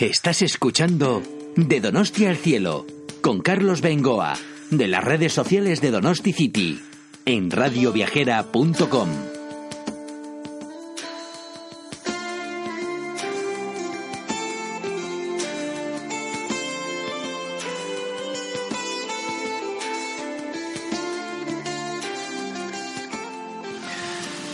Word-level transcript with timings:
Estás 0.00 0.42
escuchando 0.42 1.24
De 1.56 1.80
Donosti 1.80 2.26
al 2.26 2.36
Cielo 2.36 2.86
con 3.20 3.40
Carlos 3.40 3.80
Bengoa 3.80 4.34
de 4.70 4.86
las 4.86 5.02
redes 5.02 5.32
sociales 5.32 5.80
de 5.80 5.90
Donosti 5.90 6.32
City 6.32 6.80
en 7.24 7.50
radioviajera.com. 7.50 9.37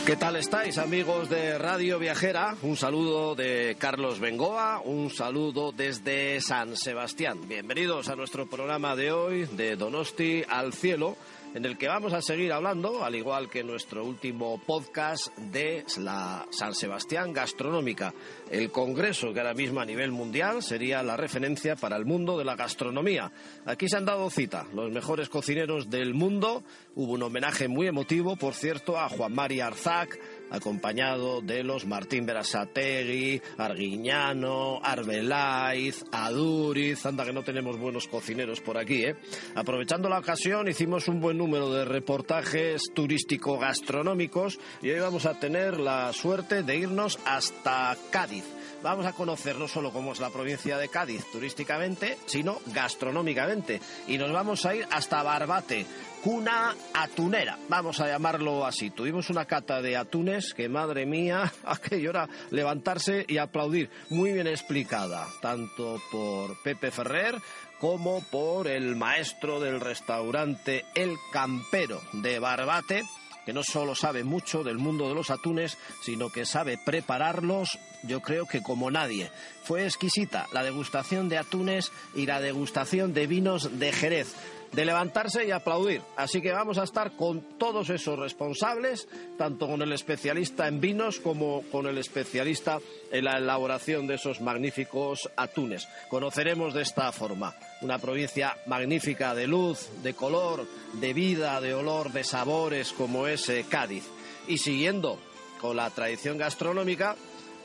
¿Qué 0.07 0.17
tal 0.17 0.37
estáis 0.37 0.77
amigos 0.77 1.31
de 1.31 1.57
Radio 1.57 1.99
Viajera? 1.99 2.57
Un 2.61 2.77
saludo 2.77 3.35
de 3.35 3.75
Carlos 3.79 4.21
Bengoa, 4.21 4.83
un 4.85 5.09
saludo 5.09 5.73
desde 5.73 6.43
San 6.43 6.77
Sebastián. 6.77 7.49
Bienvenidos 7.49 8.11
a 8.11 8.15
nuestro 8.15 8.47
programa 8.47 8.97
de 8.97 9.13
hoy 9.13 9.47
de 9.47 9.77
Donosti 9.77 10.45
al 10.47 10.75
Cielo 10.75 11.17
en 11.55 11.65
el 11.65 11.79
que 11.79 11.87
vamos 11.87 12.13
a 12.13 12.21
seguir 12.21 12.53
hablando, 12.53 13.05
al 13.05 13.15
igual 13.15 13.49
que 13.49 13.63
nuestro 13.63 14.05
último 14.05 14.61
podcast, 14.67 15.29
de 15.39 15.85
la 15.99 16.45
San 16.51 16.75
Sebastián 16.75 17.33
Gastronómica, 17.33 18.13
el 18.51 18.71
congreso 18.71 19.33
que 19.33 19.41
ahora 19.41 19.55
mismo 19.55 19.81
a 19.81 19.87
nivel 19.87 20.11
mundial 20.11 20.63
sería 20.63 21.03
la 21.03 21.17
referencia 21.17 21.77
para 21.77 21.97
el 21.97 22.05
mundo 22.05 22.39
de 22.39 22.45
la 22.45 22.57
gastronomía. 22.57 23.33
Aquí 23.65 23.89
se 23.89 23.97
han 23.97 24.05
dado 24.05 24.31
cita 24.31 24.67
los 24.75 24.91
mejores 24.91 25.29
cocineros 25.29 25.91
del 25.91 26.15
mundo. 26.15 26.63
Hubo 26.95 27.15
un 27.15 27.23
homenaje 27.23 27.69
muy 27.69 27.87
emotivo, 27.87 28.37
por 28.37 28.55
cierto, 28.55 28.99
a 28.99 29.09
Juan 29.09 29.35
María 29.35 29.67
Arzac, 29.67 30.19
acompañado 30.51 31.41
de 31.41 31.65
los 31.65 31.87
Martín 31.87 32.27
Berasategui, 32.27 33.41
Arguiñano, 33.59 34.81
Arbelaiz, 34.83 36.05
Aduriz, 36.13 37.05
anda 37.07 37.25
que 37.25 37.33
no 37.33 37.43
tenemos 37.43 37.79
buenos 37.79 38.07
cocineros 38.07 38.61
por 38.61 38.79
aquí, 38.79 39.05
¿eh? 39.05 39.17
Aprovechando 39.55 40.09
la 40.09 40.19
ocasión 40.19 40.69
hicimos 40.69 41.09
un 41.09 41.21
buen 41.21 41.39
número 41.39 41.73
de 41.73 41.85
reportajes 41.85 42.83
turístico-gastronómicos 42.95 44.61
y 44.83 44.91
hoy 44.91 45.01
vamos 45.01 45.27
a 45.27 45.39
tener 45.39 45.81
la 45.81 46.13
suerte 46.13 46.63
de 46.63 46.77
irnos 46.77 47.19
hasta 47.25 47.97
Cádiz 48.11 48.44
vamos 48.85 49.07
a 49.07 49.15
conocer 49.15 49.57
no 49.57 49.67
solo 49.67 49.91
cómo 49.91 50.13
es 50.13 50.21
la 50.21 50.29
provincia 50.29 50.77
de 50.77 50.91
Cádiz 50.91 51.25
turísticamente, 51.33 52.19
sino 52.27 52.61
gastronómicamente. 52.67 53.81
Y 54.07 54.19
nos 54.19 54.31
vamos 54.31 54.67
a 54.67 54.75
ir 54.77 54.87
hasta 54.91 55.23
Barbate, 55.23 55.87
cuna 56.23 56.77
atunera, 56.93 57.59
vamos 57.71 58.01
a 58.01 58.09
llamarlo 58.09 58.67
así. 58.67 58.91
Tuvimos 58.91 59.31
una 59.31 59.47
cata 59.47 59.81
de 59.81 59.97
atunes 59.97 60.53
que, 60.53 60.69
madre 60.69 61.07
mía, 61.07 61.51
aquello 61.65 62.11
era 62.11 62.29
levantarse 62.51 63.25
y 63.27 63.39
aplaudir. 63.39 63.89
Muy 64.11 64.33
bien 64.33 64.47
explicada, 64.47 65.27
tanto 65.41 65.99
por 66.13 66.63
Pepe 66.63 66.91
Ferrer 66.91 67.41
como 67.81 68.23
por 68.31 68.69
el 68.69 68.97
maestro 68.97 69.61
del 69.61 69.81
restaurante 69.81 70.85
El 70.95 71.17
Campero 71.33 72.03
de 72.13 72.39
Barbate 72.39 73.03
que 73.45 73.53
no 73.53 73.63
solo 73.63 73.95
sabe 73.95 74.25
mucho 74.25 74.63
del 74.65 74.79
mundo 74.79 75.09
de 75.09 75.15
los 75.15 75.31
atunes, 75.31 75.79
sino 76.03 76.31
que 76.31 76.47
sabe 76.47 76.79
prepararlos, 76.79 77.79
yo 78.03 78.21
creo 78.21 78.47
que 78.47 78.63
como 78.63 78.91
nadie. 78.91 79.31
Fue 79.63 79.85
exquisita 79.85 80.47
la 80.53 80.63
degustación 80.63 81.29
de 81.29 81.39
atunes 81.39 81.93
y 82.15 82.27
la 82.27 82.41
degustación 82.41 83.15
de 83.15 83.27
vinos 83.27 83.79
de 83.79 83.93
Jerez 83.93 84.35
de 84.75 84.85
levantarse 84.85 85.47
y 85.47 85.51
aplaudir. 85.51 86.03
Así 86.17 86.41
que 86.43 86.53
vamos 86.53 86.79
a 86.79 86.85
estar 86.85 87.13
con 87.13 87.59
todos 87.59 87.91
esos 87.91 88.19
responsables, 88.19 89.09
tanto 89.39 89.69
con 89.69 89.83
el 89.83 89.93
especialista 89.93 90.67
en 90.67 90.81
vinos 90.81 91.21
como 91.21 91.63
con 91.71 91.87
el 91.87 91.99
especialista 91.99 92.81
en 93.11 93.25
la 93.25 93.39
elaboración 93.39 94.07
de 94.07 94.15
esos 94.15 94.41
magníficos 94.41 95.31
atunes. 95.37 95.89
Conoceremos 96.09 96.75
de 96.75 96.83
esta 96.83 97.13
forma 97.13 97.55
una 97.85 97.99
provincia 97.99 98.57
magnífica 98.65 99.35
de 99.35 99.47
luz, 99.47 99.91
de 100.03 100.15
color, 100.15 100.67
de 100.95 101.13
vida, 101.13 101.61
de 101.61 101.75
olor, 101.75 102.13
de 102.13 102.25
sabores 102.25 102.93
como 102.93 103.27
es 103.27 103.47
eh, 103.51 103.67
Cádiz. 103.69 104.05
Y 104.49 104.57
siguiendo 104.57 105.19
con 105.61 105.77
la 105.77 105.91
tradición 105.91 106.39
gastronómica, 106.39 107.15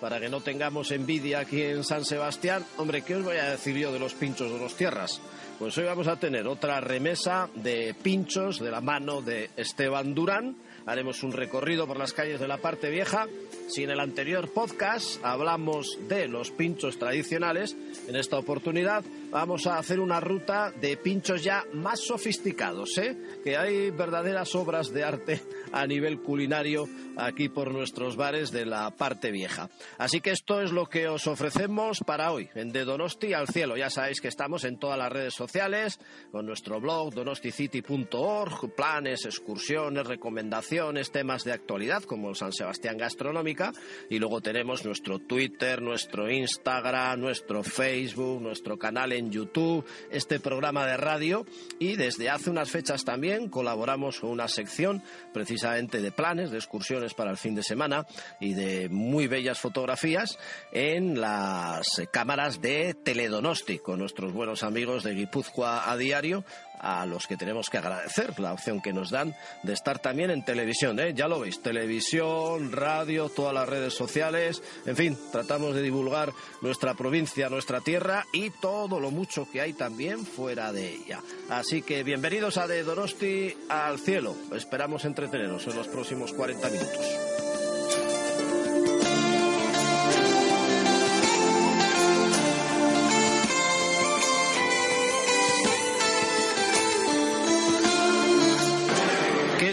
para 0.01 0.19
que 0.19 0.29
no 0.29 0.41
tengamos 0.41 0.91
envidia 0.91 1.39
aquí 1.39 1.61
en 1.61 1.85
San 1.85 2.03
Sebastián, 2.03 2.65
hombre, 2.77 3.01
¿qué 3.01 3.15
os 3.15 3.23
voy 3.23 3.37
a 3.37 3.51
decir 3.51 3.77
yo 3.77 3.93
de 3.93 3.99
los 3.99 4.13
pinchos 4.13 4.51
de 4.51 4.59
los 4.59 4.75
tierras? 4.75 5.21
Pues 5.57 5.77
hoy 5.77 5.85
vamos 5.85 6.07
a 6.07 6.17
tener 6.17 6.47
otra 6.47 6.81
remesa 6.81 7.49
de 7.55 7.93
pinchos 8.01 8.59
de 8.59 8.71
la 8.71 8.81
mano 8.81 9.21
de 9.21 9.49
Esteban 9.55 10.13
Durán. 10.13 10.55
Haremos 10.85 11.23
un 11.23 11.31
recorrido 11.31 11.85
por 11.87 11.97
las 11.97 12.13
calles 12.13 12.39
de 12.39 12.47
la 12.47 12.57
parte 12.57 12.89
vieja. 12.89 13.27
Si 13.67 13.83
en 13.83 13.89
el 13.89 13.99
anterior 13.99 14.49
podcast 14.53 15.23
hablamos 15.23 15.97
de 16.07 16.27
los 16.27 16.51
pinchos 16.51 16.97
tradicionales, 16.97 17.75
en 18.07 18.15
esta 18.15 18.37
oportunidad 18.37 19.03
vamos 19.31 19.67
a 19.67 19.77
hacer 19.77 19.99
una 19.99 20.19
ruta 20.19 20.71
de 20.71 20.97
pinchos 20.97 21.43
ya 21.43 21.63
más 21.73 21.99
sofisticados, 21.99 22.97
¿eh? 22.97 23.17
que 23.43 23.57
hay 23.57 23.91
verdaderas 23.91 24.55
obras 24.55 24.91
de 24.91 25.03
arte 25.03 25.41
a 25.71 25.85
nivel 25.85 26.21
culinario 26.21 26.87
aquí 27.17 27.49
por 27.49 27.71
nuestros 27.71 28.15
bares 28.15 28.51
de 28.51 28.65
la 28.65 28.89
parte 28.91 29.31
vieja. 29.31 29.69
Así 29.97 30.21
que 30.21 30.31
esto 30.31 30.61
es 30.61 30.71
lo 30.71 30.87
que 30.87 31.07
os 31.07 31.27
ofrecemos 31.27 31.99
para 32.05 32.31
hoy, 32.31 32.49
en 32.55 32.71
De 32.71 32.85
Donosti 32.85 33.33
al 33.33 33.47
Cielo. 33.47 33.77
Ya 33.77 33.89
sabéis 33.89 34.21
que 34.21 34.27
estamos 34.27 34.63
en 34.63 34.77
todas 34.77 34.97
las 34.97 35.11
redes 35.11 35.33
sociales, 35.33 35.99
con 36.31 36.45
nuestro 36.45 36.79
blog 36.79 37.13
donosticity.org, 37.13 38.73
planes, 38.75 39.25
excursiones, 39.25 40.07
recomendaciones, 40.07 41.11
temas 41.11 41.43
de 41.43 41.51
actualidad 41.51 42.03
como 42.03 42.33
San 42.35 42.53
Sebastián 42.53 42.97
Gastronómica, 42.97 43.73
y 44.09 44.19
luego 44.19 44.41
tenemos 44.41 44.85
nuestro 44.85 45.19
Twitter, 45.19 45.81
nuestro 45.81 46.31
Instagram, 46.31 47.19
nuestro 47.19 47.63
Facebook, 47.63 48.41
nuestro 48.41 48.77
canal 48.77 49.11
en 49.19 49.31
YouTube, 49.31 49.85
este 50.09 50.39
programa 50.39 50.85
de 50.85 50.97
radio, 50.97 51.45
y 51.77 51.95
desde 51.95 52.29
hace 52.29 52.49
unas 52.49 52.71
fechas 52.71 53.05
también 53.05 53.49
colaboramos 53.49 54.19
con 54.19 54.31
una 54.31 54.47
sección 54.47 55.03
precisamente 55.33 56.01
de 56.01 56.11
planes, 56.11 56.51
de 56.51 56.57
excursiones 56.57 57.13
para 57.13 57.31
el 57.31 57.37
fin 57.37 57.53
de 57.53 57.63
semana 57.63 58.07
y 58.39 58.53
de 58.53 58.89
muy 58.89 59.27
bellas 59.27 59.59
fotografías 59.59 60.39
en 60.71 61.19
las 61.21 62.01
cámaras 62.11 62.61
de 62.61 62.95
Teledonosti 62.95 63.79
con 63.79 63.99
nuestros 63.99 64.33
buenos 64.33 64.63
amigos 64.63 65.03
de 65.03 65.13
Guipúzcoa 65.13 65.91
a 65.91 65.97
diario 65.97 66.43
a 66.79 67.05
los 67.05 67.27
que 67.27 67.37
tenemos 67.37 67.69
que 67.69 67.77
agradecer 67.77 68.39
la 68.39 68.53
opción 68.53 68.81
que 68.81 68.93
nos 68.93 69.09
dan 69.09 69.35
de 69.63 69.73
estar 69.73 69.99
también 69.99 70.31
en 70.31 70.43
televisión. 70.43 70.99
¿eh? 70.99 71.13
Ya 71.13 71.27
lo 71.27 71.39
veis, 71.39 71.61
televisión, 71.61 72.71
radio, 72.71 73.29
todas 73.29 73.53
las 73.53 73.67
redes 73.67 73.93
sociales, 73.93 74.63
en 74.85 74.95
fin, 74.95 75.17
tratamos 75.31 75.75
de 75.75 75.81
divulgar 75.81 76.31
nuestra 76.61 76.93
provincia, 76.93 77.49
nuestra 77.49 77.81
tierra 77.81 78.25
y 78.33 78.49
todo 78.49 78.99
lo 78.99 79.11
mucho 79.11 79.47
que 79.51 79.61
hay 79.61 79.73
también 79.73 80.25
fuera 80.25 80.71
de 80.71 80.93
ella. 80.93 81.21
Así 81.49 81.81
que 81.81 82.03
bienvenidos 82.03 82.57
a 82.57 82.67
De 82.67 82.83
Donosti 82.83 83.55
al 83.69 83.99
cielo. 83.99 84.35
Esperamos 84.53 85.05
entreteneros 85.05 85.67
en 85.67 85.75
los 85.75 85.87
próximos 85.87 86.33
40 86.33 86.69
minutos. 86.69 87.48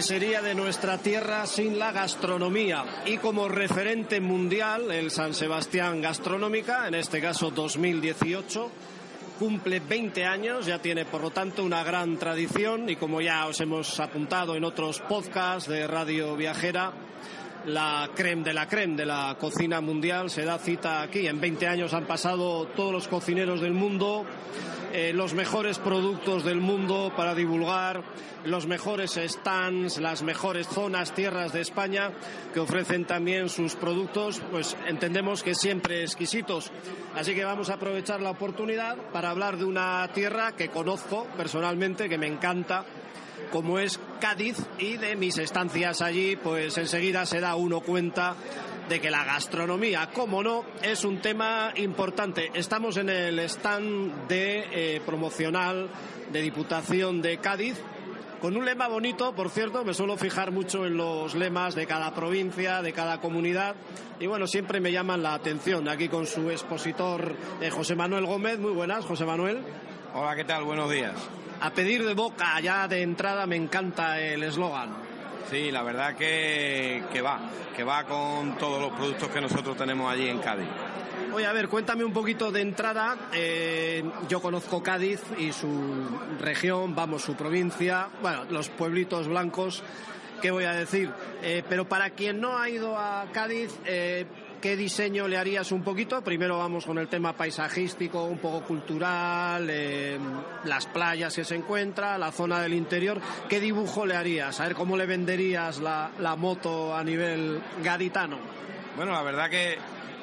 Sería 0.07 0.41
de 0.41 0.55
nuestra 0.55 0.97
tierra 0.99 1.45
sin 1.45 1.77
la 1.77 1.91
gastronomía? 1.91 2.85
Y 3.05 3.17
como 3.17 3.49
referente 3.49 4.21
mundial, 4.21 4.89
el 4.89 5.11
San 5.11 5.33
Sebastián 5.33 6.01
Gastronómica, 6.01 6.87
en 6.87 6.95
este 6.95 7.19
caso 7.19 7.51
2018, 7.51 8.71
cumple 9.37 9.81
20 9.81 10.23
años, 10.23 10.65
ya 10.65 10.79
tiene 10.79 11.03
por 11.03 11.19
lo 11.19 11.31
tanto 11.31 11.61
una 11.61 11.83
gran 11.83 12.15
tradición 12.15 12.89
y 12.89 12.95
como 12.95 13.19
ya 13.19 13.47
os 13.47 13.59
hemos 13.59 13.99
apuntado 13.99 14.55
en 14.55 14.63
otros 14.63 15.01
podcasts 15.01 15.69
de 15.69 15.85
Radio 15.85 16.37
Viajera, 16.37 16.93
la 17.65 18.09
creme 18.15 18.43
de 18.43 18.53
la 18.53 18.65
creme 18.65 18.95
de 18.95 19.05
la 19.05 19.35
cocina 19.37 19.81
mundial 19.81 20.29
se 20.29 20.45
da 20.45 20.57
cita 20.57 21.01
aquí. 21.01 21.27
En 21.27 21.41
20 21.41 21.67
años 21.67 21.93
han 21.93 22.05
pasado 22.05 22.65
todos 22.67 22.93
los 22.93 23.09
cocineros 23.09 23.59
del 23.59 23.73
mundo 23.73 24.25
eh, 24.93 25.11
los 25.13 25.33
mejores 25.33 25.79
productos 25.79 26.43
del 26.43 26.61
mundo 26.61 27.11
para 27.15 27.35
divulgar, 27.35 28.03
los 28.45 28.67
mejores 28.67 29.19
stands, 29.21 29.97
las 29.97 30.23
mejores 30.23 30.67
zonas, 30.67 31.13
tierras 31.13 31.53
de 31.53 31.61
España 31.61 32.11
que 32.53 32.59
ofrecen 32.59 33.05
también 33.05 33.49
sus 33.49 33.75
productos, 33.75 34.41
pues 34.51 34.77
entendemos 34.87 35.43
que 35.43 35.55
siempre 35.55 36.03
exquisitos. 36.03 36.71
Así 37.15 37.35
que 37.35 37.43
vamos 37.43 37.69
a 37.69 37.73
aprovechar 37.73 38.21
la 38.21 38.31
oportunidad 38.31 38.95
para 39.11 39.29
hablar 39.29 39.57
de 39.57 39.65
una 39.65 40.09
tierra 40.13 40.55
que 40.55 40.69
conozco 40.69 41.27
personalmente, 41.35 42.09
que 42.09 42.17
me 42.17 42.27
encanta 42.27 42.85
como 43.51 43.79
es 43.79 43.99
Cádiz 44.19 44.57
y 44.77 44.97
de 44.97 45.15
mis 45.15 45.37
estancias 45.37 46.01
allí, 46.01 46.35
pues 46.35 46.77
enseguida 46.77 47.25
se 47.25 47.39
da 47.39 47.55
uno 47.55 47.81
cuenta 47.81 48.35
de 48.89 49.01
que 49.01 49.11
la 49.11 49.23
gastronomía, 49.23 50.09
como 50.13 50.43
no, 50.43 50.63
es 50.81 51.03
un 51.03 51.19
tema 51.21 51.71
importante. 51.75 52.51
Estamos 52.53 52.97
en 52.97 53.09
el 53.09 53.39
stand 53.39 54.27
de 54.27 54.67
eh, 54.71 55.01
promocional 55.05 55.89
de 56.31 56.41
Diputación 56.41 57.21
de 57.21 57.37
Cádiz. 57.37 57.77
Con 58.41 58.55
un 58.55 58.65
lema 58.65 58.87
bonito, 58.87 59.33
por 59.33 59.49
cierto, 59.49 59.83
me 59.83 59.93
suelo 59.93 60.15
fijar 60.15 60.51
mucho 60.51 60.85
en 60.85 60.95
los 60.95 61.33
lemas 61.33 61.73
de 61.73 61.87
cada 61.87 62.13
provincia, 62.13 62.81
de 62.81 62.93
cada 62.93 63.19
comunidad, 63.19 63.75
y 64.19 64.27
bueno, 64.27 64.45
siempre 64.45 64.79
me 64.79 64.91
llaman 64.91 65.23
la 65.23 65.33
atención. 65.33 65.89
Aquí 65.89 66.07
con 66.07 66.27
su 66.27 66.49
expositor 66.51 67.35
eh, 67.59 67.69
José 67.71 67.95
Manuel 67.95 68.25
Gómez, 68.25 68.59
muy 68.59 68.71
buenas, 68.71 69.05
José 69.05 69.25
Manuel. 69.25 69.59
Hola, 70.13 70.35
¿qué 70.35 70.45
tal? 70.45 70.63
Buenos 70.63 70.89
días. 70.91 71.15
A 71.59 71.71
pedir 71.71 72.05
de 72.05 72.13
boca, 72.13 72.59
ya 72.61 72.87
de 72.87 73.01
entrada 73.01 73.47
me 73.47 73.55
encanta 73.55 74.21
el 74.21 74.43
eslogan. 74.43 75.06
Sí, 75.49 75.71
la 75.71 75.81
verdad 75.83 76.15
que, 76.15 77.03
que 77.11 77.21
va, 77.21 77.39
que 77.75 77.83
va 77.83 78.03
con 78.03 78.57
todos 78.57 78.81
los 78.81 78.91
productos 78.91 79.29
que 79.29 79.39
nosotros 79.39 79.77
tenemos 79.77 80.11
allí 80.11 80.27
en 80.27 80.39
Cádiz. 80.39 80.67
Oye, 81.33 81.45
a 81.45 81.53
ver, 81.53 81.67
cuéntame 81.69 82.03
un 82.03 82.13
poquito 82.13 82.51
de 82.51 82.61
entrada. 82.61 83.15
Eh, 83.33 84.03
yo 84.27 84.41
conozco 84.41 84.83
Cádiz 84.83 85.21
y 85.37 85.51
su 85.53 85.69
región, 86.39 86.95
vamos, 86.95 87.21
su 87.21 87.35
provincia, 87.35 88.09
bueno, 88.21 88.45
los 88.49 88.69
pueblitos 88.69 89.27
blancos, 89.27 89.83
¿qué 90.41 90.51
voy 90.51 90.65
a 90.65 90.73
decir? 90.73 91.11
Eh, 91.41 91.63
pero 91.69 91.87
para 91.87 92.09
quien 92.09 92.41
no 92.41 92.57
ha 92.57 92.69
ido 92.69 92.97
a 92.97 93.27
Cádiz, 93.31 93.73
eh, 93.85 94.25
¿Qué 94.67 94.75
diseño 94.75 95.29
le 95.29 95.37
harías 95.37 95.71
un 95.71 95.81
poquito? 95.81 96.21
Primero 96.21 96.57
vamos 96.57 96.85
con 96.85 96.97
el 96.97 97.07
tema 97.07 97.31
paisajístico, 97.31 98.25
un 98.25 98.37
poco 98.37 98.63
cultural, 98.63 99.65
eh, 99.69 100.19
las 100.65 100.87
playas 100.87 101.33
que 101.33 101.45
se 101.45 101.55
encuentra, 101.55 102.17
la 102.17 102.33
zona 102.33 102.59
del 102.59 102.73
interior. 102.73 103.21
¿Qué 103.47 103.61
dibujo 103.61 104.05
le 104.05 104.17
harías? 104.17 104.59
A 104.59 104.65
ver 104.65 104.75
cómo 104.75 104.97
le 104.97 105.05
venderías 105.05 105.79
la, 105.79 106.11
la 106.19 106.35
moto 106.35 106.93
a 106.93 107.01
nivel 107.01 107.61
gaditano. 107.81 108.39
Bueno, 108.97 109.13
la 109.13 109.23
verdad 109.23 109.49
que 109.49 109.77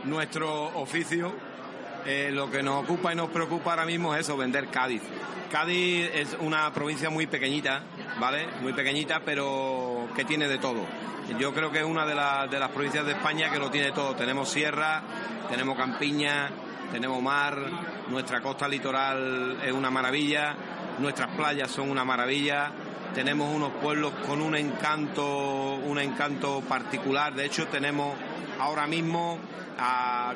nuestro 0.04 0.78
oficio, 0.78 1.32
eh, 2.06 2.30
lo 2.32 2.50
que 2.50 2.62
nos 2.62 2.84
ocupa 2.84 3.12
y 3.12 3.16
nos 3.16 3.30
preocupa 3.30 3.70
ahora 3.70 3.84
mismo 3.84 4.14
es 4.14 4.20
eso, 4.20 4.36
vender 4.36 4.68
Cádiz. 4.68 5.02
Cádiz 5.50 6.10
es 6.14 6.36
una 6.40 6.72
provincia 6.72 7.10
muy 7.10 7.26
pequeñita, 7.26 7.82
¿vale? 8.18 8.46
Muy 8.62 8.72
pequeñita, 8.72 9.20
pero 9.24 10.08
que 10.16 10.24
tiene 10.24 10.48
de 10.48 10.58
todo 10.58 10.84
yo 11.38 11.54
creo 11.54 11.70
que 11.70 11.78
es 11.78 11.84
una 11.84 12.04
de, 12.04 12.14
de 12.50 12.58
las 12.58 12.70
provincias 12.70 13.06
de 13.06 13.12
España 13.12 13.50
que 13.50 13.58
lo 13.58 13.70
tiene 13.70 13.92
todo. 13.92 14.14
Tenemos 14.14 14.48
sierra, 14.48 15.02
tenemos 15.48 15.76
campiña, 15.76 16.50
tenemos 16.92 17.22
mar, 17.22 17.56
nuestra 18.10 18.40
costa 18.40 18.68
litoral 18.68 19.58
es 19.64 19.72
una 19.72 19.90
maravilla, 19.90 20.54
nuestras 20.98 21.30
playas 21.34 21.70
son 21.70 21.90
una 21.90 22.04
maravilla, 22.04 22.70
tenemos 23.14 23.52
unos 23.52 23.72
pueblos 23.82 24.12
con 24.26 24.40
un 24.42 24.54
encanto, 24.54 25.74
un 25.74 25.98
encanto 25.98 26.60
particular. 26.60 27.34
De 27.34 27.46
hecho, 27.46 27.66
tenemos 27.68 28.14
ahora 28.58 28.86
mismo, 28.86 29.38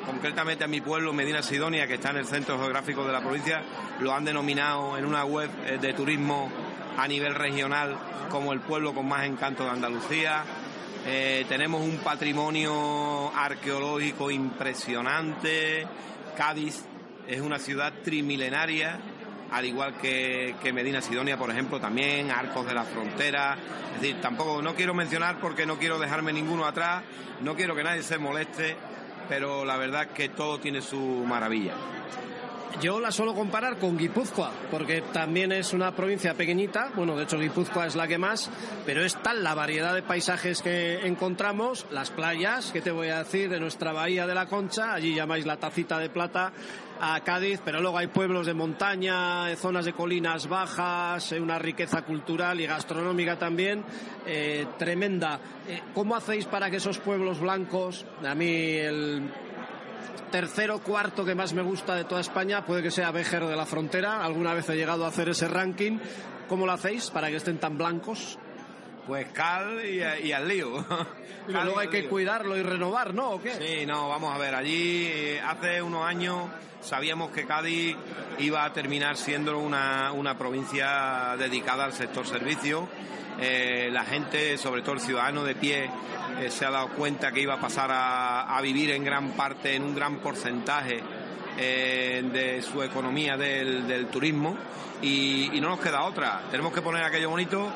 concretamente 0.05 0.63
a 0.63 0.67
mi 0.67 0.81
pueblo, 0.81 1.13
Medina 1.13 1.41
Sidonia, 1.41 1.87
que 1.87 1.95
está 1.95 2.11
en 2.11 2.17
el 2.17 2.25
centro 2.25 2.57
geográfico 2.57 3.05
de 3.05 3.13
la 3.13 3.21
provincia, 3.21 3.63
lo 3.99 4.13
han 4.13 4.25
denominado 4.25 4.97
en 4.97 5.05
una 5.05 5.25
web 5.25 5.49
eh, 5.65 5.77
de 5.79 5.93
turismo 5.93 6.49
a 6.97 7.07
nivel 7.07 7.35
regional 7.35 7.97
como 8.29 8.53
el 8.53 8.59
pueblo 8.59 8.93
con 8.93 9.07
más 9.07 9.25
encanto 9.25 9.63
de 9.63 9.71
Andalucía. 9.71 10.43
Eh, 11.05 11.45
tenemos 11.47 11.81
un 11.81 11.97
patrimonio 11.97 13.31
arqueológico 13.35 14.29
impresionante. 14.31 15.87
Cádiz 16.37 16.83
es 17.27 17.41
una 17.41 17.59
ciudad 17.59 17.93
trimilenaria, 18.03 18.99
al 19.51 19.65
igual 19.65 19.95
que, 19.95 20.55
Medina 20.73 21.01
Sidonia, 21.01 21.37
por 21.37 21.49
ejemplo, 21.49 21.79
también, 21.79 22.31
Arcos 22.31 22.65
de 22.65 22.73
la 22.73 22.83
Frontera. 22.83 23.57
Es 23.95 24.01
decir, 24.01 24.21
tampoco, 24.21 24.61
no 24.61 24.75
quiero 24.75 24.93
mencionar 24.93 25.39
porque 25.39 25.65
no 25.65 25.77
quiero 25.77 25.99
dejarme 25.99 26.33
ninguno 26.33 26.65
atrás, 26.65 27.03
no 27.41 27.55
quiero 27.55 27.75
que 27.75 27.83
nadie 27.83 28.03
se 28.03 28.17
moleste, 28.17 28.75
pero 29.27 29.65
la 29.65 29.77
verdad 29.77 30.03
es 30.03 30.09
que 30.09 30.29
todo 30.29 30.59
tiene 30.59 30.81
su 30.81 30.99
maravilla. 30.99 31.73
Yo 32.81 33.01
la 33.01 33.11
suelo 33.11 33.33
comparar 33.33 33.77
con 33.77 33.97
Guipúzcoa, 33.97 34.51
porque 34.71 35.01
también 35.11 35.51
es 35.51 35.73
una 35.73 35.93
provincia 35.93 36.33
pequeñita, 36.35 36.91
bueno, 36.95 37.17
de 37.17 37.23
hecho 37.23 37.37
Guipúzcoa 37.37 37.87
es 37.87 37.95
la 37.97 38.07
que 38.07 38.17
más, 38.17 38.49
pero 38.85 39.03
es 39.03 39.21
tal 39.21 39.43
la 39.43 39.53
variedad 39.53 39.93
de 39.93 40.01
paisajes 40.01 40.61
que 40.61 41.05
encontramos, 41.05 41.85
las 41.91 42.09
playas, 42.09 42.71
que 42.71 42.79
te 42.79 42.91
voy 42.91 43.09
a 43.09 43.19
decir, 43.19 43.49
de 43.49 43.59
nuestra 43.59 43.91
bahía 43.91 44.25
de 44.25 44.33
la 44.33 44.45
Concha, 44.45 44.93
allí 44.93 45.13
llamáis 45.13 45.45
la 45.45 45.57
tacita 45.57 45.99
de 45.99 46.09
plata 46.09 46.53
a 47.01 47.19
Cádiz, 47.21 47.59
pero 47.65 47.81
luego 47.81 47.97
hay 47.97 48.07
pueblos 48.07 48.45
de 48.45 48.53
montaña, 48.53 49.53
zonas 49.57 49.83
de 49.83 49.93
colinas 49.93 50.47
bajas, 50.47 51.31
eh, 51.33 51.39
una 51.39 51.59
riqueza 51.59 52.03
cultural 52.03 52.59
y 52.61 52.65
gastronómica 52.67 53.37
también 53.37 53.83
eh, 54.25 54.65
tremenda. 54.77 55.39
Eh, 55.67 55.81
¿Cómo 55.93 56.15
hacéis 56.15 56.45
para 56.45 56.69
que 56.69 56.77
esos 56.77 56.97
pueblos 56.99 57.39
blancos, 57.39 58.05
a 58.25 58.35
mí 58.35 58.77
el 58.77 59.29
tercero, 60.31 60.79
cuarto 60.79 61.25
que 61.25 61.35
más 61.35 61.53
me 61.53 61.61
gusta 61.61 61.95
de 61.95 62.03
toda 62.03 62.21
España 62.21 62.65
puede 62.65 62.83
que 62.83 62.91
sea 62.91 63.11
Béjar 63.11 63.45
de 63.45 63.55
la 63.55 63.65
Frontera. 63.65 64.23
Alguna 64.23 64.53
vez 64.53 64.69
he 64.69 64.75
llegado 64.75 65.05
a 65.05 65.09
hacer 65.09 65.29
ese 65.29 65.47
ranking. 65.47 65.99
¿Cómo 66.47 66.65
lo 66.65 66.71
hacéis 66.71 67.09
para 67.09 67.29
que 67.29 67.37
estén 67.37 67.59
tan 67.59 67.77
blancos? 67.77 68.37
Pues 69.07 69.27
cal 69.31 69.83
y, 69.85 70.31
al 70.31 70.47
lío. 70.47 70.85
Y 71.47 71.51
luego 71.51 71.79
hay 71.79 71.87
que 71.87 72.07
cuidarlo 72.07 72.55
y 72.55 72.61
renovar, 72.61 73.15
¿no? 73.15 73.31
¿O 73.31 73.41
qué? 73.41 73.55
Sí, 73.55 73.85
no, 73.87 74.07
vamos 74.07 74.35
a 74.35 74.37
ver. 74.37 74.53
Allí 74.53 75.07
eh, 75.07 75.41
hace 75.41 75.81
unos 75.81 76.05
años 76.05 76.47
sabíamos 76.79 77.31
que 77.31 77.47
Cádiz 77.47 77.97
iba 78.37 78.63
a 78.63 78.71
terminar 78.71 79.17
siendo 79.17 79.57
una, 79.57 80.11
una 80.11 80.37
provincia 80.37 81.35
dedicada 81.39 81.85
al 81.85 81.93
sector 81.93 82.27
servicio. 82.27 82.87
Eh, 83.41 83.89
la 83.91 84.03
gente, 84.03 84.57
sobre 84.57 84.81
todo 84.81 84.95
el 84.95 85.01
ciudadano 85.01 85.43
de 85.43 85.55
pie, 85.55 85.89
eh, 86.39 86.51
se 86.51 86.65
ha 86.65 86.71
dado 86.71 86.89
cuenta 86.89 87.31
que 87.31 87.41
iba 87.41 87.53
a 87.53 87.59
pasar 87.59 87.89
a, 87.91 88.59
vivir 88.61 88.91
en 88.91 89.03
gran 89.03 89.31
parte, 89.31 89.75
en 89.75 89.83
un 89.83 89.95
gran 89.95 90.17
porcentaje 90.17 91.01
eh, 91.57 92.23
de 92.31 92.61
su 92.61 92.83
economía 92.83 93.37
del, 93.37 94.07
turismo 94.07 94.57
y, 95.01 95.49
no 95.61 95.69
nos 95.69 95.79
queda 95.79 96.03
otra. 96.03 96.41
Tenemos 96.51 96.73
que 96.73 96.81
poner 96.81 97.03
aquello 97.03 97.29
bonito 97.29 97.69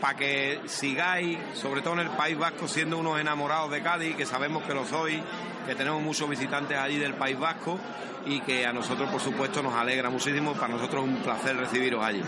para 0.00 0.16
que 0.16 0.60
sigáis, 0.66 1.38
sobre 1.54 1.82
todo 1.82 1.94
en 1.94 2.00
el 2.00 2.10
País 2.10 2.38
Vasco, 2.38 2.68
siendo 2.68 2.98
unos 2.98 3.20
enamorados 3.20 3.72
de 3.72 3.82
Cádiz, 3.82 4.14
que 4.14 4.24
sabemos 4.24 4.62
que 4.62 4.74
lo 4.74 4.84
sois, 4.84 5.20
que 5.68 5.74
tenemos 5.74 6.02
muchos 6.02 6.28
visitantes 6.30 6.78
allí 6.78 6.96
del 6.96 7.12
País 7.12 7.38
Vasco 7.38 7.78
y 8.24 8.40
que 8.40 8.64
a 8.64 8.72
nosotros, 8.72 9.10
por 9.10 9.20
supuesto, 9.20 9.62
nos 9.62 9.74
alegra 9.74 10.08
muchísimo. 10.08 10.54
Para 10.54 10.68
nosotros 10.68 11.04
es 11.04 11.10
un 11.10 11.16
placer 11.22 11.56
recibiros 11.58 12.02
allí 12.02 12.22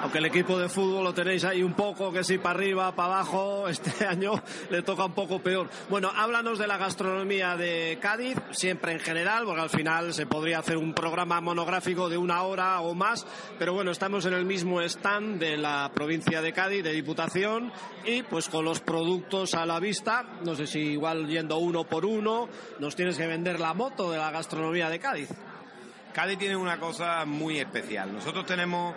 aunque 0.00 0.18
el 0.18 0.26
equipo 0.26 0.58
de 0.58 0.68
fútbol 0.68 1.04
lo 1.04 1.14
tenéis 1.14 1.44
ahí 1.44 1.62
un 1.62 1.74
poco, 1.74 2.12
que 2.12 2.22
si 2.22 2.38
para 2.38 2.58
arriba, 2.58 2.94
para 2.94 3.14
abajo, 3.14 3.68
este 3.68 4.06
año 4.06 4.32
le 4.70 4.82
toca 4.82 5.04
un 5.04 5.12
poco 5.12 5.40
peor. 5.40 5.68
Bueno, 5.88 6.10
háblanos 6.14 6.58
de 6.58 6.66
la 6.66 6.76
gastronomía 6.76 7.56
de 7.56 7.98
Cádiz, 8.00 8.36
siempre 8.50 8.92
en 8.92 9.00
general, 9.00 9.44
porque 9.44 9.60
al 9.60 9.70
final 9.70 10.14
se 10.14 10.26
podría 10.26 10.60
hacer 10.60 10.76
un 10.76 10.94
programa 10.94 11.40
monográfico 11.40 12.08
de 12.08 12.18
una 12.18 12.42
hora 12.42 12.80
o 12.80 12.94
más, 12.94 13.26
pero 13.58 13.72
bueno, 13.72 13.90
estamos 13.90 14.24
en 14.26 14.34
el 14.34 14.44
mismo 14.44 14.80
stand 14.82 15.38
de 15.38 15.56
la 15.56 15.90
provincia 15.94 16.40
de 16.40 16.52
Cádiz, 16.52 16.84
de 16.84 16.92
Diputación, 16.92 17.72
y 18.04 18.22
pues 18.22 18.48
con 18.48 18.64
los 18.64 18.80
productos 18.80 19.54
a 19.54 19.66
la 19.66 19.80
vista, 19.80 20.24
no 20.44 20.54
sé 20.54 20.66
si 20.66 20.78
igual 20.78 21.26
yendo 21.26 21.58
uno 21.58 21.84
por 21.84 22.04
uno, 22.04 22.48
nos 22.78 22.94
tienes 22.94 23.16
que 23.16 23.26
vender 23.26 23.60
la 23.60 23.74
moto 23.74 24.10
de 24.10 24.18
la 24.18 24.30
gastronomía 24.30 24.88
de 24.88 24.98
Cádiz. 24.98 25.30
Cádiz 26.12 26.38
tiene 26.38 26.56
una 26.56 26.78
cosa 26.78 27.24
muy 27.24 27.58
especial. 27.58 28.12
Nosotros 28.12 28.44
tenemos, 28.46 28.94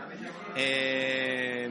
eh, 0.56 1.70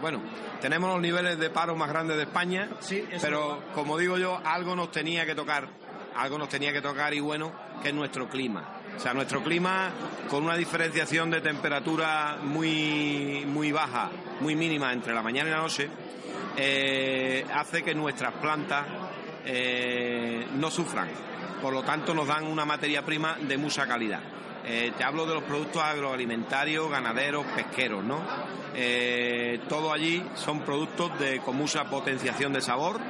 bueno, 0.00 0.20
tenemos 0.60 0.90
los 0.90 1.00
niveles 1.00 1.38
de 1.38 1.50
paro 1.50 1.76
más 1.76 1.88
grandes 1.88 2.16
de 2.16 2.24
España, 2.24 2.68
sí, 2.80 3.04
pero 3.20 3.62
como 3.74 3.98
digo 3.98 4.18
yo, 4.18 4.40
algo 4.44 4.74
nos 4.74 4.90
tenía 4.90 5.26
que 5.26 5.34
tocar, 5.34 5.68
algo 6.16 6.38
nos 6.38 6.48
tenía 6.48 6.72
que 6.72 6.80
tocar 6.80 7.14
y 7.14 7.20
bueno, 7.20 7.52
que 7.82 7.88
es 7.88 7.94
nuestro 7.94 8.28
clima. 8.28 8.80
O 8.96 9.00
sea, 9.00 9.14
nuestro 9.14 9.42
clima 9.42 9.90
con 10.28 10.44
una 10.44 10.56
diferenciación 10.56 11.30
de 11.30 11.40
temperatura 11.40 12.38
muy, 12.42 13.44
muy 13.46 13.72
baja, 13.72 14.10
muy 14.40 14.54
mínima 14.54 14.92
entre 14.92 15.14
la 15.14 15.22
mañana 15.22 15.48
y 15.48 15.52
la 15.52 15.58
noche, 15.58 15.88
eh, 16.56 17.46
hace 17.54 17.82
que 17.82 17.94
nuestras 17.94 18.34
plantas 18.34 18.84
eh, 19.44 20.46
no 20.54 20.70
sufran. 20.70 21.08
Por 21.60 21.72
lo 21.72 21.82
tanto, 21.82 22.14
nos 22.14 22.26
dan 22.26 22.46
una 22.46 22.64
materia 22.64 23.04
prima 23.04 23.36
de 23.40 23.56
mucha 23.56 23.86
calidad. 23.86 24.20
Eh, 24.64 24.92
te 24.96 25.04
hablo 25.04 25.26
de 25.26 25.34
los 25.34 25.42
productos 25.42 25.82
agroalimentarios, 25.82 26.90
ganaderos, 26.90 27.44
pesqueros, 27.46 28.04
¿no? 28.04 28.20
Eh, 28.74 29.60
todo 29.68 29.92
allí 29.92 30.24
son 30.34 30.60
productos 30.60 31.18
de, 31.18 31.40
con 31.40 31.56
mucha 31.56 31.84
potenciación 31.84 32.52
de 32.52 32.60
sabor. 32.60 33.00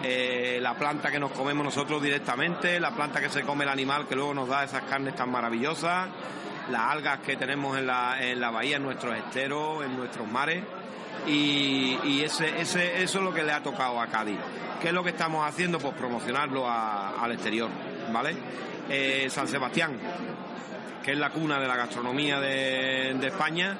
La 0.00 0.74
planta 0.74 1.10
que 1.10 1.18
nos 1.18 1.32
comemos 1.32 1.64
nosotros 1.64 2.00
directamente, 2.00 2.78
la 2.78 2.92
planta 2.92 3.20
que 3.20 3.28
se 3.28 3.42
come 3.42 3.64
el 3.64 3.70
animal 3.70 4.06
que 4.06 4.14
luego 4.14 4.32
nos 4.32 4.48
da 4.48 4.62
esas 4.62 4.82
carnes 4.82 5.16
tan 5.16 5.30
maravillosas. 5.30 6.08
las 6.70 6.82
algas 6.82 7.18
que 7.20 7.36
tenemos 7.36 7.76
en 7.76 7.86
la, 7.86 8.16
en 8.20 8.40
la 8.40 8.50
bahía, 8.50 8.76
en 8.76 8.84
nuestros 8.84 9.16
esteros, 9.16 9.84
en 9.84 9.96
nuestros 9.96 10.28
mares. 10.28 10.62
Y, 11.26 12.22
ese, 12.22 12.60
eso 12.60 12.78
es 12.78 13.14
lo 13.14 13.32
que 13.32 13.42
le 13.42 13.52
ha 13.52 13.62
tocado 13.62 14.00
a 14.00 14.06
Cádiz. 14.06 14.38
¿Qué 14.80 14.88
es 14.88 14.94
lo 14.94 15.02
que 15.02 15.10
estamos 15.10 15.46
haciendo? 15.46 15.78
Pues 15.78 15.94
promocionarlo 15.94 16.68
al 16.68 17.32
exterior, 17.32 17.68
¿vale? 18.12 18.36
Eh, 18.88 19.26
San 19.28 19.48
Sebastián, 19.48 19.98
que 21.02 21.12
es 21.12 21.18
la 21.18 21.30
cuna 21.30 21.58
de 21.58 21.66
la 21.66 21.76
gastronomía 21.76 22.40
de, 22.40 23.26
España, 23.26 23.76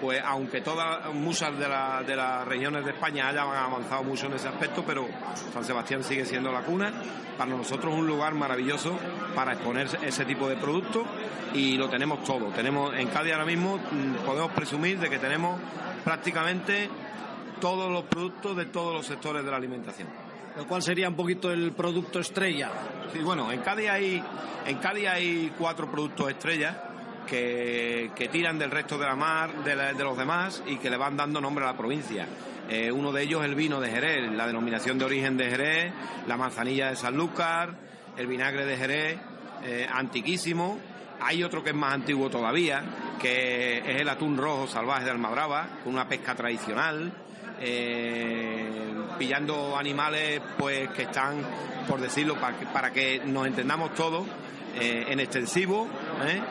pues 0.00 0.22
aunque 0.24 0.60
todas 0.60 1.12
muchas 1.12 1.52
de, 1.58 1.66
de, 2.06 2.16
las 2.16 2.46
regiones 2.46 2.84
de 2.84 2.92
España 2.92 3.28
hayan 3.28 3.48
avanzado 3.48 4.04
mucho 4.04 4.26
en 4.26 4.34
ese 4.34 4.48
aspecto, 4.48 4.84
pero 4.86 5.06
San 5.52 5.64
Sebastián 5.64 6.04
sigue 6.04 6.24
siendo 6.24 6.52
la 6.52 6.62
cuna. 6.62 6.92
Para 7.36 7.50
nosotros 7.50 7.92
es 7.92 8.00
un 8.00 8.06
lugar 8.06 8.34
maravilloso 8.34 8.98
para 9.34 9.52
exponer 9.52 9.88
ese 10.02 10.24
tipo 10.24 10.48
de 10.48 10.56
productos 10.56 11.04
y 11.52 11.76
lo 11.76 11.88
tenemos 11.88 12.22
todo. 12.24 12.46
Tenemos 12.46 12.94
en 12.94 13.08
Cádiz 13.08 13.32
ahora 13.32 13.44
mismo 13.44 13.78
mm, 13.78 14.24
podemos 14.24 14.52
presumir 14.52 14.98
de 14.98 15.10
que 15.10 15.18
tenemos 15.18 15.58
prácticamente 16.06 16.88
todos 17.60 17.90
los 17.90 18.04
productos 18.04 18.56
de 18.56 18.66
todos 18.66 18.94
los 18.94 19.04
sectores 19.04 19.44
de 19.44 19.50
la 19.50 19.56
alimentación. 19.56 20.06
¿Cuál 20.68 20.80
sería 20.80 21.08
un 21.08 21.16
poquito 21.16 21.50
el 21.50 21.72
producto 21.72 22.20
estrella? 22.20 22.70
Sí, 23.12 23.18
bueno, 23.18 23.50
en 23.50 23.60
Cádiz 23.60 23.90
hay, 23.90 24.22
en 24.66 24.78
Cádiz 24.78 25.08
hay 25.08 25.52
cuatro 25.58 25.90
productos 25.90 26.30
estrellas 26.30 26.76
que, 27.26 28.28
tiran 28.30 28.56
del 28.56 28.70
resto 28.70 28.96
de 28.98 29.04
la 29.04 29.16
mar, 29.16 29.64
de, 29.64 30.04
los 30.04 30.16
demás 30.16 30.62
y 30.68 30.76
que 30.76 30.90
le 30.90 30.96
van 30.96 31.16
dando 31.16 31.40
nombre 31.40 31.64
a 31.64 31.72
la 31.72 31.76
provincia. 31.76 32.24
Eh, 32.70 32.92
uno 32.92 33.10
de 33.10 33.24
ellos 33.24 33.40
es 33.40 33.48
el 33.48 33.56
vino 33.56 33.80
de 33.80 33.90
Jerez, 33.90 34.30
la 34.30 34.46
denominación 34.46 34.98
de 34.98 35.06
origen 35.06 35.36
de 35.36 35.50
Jerez, 35.50 35.92
la 36.28 36.36
manzanilla 36.36 36.90
de 36.90 36.94
Sanlúcar, 36.96 37.74
el 38.16 38.28
vinagre 38.28 38.64
de 38.64 38.76
Jerez, 38.76 39.18
eh, 39.64 39.88
antiquísimo. 39.92 40.78
Hay 41.20 41.42
otro 41.42 41.64
que 41.64 41.70
es 41.70 41.76
más 41.76 41.94
antiguo 41.94 42.30
todavía, 42.30 42.84
que 43.20 43.78
es 43.78 44.00
el 44.00 44.08
atún 44.08 44.36
rojo 44.36 44.66
salvaje 44.66 45.04
de 45.04 45.10
Almadraba, 45.10 45.68
una 45.84 46.08
pesca 46.08 46.34
tradicional. 46.34 47.12
Eh, 47.58 48.68
pillando 49.18 49.78
animales 49.78 50.42
pues 50.58 50.90
que 50.90 51.04
están, 51.04 51.38
por 51.88 52.00
decirlo, 52.00 52.34
para 52.34 52.58
que, 52.58 52.66
para 52.66 52.92
que 52.92 53.22
nos 53.24 53.46
entendamos 53.46 53.94
todos, 53.94 54.26
eh, 54.78 55.06
en 55.08 55.20
extensivo. 55.20 55.88
¿eh? 56.26 56.42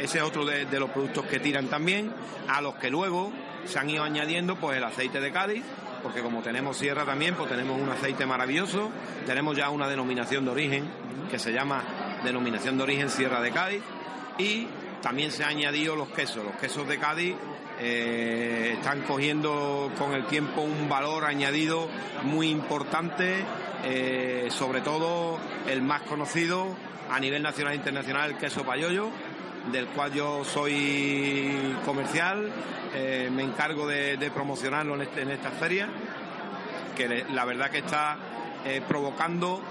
ese 0.00 0.18
es 0.18 0.24
otro 0.24 0.44
de, 0.44 0.66
los 0.78 0.90
productos 0.90 1.26
que 1.26 1.40
tiran 1.40 1.66
también, 1.66 2.12
a 2.48 2.60
los 2.60 2.76
que 2.76 2.90
luego 2.90 3.32
se 3.64 3.78
han 3.78 3.90
ido 3.90 4.04
añadiendo 4.04 4.56
pues 4.56 4.76
el 4.76 4.84
aceite 4.84 5.20
de 5.20 5.32
Cádiz, 5.32 5.64
porque 6.02 6.22
como 6.22 6.42
tenemos 6.42 6.76
sierra 6.76 7.04
también, 7.04 7.34
pues 7.34 7.48
tenemos 7.48 7.80
un 7.80 7.88
aceite 7.88 8.24
maravilloso, 8.26 8.90
tenemos 9.26 9.56
ya 9.56 9.70
una 9.70 9.88
denominación 9.88 10.44
de 10.44 10.50
origen 10.50 10.90
que 11.30 11.38
se 11.38 11.52
llama 11.52 11.82
denominación 12.24 12.76
de 12.76 12.82
origen 12.82 13.10
Sierra 13.10 13.40
de 13.40 13.50
Cádiz 13.50 13.82
y 14.38 14.66
también 15.02 15.30
se 15.30 15.44
han 15.44 15.50
añadido 15.50 15.96
los 15.96 16.08
quesos. 16.08 16.44
Los 16.44 16.56
quesos 16.56 16.86
de 16.88 16.98
Cádiz 16.98 17.34
eh, 17.80 18.74
están 18.76 19.02
cogiendo 19.02 19.90
con 19.98 20.12
el 20.14 20.26
tiempo 20.26 20.62
un 20.62 20.88
valor 20.88 21.24
añadido 21.24 21.88
muy 22.24 22.48
importante, 22.48 23.44
eh, 23.84 24.48
sobre 24.50 24.80
todo 24.80 25.38
el 25.68 25.82
más 25.82 26.02
conocido 26.02 26.66
a 27.10 27.20
nivel 27.20 27.42
nacional 27.42 27.74
e 27.74 27.76
internacional, 27.76 28.32
el 28.32 28.36
queso 28.36 28.64
payoyo, 28.64 29.10
del 29.72 29.86
cual 29.88 30.12
yo 30.12 30.44
soy 30.44 31.76
comercial, 31.84 32.50
eh, 32.94 33.30
me 33.32 33.42
encargo 33.42 33.86
de, 33.86 34.30
promocionarlo 34.34 35.00
este, 35.00 35.22
en 35.22 35.30
esta 35.30 35.50
feria, 35.50 35.88
que 36.96 37.24
la 37.30 37.44
verdad 37.44 37.70
que 37.70 37.78
está 37.78 38.18
provocando 38.86 39.62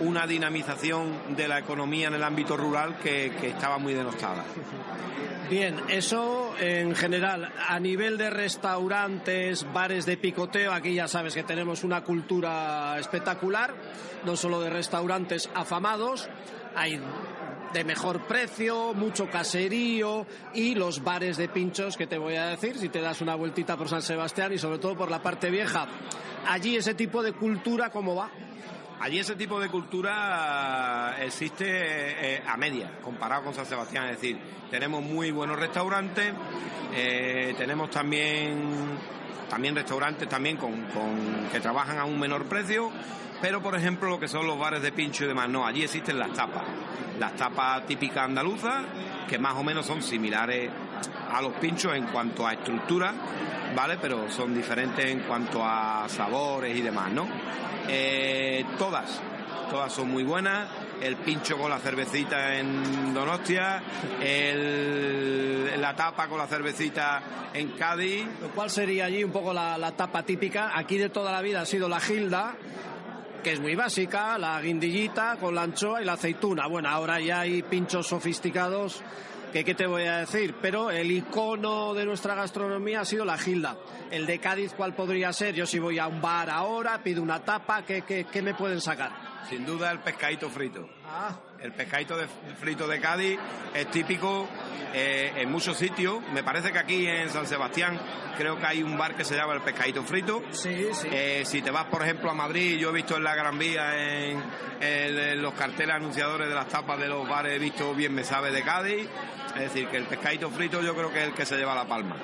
una 0.00 0.26
dinamización 0.26 1.36
de 1.36 1.48
la 1.48 1.58
economía 1.58 2.08
en 2.08 2.14
el 2.14 2.24
ámbito 2.24 2.56
rural 2.56 2.98
que, 2.98 3.32
estaba 3.42 3.78
muy 3.78 3.94
denostada. 3.94 4.44
Bien, 5.48 5.76
eso 5.88 6.54
en 6.58 6.94
general, 6.94 7.52
a 7.68 7.78
nivel 7.78 8.16
de 8.16 8.30
restaurantes, 8.30 9.66
bares 9.72 10.06
de 10.06 10.16
picoteo, 10.16 10.72
aquí 10.72 10.94
ya 10.94 11.06
sabes 11.06 11.34
que 11.34 11.44
tenemos 11.44 11.84
una 11.84 12.02
cultura 12.02 12.98
espectacular, 12.98 13.74
no 14.24 14.36
solo 14.36 14.60
de 14.60 14.70
restaurantes 14.70 15.50
afamados, 15.54 16.28
hay 16.74 17.00
de 17.74 17.84
mejor 17.84 18.20
precio, 18.20 18.94
mucho 18.94 19.28
caserío 19.28 20.26
y 20.54 20.76
los 20.76 21.02
bares 21.02 21.36
de 21.36 21.48
pinchos 21.48 21.96
que 21.96 22.06
te 22.06 22.16
voy 22.16 22.36
a 22.36 22.46
decir 22.46 22.78
si 22.78 22.88
te 22.88 23.00
das 23.00 23.20
una 23.20 23.34
vueltita 23.34 23.76
por 23.76 23.88
San 23.88 24.00
Sebastián 24.00 24.52
y 24.52 24.58
sobre 24.58 24.78
todo 24.78 24.96
por 24.96 25.10
la 25.10 25.20
parte 25.20 25.50
vieja. 25.50 25.88
Allí 26.46 26.76
ese 26.76 26.94
tipo 26.94 27.20
de 27.20 27.32
cultura, 27.32 27.90
¿cómo 27.90 28.14
va? 28.14 28.30
Allí 29.00 29.18
ese 29.18 29.34
tipo 29.34 29.58
de 29.58 29.68
cultura 29.68 31.16
existe 31.20 31.66
eh, 31.66 32.42
a 32.46 32.56
media, 32.56 32.92
comparado 33.02 33.42
con 33.42 33.54
San 33.54 33.66
Sebastián. 33.66 34.04
Es 34.04 34.20
decir, 34.20 34.38
tenemos 34.70 35.02
muy 35.02 35.32
buenos 35.32 35.58
restaurantes, 35.58 36.32
eh, 36.94 37.54
tenemos 37.58 37.90
también, 37.90 38.56
también 39.50 39.74
restaurantes 39.74 40.28
también 40.28 40.56
con, 40.56 40.86
que 41.50 41.58
trabajan 41.58 41.98
a 41.98 42.04
un 42.04 42.20
menor 42.20 42.44
precio, 42.44 42.92
pero 43.44 43.60
por 43.60 43.76
ejemplo 43.76 44.08
lo 44.08 44.18
que 44.18 44.26
son 44.26 44.46
los 44.46 44.58
bares 44.58 44.80
de 44.80 44.90
pincho 44.90 45.24
y 45.24 45.28
demás, 45.28 45.50
no, 45.50 45.66
allí 45.66 45.82
existen 45.82 46.18
las 46.18 46.32
tapas. 46.32 46.62
Las 47.20 47.36
tapas 47.36 47.84
típicas 47.84 48.24
andaluzas, 48.24 48.86
que 49.28 49.38
más 49.38 49.52
o 49.56 49.62
menos 49.62 49.84
son 49.84 50.02
similares 50.02 50.70
a 51.30 51.42
los 51.42 51.52
pinchos 51.56 51.94
en 51.94 52.06
cuanto 52.06 52.46
a 52.46 52.54
estructura, 52.54 53.12
¿vale? 53.76 53.98
Pero 54.00 54.30
son 54.30 54.54
diferentes 54.54 55.04
en 55.04 55.20
cuanto 55.20 55.62
a 55.62 56.06
sabores 56.08 56.74
y 56.74 56.80
demás, 56.80 57.12
¿no? 57.12 57.28
Eh, 57.86 58.64
todas, 58.78 59.20
todas 59.70 59.92
son 59.92 60.10
muy 60.10 60.22
buenas. 60.22 60.66
El 61.02 61.16
pincho 61.16 61.58
con 61.58 61.68
la 61.68 61.78
cervecita 61.80 62.54
en 62.54 63.12
Donostia, 63.12 63.82
el, 64.22 65.78
la 65.78 65.94
tapa 65.94 66.28
con 66.28 66.38
la 66.38 66.46
cervecita 66.46 67.50
en 67.52 67.72
Cádiz. 67.72 68.26
¿Cuál 68.54 68.70
sería 68.70 69.04
allí 69.04 69.22
un 69.22 69.32
poco 69.32 69.52
la, 69.52 69.76
la 69.76 69.92
tapa 69.92 70.22
típica? 70.22 70.70
Aquí 70.74 70.96
de 70.96 71.10
toda 71.10 71.30
la 71.30 71.42
vida 71.42 71.60
ha 71.60 71.66
sido 71.66 71.90
la 71.90 72.00
gilda, 72.00 72.54
que 73.44 73.52
es 73.52 73.60
muy 73.60 73.74
básica, 73.74 74.38
la 74.38 74.58
guindillita 74.62 75.36
con 75.36 75.54
la 75.54 75.64
anchoa 75.64 76.00
y 76.00 76.06
la 76.06 76.14
aceituna. 76.14 76.66
Bueno, 76.66 76.88
ahora 76.88 77.20
ya 77.20 77.40
hay 77.40 77.62
pinchos 77.62 78.06
sofisticados 78.06 79.02
que 79.52 79.62
qué 79.62 79.74
te 79.74 79.86
voy 79.86 80.04
a 80.04 80.16
decir, 80.20 80.54
pero 80.62 80.90
el 80.90 81.10
icono 81.10 81.92
de 81.92 82.06
nuestra 82.06 82.34
gastronomía 82.34 83.02
ha 83.02 83.04
sido 83.04 83.26
la 83.26 83.36
gilda. 83.36 83.76
El 84.10 84.24
de 84.24 84.38
Cádiz, 84.38 84.72
¿cuál 84.72 84.94
podría 84.94 85.30
ser? 85.34 85.54
Yo 85.54 85.66
si 85.66 85.78
voy 85.78 85.98
a 85.98 86.06
un 86.06 86.22
bar 86.22 86.48
ahora, 86.48 87.02
pido 87.02 87.22
una 87.22 87.44
tapa, 87.44 87.84
¿qué, 87.84 88.02
qué, 88.02 88.42
me 88.42 88.54
pueden 88.54 88.80
sacar? 88.80 89.12
Sin 89.50 89.66
duda 89.66 89.92
el 89.92 89.98
pescadito 89.98 90.48
frito. 90.48 90.88
Ah. 91.06 91.36
El 91.64 91.72
pescadito 91.72 92.18
de, 92.18 92.26
frito 92.60 92.86
de 92.86 93.00
Cádiz 93.00 93.38
es 93.72 93.90
típico 93.90 94.46
eh, 94.92 95.32
en 95.34 95.50
muchos 95.50 95.78
sitios. 95.78 96.20
Me 96.34 96.44
parece 96.44 96.70
que 96.70 96.78
aquí 96.78 97.06
en 97.06 97.30
San 97.30 97.46
Sebastián 97.46 97.98
creo 98.36 98.58
que 98.58 98.66
hay 98.66 98.82
un 98.82 98.98
bar 98.98 99.16
que 99.16 99.24
se 99.24 99.34
llama 99.34 99.54
el 99.54 99.62
pescadito 99.62 100.02
frito. 100.02 100.42
Sí, 100.50 100.88
sí. 100.92 101.08
Eh, 101.10 101.42
si 101.46 101.62
te 101.62 101.70
vas, 101.70 101.86
por 101.86 102.02
ejemplo, 102.02 102.30
a 102.30 102.34
Madrid, 102.34 102.76
yo 102.76 102.90
he 102.90 102.92
visto 102.92 103.16
en 103.16 103.24
la 103.24 103.34
Gran 103.34 103.58
Vía, 103.58 103.96
en, 103.96 104.42
en 104.78 105.40
los 105.40 105.54
carteles 105.54 105.94
anunciadores 105.96 106.50
de 106.50 106.54
las 106.54 106.68
tapas 106.68 107.00
de 107.00 107.08
los 107.08 107.26
bares, 107.26 107.54
he 107.54 107.58
visto 107.58 107.94
bien 107.94 108.14
me 108.14 108.24
sabe 108.24 108.50
de 108.50 108.62
Cádiz. 108.62 109.08
Es 109.54 109.60
decir, 109.60 109.88
que 109.88 109.98
el 109.98 110.04
pescadito 110.04 110.50
frito 110.50 110.82
yo 110.82 110.94
creo 110.94 111.12
que 111.12 111.20
es 111.20 111.28
el 111.28 111.34
que 111.34 111.46
se 111.46 111.56
lleva 111.56 111.74
la 111.74 111.86
palma. 111.86 112.16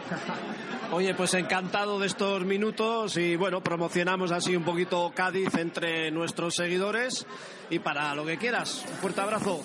Oye, 0.93 1.15
pues 1.15 1.35
encantado 1.35 2.01
de 2.01 2.09
estos 2.09 2.45
minutos 2.45 3.17
y 3.17 3.37
bueno, 3.37 3.61
promocionamos 3.61 4.33
así 4.33 4.57
un 4.57 4.65
poquito 4.65 5.13
Cádiz 5.15 5.55
entre 5.55 6.11
nuestros 6.11 6.57
seguidores 6.57 7.27
y 7.71 7.79
para 7.79 8.15
lo 8.15 8.27
que 8.27 8.39
quieras. 8.39 8.85
Un 8.91 8.97
fuerte 8.97 9.21
abrazo. 9.21 9.63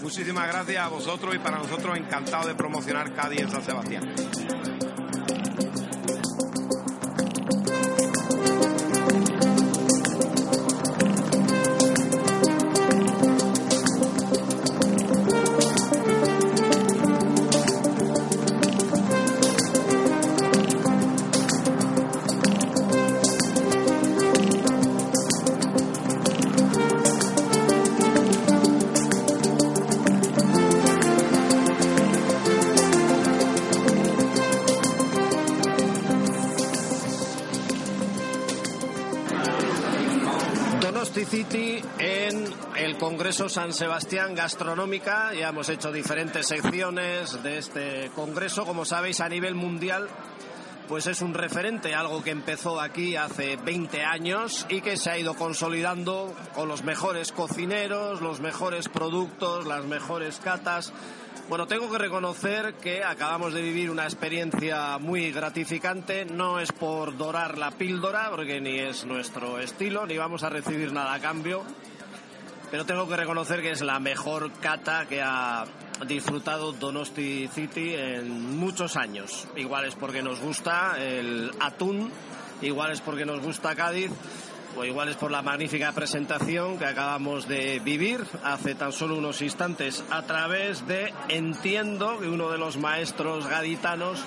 Muchísimas 0.00 0.46
gracias 0.48 0.84
a 0.84 0.88
vosotros 0.88 1.34
y 1.34 1.38
para 1.38 1.58
nosotros 1.58 1.98
encantado 1.98 2.48
de 2.48 2.54
promocionar 2.54 3.12
Cádiz 3.12 3.40
en 3.40 3.50
San 3.50 3.62
Sebastián. 3.62 4.14
San 43.58 43.72
Sebastián 43.72 44.36
Gastronómica. 44.36 45.34
Ya 45.34 45.48
hemos 45.48 45.68
hecho 45.68 45.90
diferentes 45.90 46.46
secciones 46.46 47.42
de 47.42 47.58
este 47.58 48.08
congreso, 48.14 48.64
como 48.64 48.84
sabéis, 48.84 49.20
a 49.20 49.28
nivel 49.28 49.56
mundial 49.56 50.08
pues 50.86 51.08
es 51.08 51.20
un 51.20 51.34
referente, 51.34 51.92
algo 51.92 52.22
que 52.22 52.30
empezó 52.30 52.80
aquí 52.80 53.16
hace 53.16 53.56
20 53.56 54.04
años 54.04 54.64
y 54.70 54.80
que 54.80 54.96
se 54.96 55.10
ha 55.10 55.18
ido 55.18 55.34
consolidando 55.34 56.34
con 56.54 56.68
los 56.68 56.84
mejores 56.84 57.32
cocineros, 57.32 58.22
los 58.22 58.40
mejores 58.40 58.88
productos, 58.88 59.66
las 59.66 59.84
mejores 59.84 60.38
catas. 60.38 60.92
Bueno, 61.48 61.66
tengo 61.66 61.90
que 61.90 61.98
reconocer 61.98 62.74
que 62.74 63.02
acabamos 63.02 63.52
de 63.54 63.60
vivir 63.60 63.90
una 63.90 64.04
experiencia 64.04 64.98
muy 64.98 65.32
gratificante. 65.32 66.24
No 66.24 66.60
es 66.60 66.70
por 66.70 67.16
dorar 67.16 67.58
la 67.58 67.72
píldora, 67.72 68.30
porque 68.30 68.60
ni 68.60 68.78
es 68.78 69.04
nuestro 69.04 69.58
estilo, 69.58 70.06
ni 70.06 70.16
vamos 70.16 70.44
a 70.44 70.48
recibir 70.48 70.92
nada 70.92 71.12
a 71.12 71.20
cambio. 71.20 71.64
Pero 72.70 72.84
tengo 72.84 73.08
que 73.08 73.16
reconocer 73.16 73.62
que 73.62 73.70
es 73.70 73.80
la 73.80 73.98
mejor 73.98 74.52
cata 74.60 75.06
que 75.06 75.22
ha 75.22 75.64
disfrutado 76.06 76.72
Donosti 76.72 77.48
City 77.48 77.94
en 77.94 78.58
muchos 78.58 78.96
años. 78.96 79.48
Igual 79.56 79.86
es 79.86 79.94
porque 79.94 80.22
nos 80.22 80.40
gusta 80.40 80.96
el 80.98 81.50
atún, 81.60 82.10
igual 82.60 82.92
es 82.92 83.00
porque 83.00 83.24
nos 83.24 83.40
gusta 83.40 83.74
Cádiz, 83.74 84.10
o 84.76 84.84
igual 84.84 85.08
es 85.08 85.16
por 85.16 85.30
la 85.30 85.40
magnífica 85.40 85.92
presentación 85.92 86.78
que 86.78 86.84
acabamos 86.84 87.48
de 87.48 87.80
vivir 87.80 88.22
hace 88.44 88.74
tan 88.74 88.92
solo 88.92 89.16
unos 89.16 89.40
instantes 89.40 90.04
a 90.10 90.22
través 90.22 90.86
de 90.86 91.12
Entiendo, 91.30 92.18
que 92.18 92.28
uno 92.28 92.50
de 92.50 92.58
los 92.58 92.76
maestros 92.76 93.46
gaditanos 93.48 94.22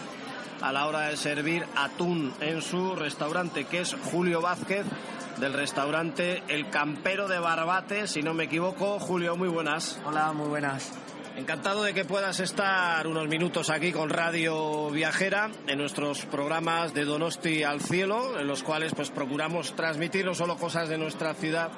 a 0.62 0.72
la 0.72 0.88
hora 0.88 1.02
de 1.02 1.18
servir 1.18 1.66
atún 1.76 2.34
en 2.40 2.62
su 2.62 2.96
restaurante, 2.96 3.66
que 3.66 3.82
es 3.82 3.96
Julio 4.12 4.42
Vázquez, 4.42 4.86
del 5.38 5.54
restaurante 5.54 6.44
El 6.48 6.70
Campero 6.70 7.28
de 7.28 7.40
Barbate, 7.40 8.08
si 8.08 8.22
no 8.22 8.34
me 8.34 8.46
equivoco. 8.46 9.00
Julio, 9.00 9.36
muy 9.36 9.50
buenas. 9.50 10.00
Hola, 10.06 10.34
muy 10.34 10.48
buenas. 10.48 10.92
Encantado 11.36 11.84
de 11.84 11.94
que 11.94 12.04
puedas 12.04 12.40
estar 12.40 13.08
unos 13.08 13.28
minutos 13.28 13.70
aquí 13.70 13.92
con 13.92 14.10
Radio 14.10 14.90
Viajera 14.90 15.50
en 15.68 15.78
nuestros 15.78 16.26
programas 16.26 16.94
de 16.94 17.06
Donosti 17.06 17.64
al 17.64 17.82
Cielo, 17.82 18.40
en 18.40 18.48
los 18.48 18.64
cuales 18.64 18.94
pues 18.94 19.10
procuramos 19.10 19.76
transmitir 19.76 20.26
no 20.26 20.36
solo 20.36 20.58
cosas 20.58 20.90
de 20.90 20.98
nuestra 20.98 21.34
ciudad, 21.34 21.72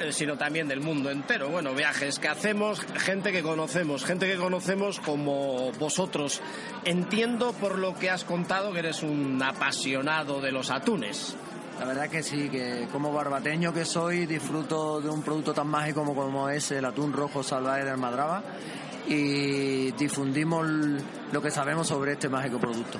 eh, 0.00 0.12
sino 0.12 0.36
también 0.36 0.66
del 0.66 0.80
mundo 0.80 1.10
entero. 1.10 1.48
Bueno, 1.48 1.74
viajes 1.74 2.18
que 2.18 2.28
hacemos, 2.28 2.80
gente 2.96 3.30
que 3.30 3.42
conocemos, 3.42 4.04
gente 4.04 4.26
que 4.26 4.36
conocemos 4.36 4.98
como 4.98 5.70
vosotros. 5.72 6.40
Entiendo 6.84 7.52
por 7.52 7.78
lo 7.78 7.94
que 7.94 8.10
has 8.10 8.24
contado 8.24 8.72
que 8.72 8.80
eres 8.80 9.02
un 9.04 9.40
apasionado 9.42 10.40
de 10.40 10.50
los 10.50 10.70
atunes. 10.70 11.36
La 11.78 11.86
verdad 11.86 12.08
que 12.08 12.22
sí, 12.22 12.48
que 12.48 12.86
como 12.92 13.12
barbateño 13.12 13.72
que 13.72 13.84
soy 13.84 14.26
disfruto 14.26 15.00
de 15.00 15.08
un 15.08 15.22
producto 15.22 15.52
tan 15.52 15.66
mágico 15.66 16.00
como, 16.00 16.14
como 16.14 16.48
es 16.48 16.70
el 16.70 16.84
atún 16.84 17.12
rojo 17.12 17.42
salvaje 17.42 17.84
de 17.84 17.90
Almadraba 17.90 18.42
y 19.08 19.90
difundimos 19.92 20.66
lo 21.32 21.42
que 21.42 21.50
sabemos 21.50 21.88
sobre 21.88 22.12
este 22.12 22.28
mágico 22.28 22.58
producto. 22.58 22.98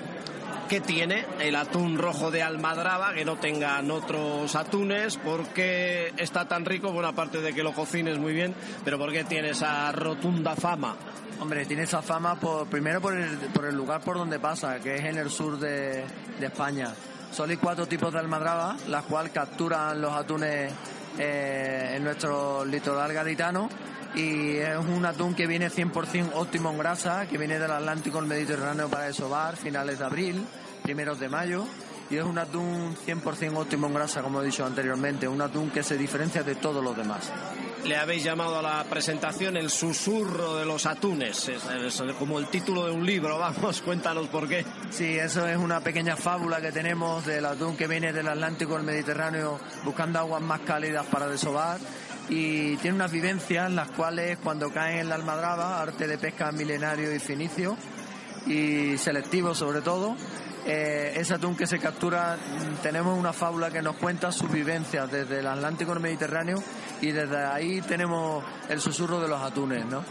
¿Qué 0.68 0.80
tiene 0.80 1.26
el 1.38 1.54
atún 1.54 1.98
rojo 1.98 2.30
de 2.30 2.42
Almadraba 2.42 3.12
que 3.12 3.24
no 3.24 3.36
tengan 3.36 3.90
otros 3.90 4.56
atunes? 4.56 5.18
¿Por 5.18 5.48
qué 5.48 6.12
está 6.16 6.48
tan 6.48 6.64
rico? 6.64 6.92
Bueno, 6.92 7.08
aparte 7.08 7.40
de 7.42 7.52
que 7.52 7.62
lo 7.62 7.72
cocines 7.72 8.18
muy 8.18 8.32
bien, 8.32 8.54
pero 8.84 8.98
¿por 8.98 9.12
qué 9.12 9.24
tiene 9.24 9.50
esa 9.50 9.92
rotunda 9.92 10.56
fama? 10.56 10.96
Hombre, 11.40 11.66
tiene 11.66 11.82
esa 11.82 12.00
fama 12.00 12.40
por, 12.40 12.68
primero 12.68 13.00
por 13.02 13.14
el, 13.14 13.36
por 13.52 13.66
el 13.66 13.76
lugar 13.76 14.00
por 14.00 14.16
donde 14.16 14.38
pasa, 14.38 14.80
que 14.80 14.94
es 14.94 15.04
en 15.04 15.18
el 15.18 15.28
sur 15.28 15.58
de, 15.58 16.04
de 16.40 16.46
España. 16.46 16.94
Solo 17.32 17.50
hay 17.50 17.56
cuatro 17.56 17.86
tipos 17.86 18.12
de 18.12 18.18
almadraba, 18.18 18.76
las 18.88 19.04
cuales 19.04 19.32
capturan 19.32 20.00
los 20.00 20.12
atunes 20.12 20.72
eh, 21.18 21.94
en 21.96 22.04
nuestro 22.04 22.64
litoral 22.64 23.12
gaditano 23.12 23.68
y 24.14 24.56
es 24.56 24.76
un 24.76 25.06
atún 25.06 25.34
que 25.34 25.46
viene 25.46 25.70
100% 25.70 26.32
óptimo 26.34 26.70
en 26.70 26.78
grasa, 26.78 27.26
que 27.26 27.38
viene 27.38 27.58
del 27.58 27.70
Atlántico 27.70 28.18
al 28.18 28.26
Mediterráneo 28.26 28.88
para 28.88 29.04
desovar, 29.04 29.56
finales 29.56 29.98
de 29.98 30.04
abril, 30.04 30.46
primeros 30.82 31.18
de 31.18 31.28
mayo. 31.30 31.64
Y 32.10 32.16
es 32.16 32.24
un 32.24 32.36
atún 32.36 32.94
100% 33.06 33.56
óptimo 33.56 33.86
en 33.86 33.94
grasa, 33.94 34.20
como 34.20 34.42
he 34.42 34.44
dicho 34.44 34.66
anteriormente, 34.66 35.26
un 35.26 35.40
atún 35.40 35.70
que 35.70 35.82
se 35.82 35.96
diferencia 35.96 36.42
de 36.42 36.56
todos 36.56 36.84
los 36.84 36.94
demás. 36.94 37.32
Le 37.84 37.96
habéis 37.96 38.22
llamado 38.22 38.58
a 38.58 38.62
la 38.62 38.84
presentación 38.84 39.56
el 39.56 39.68
susurro 39.68 40.56
de 40.56 40.64
los 40.64 40.86
atunes, 40.86 41.48
es, 41.48 42.02
como 42.16 42.38
el 42.38 42.46
título 42.46 42.86
de 42.86 42.92
un 42.92 43.04
libro, 43.04 43.38
vamos, 43.38 43.82
cuéntanos 43.82 44.28
por 44.28 44.48
qué. 44.48 44.64
Sí, 44.90 45.18
eso 45.18 45.48
es 45.48 45.56
una 45.56 45.80
pequeña 45.80 46.16
fábula 46.16 46.60
que 46.60 46.70
tenemos 46.70 47.26
del 47.26 47.44
atún 47.44 47.76
que 47.76 47.88
viene 47.88 48.12
del 48.12 48.28
Atlántico 48.28 48.76
al 48.76 48.84
Mediterráneo 48.84 49.58
buscando 49.84 50.20
aguas 50.20 50.42
más 50.42 50.60
cálidas 50.60 51.06
para 51.06 51.26
desovar 51.26 51.80
y 52.28 52.76
tiene 52.76 52.94
unas 52.94 53.10
vivencias 53.10 53.70
las 53.72 53.90
cuales 53.90 54.38
cuando 54.38 54.72
caen 54.72 55.00
en 55.00 55.08
la 55.08 55.16
almadraba, 55.16 55.82
arte 55.82 56.06
de 56.06 56.18
pesca 56.18 56.52
milenario 56.52 57.12
y 57.12 57.18
finicio 57.18 57.76
y 58.46 58.96
selectivo 58.96 59.56
sobre 59.56 59.80
todo, 59.80 60.16
eh, 60.64 61.14
ese 61.16 61.34
atún 61.34 61.56
que 61.56 61.66
se 61.66 61.80
captura, 61.80 62.36
mm, 62.36 62.82
tenemos 62.82 63.18
una 63.18 63.32
fábula 63.32 63.70
que 63.70 63.82
nos 63.82 63.96
cuenta 63.96 64.30
sus 64.30 64.50
vivencias 64.50 65.10
desde 65.10 65.40
el 65.40 65.46
Atlántico 65.48 65.90
al 65.90 65.98
Mediterráneo 65.98 66.62
y 67.02 67.10
desde 67.10 67.44
ahí 67.44 67.82
tenemos 67.82 68.42
el 68.70 68.80
susurro 68.80 69.20
de 69.20 69.28
los 69.28 69.42
atunes, 69.42 69.84
¿no? 69.84 70.02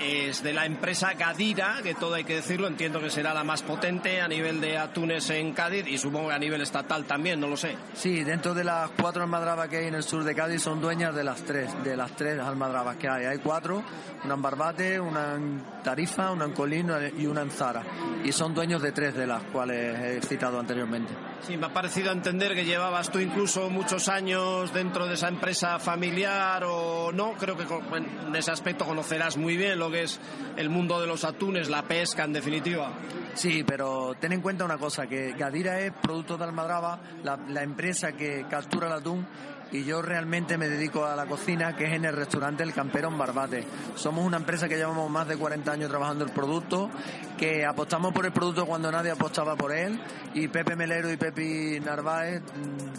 es 0.00 0.42
de 0.42 0.52
la 0.52 0.66
empresa 0.66 1.14
Gadira, 1.14 1.80
que 1.82 1.94
todo 1.94 2.14
hay 2.14 2.24
que 2.24 2.36
decirlo, 2.36 2.66
entiendo 2.66 3.00
que 3.00 3.10
será 3.10 3.32
la 3.32 3.44
más 3.44 3.62
potente 3.62 4.20
a 4.20 4.28
nivel 4.28 4.60
de 4.60 4.76
atunes 4.76 5.30
en 5.30 5.52
Cádiz 5.52 5.86
y 5.86 5.98
supongo 5.98 6.28
que 6.28 6.34
a 6.34 6.38
nivel 6.38 6.60
estatal 6.60 7.04
también, 7.04 7.40
no 7.40 7.48
lo 7.48 7.56
sé. 7.56 7.76
Sí, 7.94 8.24
dentro 8.24 8.54
de 8.54 8.64
las 8.64 8.90
cuatro 8.90 9.22
almadrabas 9.22 9.68
que 9.68 9.78
hay 9.78 9.86
en 9.86 9.94
el 9.94 10.02
sur 10.02 10.24
de 10.24 10.34
Cádiz 10.34 10.62
son 10.62 10.80
dueñas 10.80 11.14
de 11.14 11.24
las 11.24 11.42
tres, 11.42 11.70
de 11.84 11.96
las 11.96 12.14
tres 12.16 12.38
almadrabas 12.40 12.96
que 12.96 13.08
hay. 13.08 13.24
Hay 13.26 13.38
cuatro, 13.38 13.82
una 14.24 14.34
en 14.34 14.42
Barbate, 14.42 15.00
una 15.00 15.34
en 15.34 15.62
Tarifa, 15.82 16.30
una 16.32 16.46
en 16.46 16.52
Colín 16.52 16.90
y 17.16 17.26
una 17.26 17.42
en 17.42 17.50
Zara. 17.50 17.82
Y 18.24 18.32
son 18.32 18.54
dueños 18.54 18.82
de 18.82 18.92
tres 18.92 19.14
de 19.14 19.26
las 19.26 19.42
cuales 19.44 19.98
he 20.00 20.20
citado 20.26 20.58
anteriormente. 20.58 21.14
Sí, 21.46 21.58
me 21.58 21.66
ha 21.66 21.74
parecido 21.74 22.10
entender 22.10 22.54
que 22.54 22.64
llevabas 22.64 23.10
tú 23.10 23.18
incluso 23.18 23.68
muchos 23.68 24.08
años 24.08 24.72
dentro 24.72 25.06
de 25.06 25.12
esa 25.12 25.28
empresa 25.28 25.78
familiar 25.78 26.64
o 26.64 27.12
no, 27.12 27.32
creo 27.34 27.54
que 27.54 27.64
en 27.96 28.34
ese 28.34 28.50
aspecto 28.50 28.86
conocerás 28.86 29.36
muy 29.36 29.54
bien 29.58 29.78
lo 29.78 29.90
que 29.90 30.04
es 30.04 30.18
el 30.56 30.70
mundo 30.70 30.98
de 31.02 31.06
los 31.06 31.22
atunes, 31.22 31.68
la 31.68 31.82
pesca 31.82 32.24
en 32.24 32.32
definitiva. 32.32 32.92
Sí, 33.34 33.62
pero 33.62 34.14
ten 34.18 34.32
en 34.32 34.40
cuenta 34.40 34.64
una 34.64 34.78
cosa, 34.78 35.06
que 35.06 35.32
Gadira 35.32 35.80
es 35.80 35.92
producto 35.92 36.38
de 36.38 36.44
Almadraba, 36.44 37.00
la, 37.22 37.36
la 37.36 37.62
empresa 37.62 38.12
que 38.12 38.46
captura 38.48 38.86
el 38.86 38.94
atún 38.94 39.26
y 39.72 39.84
yo 39.84 40.02
realmente 40.02 40.56
me 40.56 40.68
dedico 40.68 41.04
a 41.04 41.16
la 41.16 41.26
cocina, 41.26 41.76
que 41.76 41.84
es 41.84 41.92
en 41.92 42.04
el 42.04 42.14
restaurante 42.14 42.62
El 42.62 42.72
Campero 42.72 43.08
en 43.08 43.18
Barbate. 43.18 43.64
Somos 43.94 44.24
una 44.24 44.36
empresa 44.36 44.68
que 44.68 44.76
llevamos 44.76 45.10
más 45.10 45.26
de 45.28 45.36
40 45.36 45.72
años 45.72 45.90
trabajando 45.90 46.24
el 46.24 46.30
producto, 46.30 46.90
que 47.36 47.64
apostamos 47.64 48.12
por 48.12 48.24
el 48.26 48.32
producto 48.32 48.66
cuando 48.66 48.90
nadie 48.90 49.10
apostaba 49.10 49.56
por 49.56 49.72
él, 49.72 50.00
y 50.34 50.48
Pepe 50.48 50.76
Melero 50.76 51.10
y 51.10 51.16
Pepe 51.16 51.80
Narváez, 51.80 52.42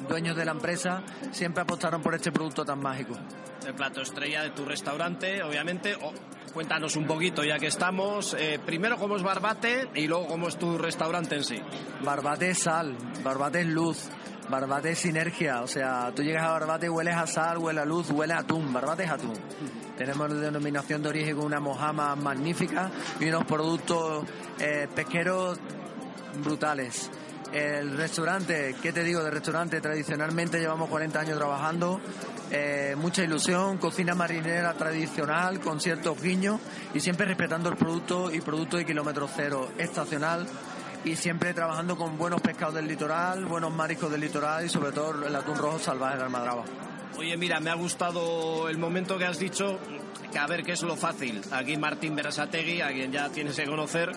dueños 0.08 0.36
de 0.36 0.45
la 0.45 0.51
empresa, 0.51 1.04
siempre 1.32 1.62
apostaron 1.63 2.01
por 2.01 2.15
este 2.15 2.32
producto 2.32 2.65
tan 2.65 2.80
mágico. 2.80 3.15
El 3.65 3.73
plato 3.73 4.01
estrella 4.01 4.43
de 4.43 4.51
tu 4.51 4.63
restaurante, 4.63 5.41
obviamente. 5.41 5.95
Oh, 5.99 6.13
cuéntanos 6.54 6.95
un 6.95 7.08
poquito, 7.08 7.43
ya 7.43 7.58
que 7.58 7.67
estamos. 7.67 8.36
Eh, 8.38 8.60
primero, 8.63 8.97
cómo 8.97 9.15
es 9.15 9.23
Barbate 9.23 9.89
y 9.95 10.08
luego, 10.08 10.28
cómo 10.28 10.49
es 10.49 10.58
tu 10.58 10.78
restaurante 10.78 11.36
en 11.36 11.43
sí. 11.43 11.60
Barbate 12.04 12.51
es 12.51 12.60
sal, 12.60 12.95
Barbate 13.23 13.62
es 13.62 13.67
luz. 13.67 14.10
Barbate 14.49 14.91
es 14.91 14.99
sinergia, 14.99 15.62
o 15.62 15.67
sea, 15.67 16.12
tú 16.15 16.21
llegas 16.21 16.43
a 16.43 16.51
Barbate, 16.51 16.89
hueles 16.89 17.15
a 17.15 17.25
sal, 17.25 17.58
huele 17.58 17.81
a 17.81 17.86
luz, 17.86 18.12
huele 18.12 18.34
a 18.34 18.39
atún. 18.39 18.71
Barbate 18.71 19.03
es 19.03 19.12
atún. 19.12 19.34
Tenemos 19.97 20.39
denominación 20.39 21.01
de 21.01 21.10
origen 21.10 21.36
con 21.36 21.45
una 21.45 21.60
mojama 21.60 22.15
magnífica 22.15 22.91
y 23.19 23.29
unos 23.29 23.45
productos 23.45 24.25
eh, 24.60 24.88
pesqueros 24.93 25.60
brutales. 26.43 27.10
El 27.53 27.95
restaurante, 27.95 28.75
¿qué 28.81 28.91
te 28.91 29.03
digo 29.03 29.23
de 29.23 29.31
restaurante? 29.31 29.79
Tradicionalmente 29.79 30.60
llevamos 30.60 30.89
40 30.89 31.19
años 31.19 31.38
trabajando, 31.38 32.01
eh, 32.51 32.95
mucha 32.97 33.23
ilusión, 33.23 33.77
cocina 33.77 34.13
marinera 34.13 34.73
tradicional 34.73 35.60
con 35.60 35.79
ciertos 35.79 36.21
guiños 36.21 36.60
y 36.93 36.99
siempre 36.99 37.25
respetando 37.25 37.69
el 37.69 37.77
producto 37.77 38.31
y 38.34 38.41
producto 38.41 38.77
de 38.77 38.86
kilómetro 38.86 39.29
cero, 39.34 39.69
estacional 39.77 40.45
y 41.06 41.15
siempre 41.15 41.54
trabajando 41.54 41.96
con 41.96 42.18
buenos 42.18 42.41
pescados 42.41 42.74
del 42.74 42.88
litoral, 42.88 43.46
buenos 43.46 43.72
mariscos 43.72 44.12
del 44.12 44.22
litoral 44.22 44.65
y 44.65 44.70
sobre 44.70 44.91
todo 44.91 45.26
el 45.26 45.36
atún 45.36 45.56
rojo 45.56 45.78
salvaje 45.78 46.18
de 46.18 46.24
Almadraba. 46.24 46.63
Oye, 47.18 47.38
mira, 47.38 47.60
me 47.60 47.70
ha 47.70 47.76
gustado 47.76 48.68
el 48.68 48.78
momento 48.78 49.18
que 49.18 49.26
has 49.26 49.38
dicho 49.38 49.80
que 50.32 50.39
a 50.39 50.48
ver 50.48 50.63
qué 50.63 50.74
es 50.74 50.82
lo 50.82 50.98
fácil. 50.98 51.41
Aquí 51.52 51.78
Martín 51.78 52.15
Berasategui, 52.15 52.82
a 52.82 52.91
quien 52.91 53.12
ya 53.12 53.30
tienes 53.30 53.56
que 53.56 53.65
conocer, 53.65 54.12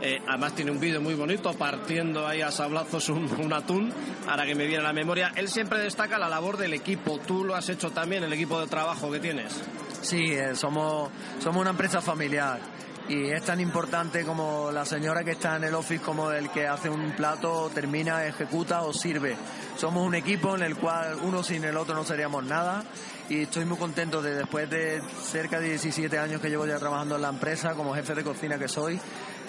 eh, 0.00 0.18
además 0.28 0.54
tiene 0.54 0.70
un 0.70 0.78
vídeo 0.78 1.00
muy 1.00 1.14
bonito 1.14 1.52
partiendo 1.54 2.26
ahí 2.26 2.40
a 2.40 2.52
sablazos 2.52 3.08
un, 3.10 3.28
un, 3.38 3.52
atún, 3.52 3.92
ahora 4.28 4.46
que 4.46 4.54
me 4.54 4.64
viene 4.66 4.84
a 4.84 4.86
la 4.86 4.92
memoria. 4.92 5.32
Él 5.34 5.48
siempre 5.48 5.80
destaca 5.80 6.18
la 6.18 6.28
labor 6.28 6.56
del 6.56 6.72
equipo. 6.72 7.18
¿Tú 7.18 7.44
lo 7.44 7.56
has 7.56 7.68
hecho 7.68 7.90
también, 7.90 8.22
el 8.22 8.32
equipo 8.32 8.60
de 8.60 8.68
trabajo 8.68 9.10
que 9.10 9.18
tienes? 9.18 9.60
Sí, 10.00 10.32
eh, 10.32 10.54
somos, 10.54 11.10
somos 11.40 11.60
una 11.60 11.70
empresa 11.70 12.00
familiar 12.00 12.60
y 13.08 13.30
es 13.30 13.42
tan 13.42 13.58
importante 13.60 14.22
como 14.24 14.70
la 14.70 14.84
señora 14.84 15.24
que 15.24 15.30
está 15.30 15.56
en 15.56 15.64
el 15.64 15.74
office 15.74 16.04
como 16.04 16.30
el 16.30 16.50
que 16.50 16.66
hace 16.66 16.90
un 16.90 17.12
plato, 17.12 17.70
termina, 17.74 18.26
ejecuta 18.26 18.82
o 18.82 18.92
sirve. 18.92 19.34
Somos 19.76 20.06
un 20.06 20.14
equipo 20.14 20.54
en 20.54 20.62
el 20.62 20.76
cual 20.76 21.16
uno 21.22 21.42
sin 21.42 21.64
el 21.64 21.76
otro 21.76 21.94
no 21.94 22.04
seríamos 22.04 22.44
nada 22.44 22.84
y 23.30 23.42
estoy 23.42 23.64
muy 23.64 23.78
contento 23.78 24.20
de 24.20 24.34
después 24.34 24.68
de 24.68 25.00
cerca 25.22 25.58
de 25.58 25.70
17 25.70 26.18
años 26.18 26.40
que 26.40 26.50
llevo 26.50 26.66
ya 26.66 26.78
trabajando 26.78 27.16
en 27.16 27.22
la 27.22 27.30
empresa 27.30 27.74
como 27.74 27.94
jefe 27.94 28.14
de 28.14 28.24
cocina 28.24 28.58
que 28.58 28.68
soy, 28.68 29.00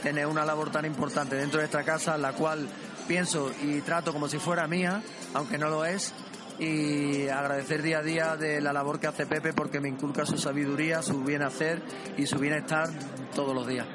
tener 0.03 0.25
una 0.27 0.45
labor 0.45 0.71
tan 0.71 0.85
importante 0.85 1.35
dentro 1.35 1.59
de 1.59 1.65
esta 1.65 1.83
casa, 1.83 2.17
la 2.17 2.31
cual 2.31 2.65
pienso 3.07 3.51
y 3.61 3.81
trato 3.81 4.13
como 4.13 4.29
si 4.29 4.37
fuera 4.37 4.67
mía, 4.67 5.01
aunque 5.33 5.57
no 5.57 5.69
lo 5.69 5.83
es, 5.83 6.13
y 6.59 7.27
agradecer 7.29 7.81
día 7.81 7.99
a 7.99 8.03
día 8.03 8.35
de 8.35 8.61
la 8.61 8.73
labor 8.73 8.99
que 8.99 9.07
hace 9.07 9.25
Pepe 9.25 9.53
porque 9.53 9.79
me 9.79 9.89
inculca 9.89 10.25
su 10.25 10.37
sabiduría, 10.37 11.01
su 11.01 11.23
bien 11.23 11.41
hacer 11.41 11.81
y 12.17 12.25
su 12.25 12.37
bienestar 12.37 12.89
todos 13.33 13.55
los 13.55 13.67
días. 13.67 13.87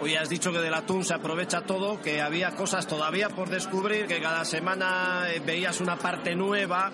Hoy 0.00 0.16
has 0.16 0.28
dicho 0.28 0.52
que 0.52 0.58
del 0.58 0.74
atún 0.74 1.04
se 1.04 1.14
aprovecha 1.14 1.62
todo, 1.62 2.00
que 2.02 2.20
había 2.20 2.50
cosas 2.56 2.86
todavía 2.86 3.28
por 3.28 3.48
descubrir, 3.48 4.06
que 4.06 4.20
cada 4.20 4.44
semana 4.44 5.26
eh, 5.30 5.40
veías 5.44 5.80
una 5.80 5.96
parte 5.96 6.34
nueva. 6.34 6.90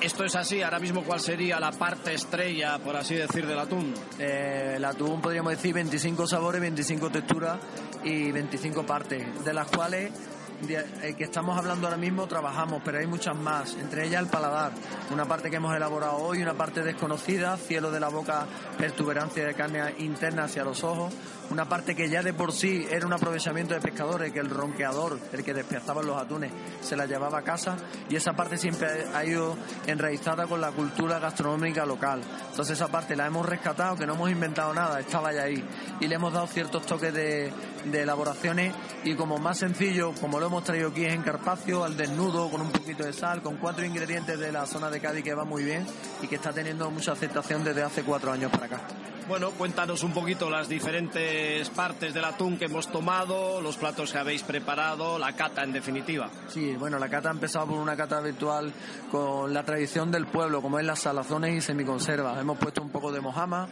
¿Esto 0.00 0.24
es 0.24 0.34
así? 0.34 0.60
Ahora 0.60 0.78
mismo, 0.78 1.04
¿cuál 1.04 1.20
sería 1.20 1.58
la 1.60 1.70
parte 1.70 2.12
estrella, 2.12 2.78
por 2.78 2.96
así 2.96 3.14
decir, 3.14 3.46
del 3.46 3.58
atún? 3.58 3.94
Eh, 4.18 4.74
el 4.76 4.84
atún 4.84 5.20
podríamos 5.20 5.52
decir 5.52 5.72
25 5.72 6.26
sabores, 6.26 6.60
25 6.60 7.10
texturas 7.10 7.58
y 8.02 8.32
25 8.32 8.84
partes, 8.84 9.44
de 9.44 9.54
las 9.54 9.68
cuales 9.68 10.10
el 11.02 11.16
que 11.16 11.24
estamos 11.24 11.56
hablando 11.56 11.86
ahora 11.86 11.98
mismo 11.98 12.26
trabajamos, 12.26 12.82
pero 12.84 12.98
hay 12.98 13.06
muchas 13.06 13.36
más, 13.36 13.74
entre 13.74 14.06
ellas 14.06 14.22
el 14.22 14.28
paladar, 14.28 14.72
una 15.10 15.24
parte 15.24 15.50
que 15.50 15.56
hemos 15.56 15.74
elaborado 15.74 16.16
hoy, 16.16 16.42
una 16.42 16.54
parte 16.54 16.82
desconocida, 16.82 17.56
cielo 17.56 17.90
de 17.90 18.00
la 18.00 18.08
boca, 18.08 18.46
pertuberancia 18.78 19.46
de 19.46 19.54
carne 19.54 19.94
interna 19.98 20.44
hacia 20.44 20.64
los 20.64 20.82
ojos, 20.84 21.12
una 21.50 21.68
parte 21.68 21.94
que 21.94 22.08
ya 22.08 22.22
de 22.22 22.34
por 22.34 22.52
sí 22.52 22.86
era 22.90 23.06
un 23.06 23.12
aprovechamiento 23.12 23.74
de 23.74 23.80
pescadores, 23.80 24.32
que 24.32 24.40
el 24.40 24.50
ronqueador, 24.50 25.18
el 25.32 25.44
que 25.44 25.54
despezaba 25.54 26.02
los 26.02 26.20
atunes, 26.20 26.50
se 26.80 26.96
la 26.96 27.06
llevaba 27.06 27.38
a 27.38 27.42
casa. 27.42 27.76
Y 28.08 28.16
esa 28.16 28.32
parte 28.32 28.58
siempre 28.58 28.88
ha 29.14 29.24
ido 29.24 29.56
enraizada 29.86 30.46
con 30.46 30.60
la 30.60 30.72
cultura 30.72 31.20
gastronómica 31.20 31.86
local. 31.86 32.20
Entonces 32.50 32.76
esa 32.76 32.88
parte 32.88 33.14
la 33.14 33.26
hemos 33.26 33.46
rescatado, 33.46 33.96
que 33.96 34.06
no 34.06 34.14
hemos 34.14 34.30
inventado 34.30 34.74
nada, 34.74 34.98
estaba 34.98 35.32
ya 35.32 35.42
ahí. 35.42 35.64
Y 36.00 36.08
le 36.08 36.16
hemos 36.16 36.32
dado 36.32 36.48
ciertos 36.48 36.84
toques 36.84 37.14
de, 37.14 37.52
de 37.84 38.02
elaboraciones 38.02 38.74
y 39.04 39.14
como 39.14 39.38
más 39.38 39.58
sencillo, 39.58 40.12
como 40.20 40.40
lo 40.40 40.45
hemos 40.46 40.64
traído 40.64 40.88
aquí 40.88 41.04
en 41.04 41.22
Carpacio, 41.22 41.84
al 41.84 41.96
desnudo, 41.96 42.50
con 42.50 42.60
un 42.60 42.70
poquito 42.70 43.04
de 43.04 43.12
sal, 43.12 43.42
con 43.42 43.56
cuatro 43.56 43.84
ingredientes 43.84 44.38
de 44.38 44.52
la 44.52 44.66
zona 44.66 44.90
de 44.90 45.00
Cádiz 45.00 45.24
que 45.24 45.34
va 45.34 45.44
muy 45.44 45.64
bien 45.64 45.86
y 46.22 46.26
que 46.26 46.36
está 46.36 46.52
teniendo 46.52 46.90
mucha 46.90 47.12
aceptación 47.12 47.64
desde 47.64 47.82
hace 47.82 48.02
cuatro 48.02 48.32
años 48.32 48.50
para 48.50 48.66
acá. 48.66 48.80
Bueno, 49.28 49.50
cuéntanos 49.50 50.04
un 50.04 50.12
poquito 50.12 50.48
las 50.48 50.68
diferentes 50.68 51.68
partes 51.70 52.14
del 52.14 52.24
atún 52.24 52.56
que 52.58 52.66
hemos 52.66 52.86
tomado, 52.86 53.60
los 53.60 53.76
platos 53.76 54.12
que 54.12 54.18
habéis 54.18 54.44
preparado, 54.44 55.18
la 55.18 55.32
cata 55.32 55.64
en 55.64 55.72
definitiva. 55.72 56.30
Sí, 56.46 56.76
bueno, 56.76 56.98
la 57.00 57.08
cata 57.08 57.30
ha 57.30 57.32
empezado 57.32 57.66
por 57.66 57.78
una 57.78 57.96
cata 57.96 58.20
virtual 58.20 58.72
con 59.10 59.52
la 59.52 59.64
tradición 59.64 60.12
del 60.12 60.26
pueblo, 60.26 60.62
como 60.62 60.78
es 60.78 60.86
las 60.86 61.00
salazones 61.00 61.56
y 61.56 61.60
semiconservas. 61.60 62.38
Hemos 62.38 62.56
puesto 62.56 62.80
un 62.82 62.90
poco 62.90 63.10
de 63.10 63.20
mojama, 63.20 63.68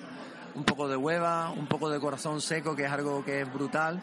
un 0.56 0.64
poco 0.64 0.88
de 0.88 0.96
hueva, 0.96 1.50
un 1.50 1.68
poco 1.68 1.88
de 1.88 2.00
corazón 2.00 2.40
seco, 2.40 2.74
que 2.74 2.86
es 2.86 2.90
algo 2.90 3.24
que 3.24 3.42
es 3.42 3.52
brutal, 3.52 4.02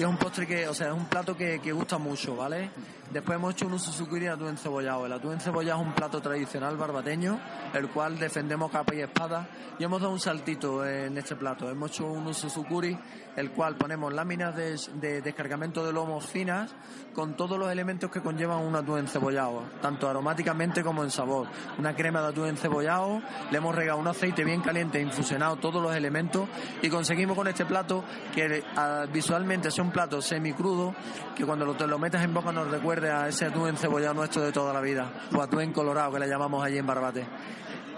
y 0.00 0.02
es 0.02 0.08
un 0.08 0.16
postre 0.16 0.46
que, 0.46 0.66
o 0.66 0.72
sea, 0.72 0.86
es 0.86 0.94
un 0.94 1.04
plato 1.04 1.36
que, 1.36 1.58
gusta 1.72 1.98
mucho, 1.98 2.34
¿vale? 2.34 2.70
Después 3.12 3.36
hemos 3.36 3.52
hecho 3.52 3.66
un 3.66 3.78
susukiri 3.78 4.26
de 4.26 4.30
atún 4.30 4.48
encebollado. 4.48 5.04
El 5.04 5.12
atún 5.12 5.34
encebollado 5.34 5.82
es 5.82 5.86
un 5.88 5.92
plato 5.92 6.22
tradicional 6.22 6.78
barbateño, 6.78 7.38
el 7.74 7.90
cual 7.90 8.18
defendemos 8.18 8.70
capa 8.70 8.94
y 8.94 9.02
espada. 9.02 9.46
Y 9.78 9.84
hemos 9.84 10.00
dado 10.00 10.14
un 10.14 10.20
saltito 10.20 10.86
en 10.86 11.18
este 11.18 11.36
plato. 11.36 11.68
Hemos 11.68 11.90
hecho 11.90 12.06
un 12.06 12.32
susukuri, 12.32 12.96
el 13.36 13.50
cual 13.50 13.76
ponemos 13.76 14.12
láminas 14.12 14.54
de, 14.56 15.20
descargamento 15.20 15.84
de 15.84 15.92
lomos 15.92 16.26
finas 16.26 16.74
con 17.14 17.36
todos 17.36 17.58
los 17.58 17.70
elementos 17.70 18.10
que 18.10 18.22
conllevan 18.22 18.58
un 18.58 18.76
atún 18.76 19.00
encebollado, 19.00 19.64
tanto 19.82 20.08
aromáticamente 20.08 20.82
como 20.82 21.02
en 21.02 21.10
sabor. 21.10 21.48
Una 21.78 21.94
crema 21.94 22.22
de 22.22 22.28
atún 22.28 22.48
encebollado, 22.48 23.20
le 23.50 23.58
hemos 23.58 23.74
regado 23.74 23.98
un 23.98 24.06
aceite 24.06 24.44
bien 24.44 24.62
caliente, 24.62 25.00
infusionado 25.00 25.56
todos 25.56 25.82
los 25.82 25.94
elementos 25.94 26.48
y 26.80 26.88
conseguimos 26.88 27.36
con 27.36 27.48
este 27.48 27.66
plato 27.66 28.04
que 28.34 28.62
ah, 28.76 29.06
visualmente 29.12 29.70
sea 29.70 29.84
plato 29.90 30.20
semicrudo 30.22 30.94
que 31.36 31.44
cuando 31.44 31.64
lo, 31.64 31.74
te 31.74 31.86
lo 31.86 31.98
metas 31.98 32.22
en 32.22 32.34
boca 32.34 32.52
nos 32.52 32.68
recuerde 32.68 33.10
a 33.10 33.28
ese 33.28 33.46
atún 33.46 33.68
encebollado 33.68 34.14
nuestro 34.14 34.42
de 34.42 34.52
toda 34.52 34.72
la 34.72 34.80
vida, 34.80 35.10
o 35.34 35.40
atún 35.40 35.72
colorado 35.72 36.12
que 36.12 36.20
le 36.20 36.28
llamamos 36.28 36.64
allí 36.64 36.78
en 36.78 36.86
Barbate. 36.86 37.26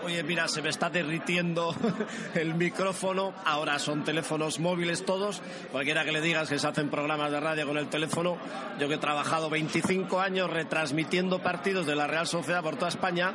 Oye, 0.05 0.21
mira, 0.25 0.49
se 0.49 0.63
me 0.63 0.69
está 0.69 0.91
derritiendo 0.91 1.73
el 2.35 2.55
micrófono. 2.55 3.33
Ahora 3.45 3.79
son 3.79 4.03
teléfonos 4.03 4.59
móviles 4.59 5.05
todos. 5.05 5.41
Cualquiera 5.71 6.05
que 6.05 6.11
le 6.11 6.21
digas 6.21 6.49
que 6.49 6.59
se 6.59 6.67
hacen 6.67 6.91
programas 6.91 7.31
de 7.31 7.39
radio 7.39 7.69
con 7.69 7.79
el 7.79 7.87
teléfono. 7.87 8.37
Yo 8.81 8.89
que 8.89 8.95
he 8.95 8.99
trabajado 8.99 9.49
25 9.49 10.21
años 10.21 10.51
retransmitiendo 10.51 11.41
partidos 11.41 11.87
de 11.87 11.95
la 11.95 12.09
Real 12.09 12.27
Sociedad 12.27 12.65
por 12.65 12.75
toda 12.75 12.89
España 12.89 13.33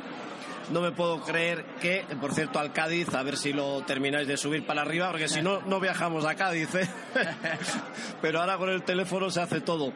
no 0.70 0.80
me 0.80 0.92
puedo 0.92 1.20
creer 1.22 1.64
que, 1.80 2.04
por 2.20 2.34
cierto, 2.34 2.58
al 2.58 2.72
Cádiz, 2.72 3.14
a 3.14 3.22
ver 3.22 3.36
si 3.36 3.52
lo 3.52 3.82
termináis 3.82 4.28
de 4.28 4.36
subir 4.36 4.66
para 4.66 4.82
arriba, 4.82 5.10
porque 5.10 5.28
si 5.28 5.42
no, 5.42 5.60
no 5.62 5.80
viajamos 5.80 6.24
a 6.24 6.34
Cádiz. 6.34 6.74
¿eh? 6.74 6.88
Pero 8.22 8.40
ahora 8.40 8.58
con 8.58 8.68
el 8.68 8.82
teléfono 8.82 9.30
se 9.30 9.40
hace 9.40 9.60
todo. 9.60 9.92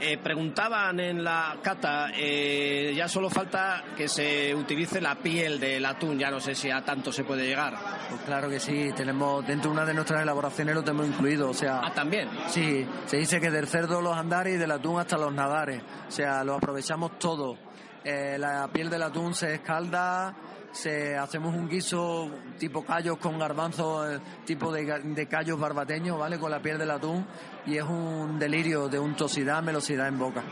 Eh, 0.00 0.18
preguntaban 0.18 0.98
en 0.98 1.22
la 1.22 1.56
cata, 1.62 2.08
eh, 2.14 2.92
ya 2.96 3.06
solo 3.06 3.30
falta 3.30 3.84
que 3.96 4.08
se 4.08 4.52
utilice 4.54 5.00
la 5.00 5.14
piel 5.14 5.60
del 5.60 5.84
atún, 5.86 6.18
ya 6.18 6.30
no 6.30 6.40
sé 6.40 6.54
si 6.54 6.68
a 6.68 6.84
tanto 6.84 7.12
se 7.12 7.22
puede 7.22 7.46
llegar. 7.46 7.74
Pues 8.08 8.20
claro 8.22 8.48
que 8.48 8.58
sí, 8.58 8.90
tenemos 8.96 9.46
dentro 9.46 9.70
de 9.70 9.76
una 9.76 9.86
de 9.86 9.94
nuestras 9.94 10.22
elaboraciones 10.22 10.74
lo 10.74 10.82
tenemos 10.82 11.06
incluido, 11.06 11.50
o 11.50 11.54
sea... 11.54 11.80
Ah, 11.84 11.92
también. 11.94 12.28
Sí, 12.48 12.84
se 13.06 13.18
dice 13.18 13.40
que 13.40 13.50
del 13.50 13.68
cerdo 13.68 14.00
los 14.00 14.16
andares 14.16 14.54
y 14.54 14.58
del 14.58 14.72
atún 14.72 14.98
hasta 14.98 15.16
los 15.16 15.32
nadares, 15.32 15.80
o 16.08 16.10
sea, 16.10 16.42
lo 16.42 16.54
aprovechamos 16.54 17.16
todo 17.18 17.56
eh, 18.04 18.36
la 18.38 18.68
piel 18.68 18.90
del 18.90 19.02
atún 19.02 19.34
se 19.34 19.54
escalda, 19.54 20.34
se 20.72 21.16
hacemos 21.16 21.54
un 21.54 21.68
guiso 21.68 22.28
tipo 22.58 22.84
callos 22.84 23.16
con 23.18 23.38
garbanzos, 23.38 24.14
eh, 24.14 24.20
tipo 24.44 24.72
de, 24.72 25.26
callos 25.28 25.58
barbateños, 25.58 26.18
¿vale? 26.18 26.38
Con 26.38 26.50
la 26.50 26.60
piel 26.60 26.78
del 26.78 26.90
atún 26.90 27.24
y 27.66 27.76
es 27.78 27.84
un 27.84 28.38
delirio 28.38 28.88
de 28.88 28.98
untosidad, 28.98 29.62
melosidad 29.62 30.08
en 30.08 30.18
boca. 30.18 30.42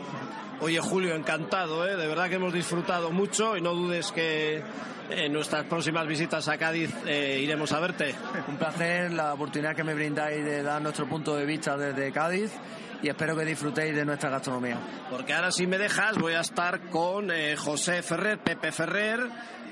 Oye 0.61 0.79
Julio, 0.79 1.13
encantado, 1.13 1.85
¿eh? 1.85 1.97
de 1.97 2.07
verdad 2.07 2.29
que 2.29 2.35
hemos 2.35 2.53
disfrutado 2.53 3.11
mucho 3.11 3.57
y 3.57 3.61
no 3.61 3.73
dudes 3.73 4.11
que 4.13 4.63
en 5.09 5.33
nuestras 5.33 5.65
próximas 5.65 6.07
visitas 6.07 6.47
a 6.47 6.57
Cádiz 6.57 6.91
eh, 7.05 7.39
iremos 7.41 7.71
a 7.73 7.79
verte. 7.81 8.15
Un 8.47 8.55
placer 8.55 9.11
la 9.11 9.33
oportunidad 9.33 9.75
que 9.75 9.83
me 9.83 9.93
brindáis 9.93 10.43
de 10.43 10.63
dar 10.63 10.81
nuestro 10.81 11.05
punto 11.07 11.35
de 11.35 11.45
vista 11.45 11.75
desde 11.75 12.11
Cádiz 12.11 12.51
y 13.03 13.09
espero 13.09 13.35
que 13.35 13.43
disfrutéis 13.43 13.93
de 13.93 14.05
nuestra 14.05 14.29
gastronomía. 14.29 14.77
Porque 15.09 15.33
ahora 15.33 15.51
si 15.51 15.67
me 15.67 15.77
dejas 15.77 16.17
voy 16.17 16.33
a 16.33 16.39
estar 16.39 16.79
con 16.89 17.29
eh, 17.31 17.55
José 17.57 18.01
Ferrer, 18.01 18.39
Pepe 18.39 18.71
Ferrer, 18.71 19.19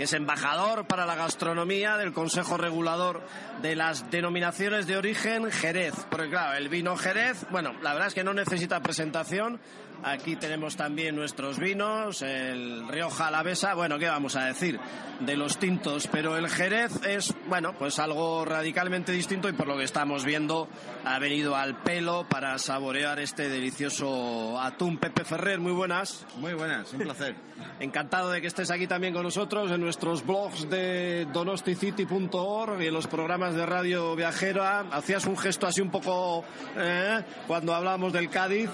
que 0.01 0.05
es 0.05 0.13
embajador 0.13 0.87
para 0.87 1.05
la 1.05 1.13
gastronomía 1.13 1.95
del 1.95 2.11
Consejo 2.11 2.57
Regulador 2.57 3.21
de 3.61 3.75
las 3.75 4.09
denominaciones 4.09 4.87
de 4.87 4.97
origen 4.97 5.51
Jerez. 5.51 5.93
Porque 6.09 6.29
claro, 6.29 6.57
el 6.57 6.69
vino 6.69 6.97
Jerez, 6.97 7.45
bueno, 7.51 7.73
la 7.83 7.93
verdad 7.93 8.07
es 8.07 8.15
que 8.15 8.23
no 8.23 8.33
necesita 8.33 8.81
presentación, 8.81 9.59
Aquí 10.03 10.35
tenemos 10.35 10.75
también 10.75 11.15
nuestros 11.15 11.59
vinos, 11.59 12.23
el 12.23 12.87
Rioja 12.87 13.27
Alavesa, 13.27 13.75
bueno, 13.75 13.99
¿qué 13.99 14.07
vamos 14.07 14.35
a 14.35 14.45
decir? 14.45 14.79
De 15.19 15.35
los 15.35 15.59
tintos, 15.59 16.07
pero 16.07 16.37
el 16.37 16.49
Jerez 16.49 16.91
es, 17.05 17.35
bueno, 17.47 17.73
pues 17.77 17.99
algo 17.99 18.43
radicalmente 18.43 19.11
distinto 19.11 19.47
y 19.47 19.53
por 19.53 19.67
lo 19.67 19.77
que 19.77 19.83
estamos 19.83 20.25
viendo 20.25 20.67
ha 21.05 21.19
venido 21.19 21.55
al 21.55 21.83
pelo 21.83 22.25
para 22.27 22.57
saborear 22.57 23.19
este 23.19 23.47
delicioso 23.47 24.59
atún. 24.59 24.97
Pepe 24.97 25.23
Ferrer, 25.23 25.59
muy 25.59 25.73
buenas. 25.73 26.25
Muy 26.37 26.55
buenas, 26.55 26.91
un 26.93 27.01
placer. 27.01 27.35
Encantado 27.79 28.31
de 28.31 28.41
que 28.41 28.47
estés 28.47 28.71
aquí 28.71 28.87
también 28.87 29.13
con 29.13 29.21
nosotros 29.21 29.69
en 29.69 29.81
nuestros 29.91 30.25
blogs 30.25 30.69
de 30.69 31.27
donosticity.org 31.33 32.81
y 32.81 32.87
en 32.87 32.93
los 32.93 33.07
programas 33.07 33.55
de 33.55 33.65
radio 33.65 34.15
viajera. 34.15 34.85
Hacías 34.89 35.25
un 35.25 35.37
gesto 35.37 35.67
así 35.67 35.81
un 35.81 35.91
poco 35.91 36.45
eh, 36.77 37.21
cuando 37.45 37.75
hablábamos 37.75 38.13
del 38.13 38.29
Cádiz. 38.29 38.69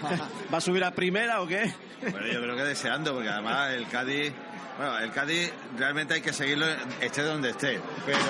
subir 0.60 0.84
a 0.84 0.92
primera 0.92 1.40
o 1.40 1.48
qué? 1.48 1.74
Bueno, 2.02 2.24
yo 2.28 2.40
creo 2.40 2.54
que 2.54 2.62
deseando, 2.62 3.14
porque 3.14 3.28
además 3.28 3.72
el 3.72 3.88
Cádiz, 3.88 4.32
bueno, 4.80 4.98
el 4.98 5.12
Cádiz 5.12 5.52
realmente 5.76 6.14
hay 6.14 6.22
que 6.22 6.32
seguirlo, 6.32 6.64
esté 7.02 7.22
donde 7.22 7.50
esté, 7.50 7.78
pero 8.06 8.22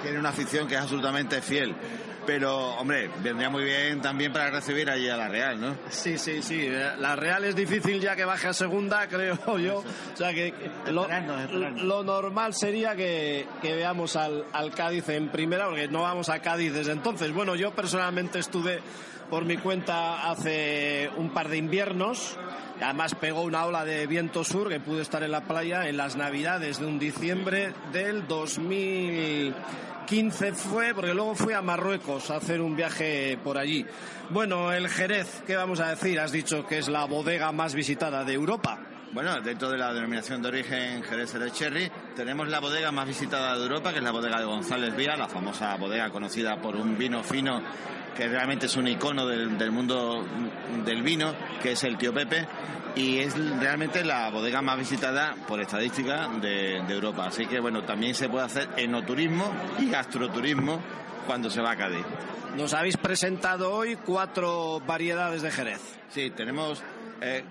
tiene 0.00 0.18
una 0.18 0.30
afición 0.30 0.66
que 0.66 0.74
es 0.74 0.80
absolutamente 0.80 1.42
fiel. 1.42 1.74
Pero, 2.24 2.76
hombre, 2.76 3.10
vendría 3.22 3.50
muy 3.50 3.64
bien 3.64 4.00
también 4.00 4.32
para 4.32 4.50
recibir 4.50 4.88
allí 4.88 5.10
a 5.10 5.18
la 5.18 5.28
Real, 5.28 5.60
¿no? 5.60 5.76
Sí, 5.90 6.16
sí, 6.16 6.40
sí. 6.40 6.66
La 6.98 7.14
Real 7.14 7.44
es 7.44 7.54
difícil 7.54 8.00
ya 8.00 8.16
que 8.16 8.24
baje 8.24 8.48
a 8.48 8.54
segunda, 8.54 9.06
creo 9.10 9.58
yo. 9.58 9.80
O 9.80 10.16
sea 10.16 10.32
que 10.32 10.54
lo, 10.86 12.02
normal 12.04 12.54
sería 12.54 12.96
que, 12.96 13.46
que 13.60 13.74
veamos 13.74 14.16
al, 14.16 14.46
al 14.50 14.70
Cádiz 14.70 15.10
en 15.10 15.28
primera, 15.28 15.66
porque 15.66 15.88
no 15.88 16.02
vamos 16.02 16.30
a 16.30 16.38
Cádiz 16.38 16.72
desde 16.72 16.92
entonces. 16.92 17.34
Bueno, 17.34 17.54
yo 17.54 17.74
personalmente 17.74 18.38
estuve 18.38 18.80
por 19.28 19.44
mi 19.44 19.58
cuenta 19.58 20.30
hace 20.30 21.10
un 21.18 21.34
par 21.34 21.50
de 21.50 21.58
inviernos 21.58 22.38
Además 22.82 23.14
pegó 23.14 23.42
una 23.42 23.64
ola 23.64 23.84
de 23.84 24.06
viento 24.06 24.44
sur 24.44 24.68
que 24.68 24.80
pudo 24.80 25.00
estar 25.00 25.22
en 25.22 25.30
la 25.30 25.42
playa 25.42 25.88
en 25.88 25.96
las 25.96 26.16
navidades 26.16 26.80
de 26.80 26.86
un 26.86 26.98
diciembre 26.98 27.72
del 27.92 28.26
2015 28.26 30.52
fue, 30.52 30.94
porque 30.94 31.14
luego 31.14 31.34
fui 31.34 31.54
a 31.54 31.62
Marruecos 31.62 32.30
a 32.30 32.36
hacer 32.36 32.60
un 32.60 32.74
viaje 32.74 33.38
por 33.42 33.58
allí. 33.58 33.86
Bueno, 34.30 34.72
el 34.72 34.88
Jerez, 34.88 35.42
¿qué 35.46 35.56
vamos 35.56 35.80
a 35.80 35.90
decir? 35.90 36.18
Has 36.18 36.32
dicho 36.32 36.66
que 36.66 36.78
es 36.78 36.88
la 36.88 37.04
bodega 37.04 37.52
más 37.52 37.74
visitada 37.74 38.24
de 38.24 38.32
Europa. 38.32 38.78
Bueno, 39.12 39.38
dentro 39.42 39.70
de 39.70 39.76
la 39.76 39.92
denominación 39.92 40.40
de 40.40 40.48
origen 40.48 41.02
Jerez 41.02 41.34
de 41.34 41.50
Cherry, 41.50 41.92
tenemos 42.16 42.48
la 42.48 42.60
bodega 42.60 42.90
más 42.90 43.06
visitada 43.06 43.58
de 43.58 43.62
Europa, 43.62 43.92
que 43.92 43.98
es 43.98 44.04
la 44.04 44.10
bodega 44.10 44.38
de 44.38 44.46
González 44.46 44.96
Vía, 44.96 45.18
la 45.18 45.28
famosa 45.28 45.76
bodega 45.76 46.08
conocida 46.10 46.58
por 46.60 46.76
un 46.76 46.96
vino 46.96 47.22
fino 47.22 47.62
que 48.16 48.28
realmente 48.28 48.66
es 48.66 48.76
un 48.76 48.88
icono 48.88 49.26
del, 49.26 49.70
mundo 49.70 50.24
del 50.84 51.02
vino, 51.02 51.34
que 51.62 51.72
es 51.72 51.84
el 51.84 51.96
tío 51.96 52.12
Pepe, 52.12 52.46
y 52.94 53.18
es 53.18 53.34
realmente 53.58 54.04
la 54.04 54.30
bodega 54.30 54.60
más 54.60 54.78
visitada 54.78 55.34
por 55.48 55.60
estadística 55.60 56.28
de, 56.28 56.82
de 56.86 56.94
Europa. 56.94 57.26
Así 57.26 57.46
que 57.46 57.60
bueno, 57.60 57.84
también 57.84 58.14
se 58.14 58.28
puede 58.28 58.44
hacer 58.44 58.68
enoturismo 58.76 59.50
y 59.78 59.88
gastroturismo 59.88 60.80
cuando 61.26 61.50
se 61.50 61.60
va 61.60 61.72
a 61.72 61.76
Cádiz. 61.76 62.04
Nos 62.56 62.74
habéis 62.74 62.98
presentado 62.98 63.72
hoy 63.72 63.96
cuatro 63.96 64.80
variedades 64.86 65.40
de 65.40 65.50
Jerez. 65.50 65.80
Sí, 66.10 66.30
tenemos 66.30 66.82
eh, 67.22 67.42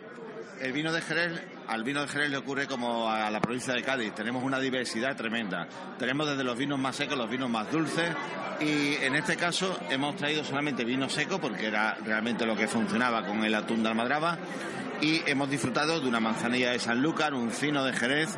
el 0.62 0.74
vino 0.74 0.94
de 0.94 1.02
Jerez, 1.02 1.42
al 1.72 1.86
vino 1.86 2.02
de 2.02 2.08
Jerez 2.10 2.30
le 2.30 2.36
ocurre 2.36 2.68
como 2.68 3.10
a 3.10 3.32
la 3.32 3.40
provincia 3.40 3.74
de 3.74 3.82
Cádiz. 3.82 4.14
Tenemos 4.14 4.44
una 4.44 4.60
diversidad 4.60 5.16
tremenda. 5.16 5.70
Tenemos 5.98 6.28
desde 6.28 6.44
los 6.44 6.58
vinos 6.58 6.78
más 6.78 6.98
secos, 6.98 7.18
los 7.18 7.30
vinos 7.30 7.50
más 7.50 7.72
dulces. 7.72 8.14
Y 8.60 8.96
en 8.96 9.16
este 9.16 9.38
caso 9.38 9.80
hemos 9.90 10.18
traído 10.18 10.44
solamente 10.44 10.84
vino 10.84 11.08
seco 11.08 11.40
porque 11.40 11.68
era 11.68 11.96
realmente 12.04 12.46
lo 12.46 12.58
que 12.58 12.68
funcionaba 12.68 13.26
con 13.26 13.46
el 13.46 13.56
atún 13.56 13.84
de 13.84 13.90
Almadraba. 13.90 14.38
Y 15.00 15.22
hemos 15.26 15.50
disfrutado 15.50 16.02
de 16.02 16.10
una 16.10 16.20
manzanilla 16.20 16.72
de 16.72 16.80
Sanlúcar, 16.80 17.34
un 17.34 17.52
fino 17.52 17.86
de 17.86 17.94
Jerez, 17.94 18.36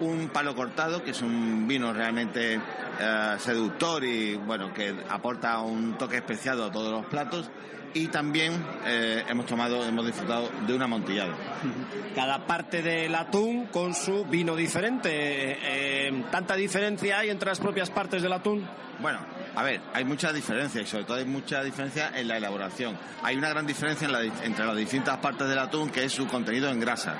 un 0.00 0.28
palo 0.30 0.56
cortado, 0.56 1.04
que 1.04 1.12
es 1.12 1.22
un 1.22 1.68
vino 1.68 1.92
realmente 1.92 2.60
eh, 3.00 3.36
seductor 3.38 4.02
y 4.02 4.34
bueno, 4.34 4.74
que 4.74 4.96
aporta 5.08 5.60
un 5.60 5.96
toque 5.96 6.16
especial 6.16 6.60
a 6.60 6.72
todos 6.72 6.90
los 6.90 7.06
platos 7.06 7.48
y 7.94 8.08
también 8.08 8.52
eh, 8.84 9.24
hemos 9.28 9.46
tomado, 9.46 9.84
hemos 9.84 10.04
disfrutado 10.04 10.50
de 10.66 10.74
un 10.74 10.82
amontillado. 10.82 11.32
Cada 12.14 12.44
parte 12.46 12.82
del 12.82 13.14
atún 13.14 13.66
con 13.66 13.94
su 13.94 14.24
vino 14.24 14.56
diferente. 14.56 15.10
Eh, 15.10 16.24
¿Tanta 16.30 16.56
diferencia 16.56 17.20
hay 17.20 17.30
entre 17.30 17.48
las 17.48 17.60
propias 17.60 17.90
partes 17.90 18.22
del 18.22 18.32
atún? 18.32 18.66
Bueno, 19.00 19.20
a 19.54 19.62
ver, 19.62 19.80
hay 19.92 20.04
mucha 20.04 20.32
diferencia 20.32 20.82
y 20.82 20.86
sobre 20.86 21.04
todo 21.04 21.16
hay 21.16 21.24
mucha 21.24 21.62
diferencia 21.62 22.10
en 22.14 22.28
la 22.28 22.36
elaboración. 22.36 22.96
Hay 23.22 23.36
una 23.36 23.48
gran 23.48 23.66
diferencia 23.66 24.08
entre 24.42 24.66
las 24.66 24.76
distintas 24.76 25.18
partes 25.18 25.48
del 25.48 25.58
atún 25.58 25.90
que 25.90 26.04
es 26.04 26.12
su 26.12 26.26
contenido 26.26 26.68
en 26.70 26.80
grasa. 26.80 27.16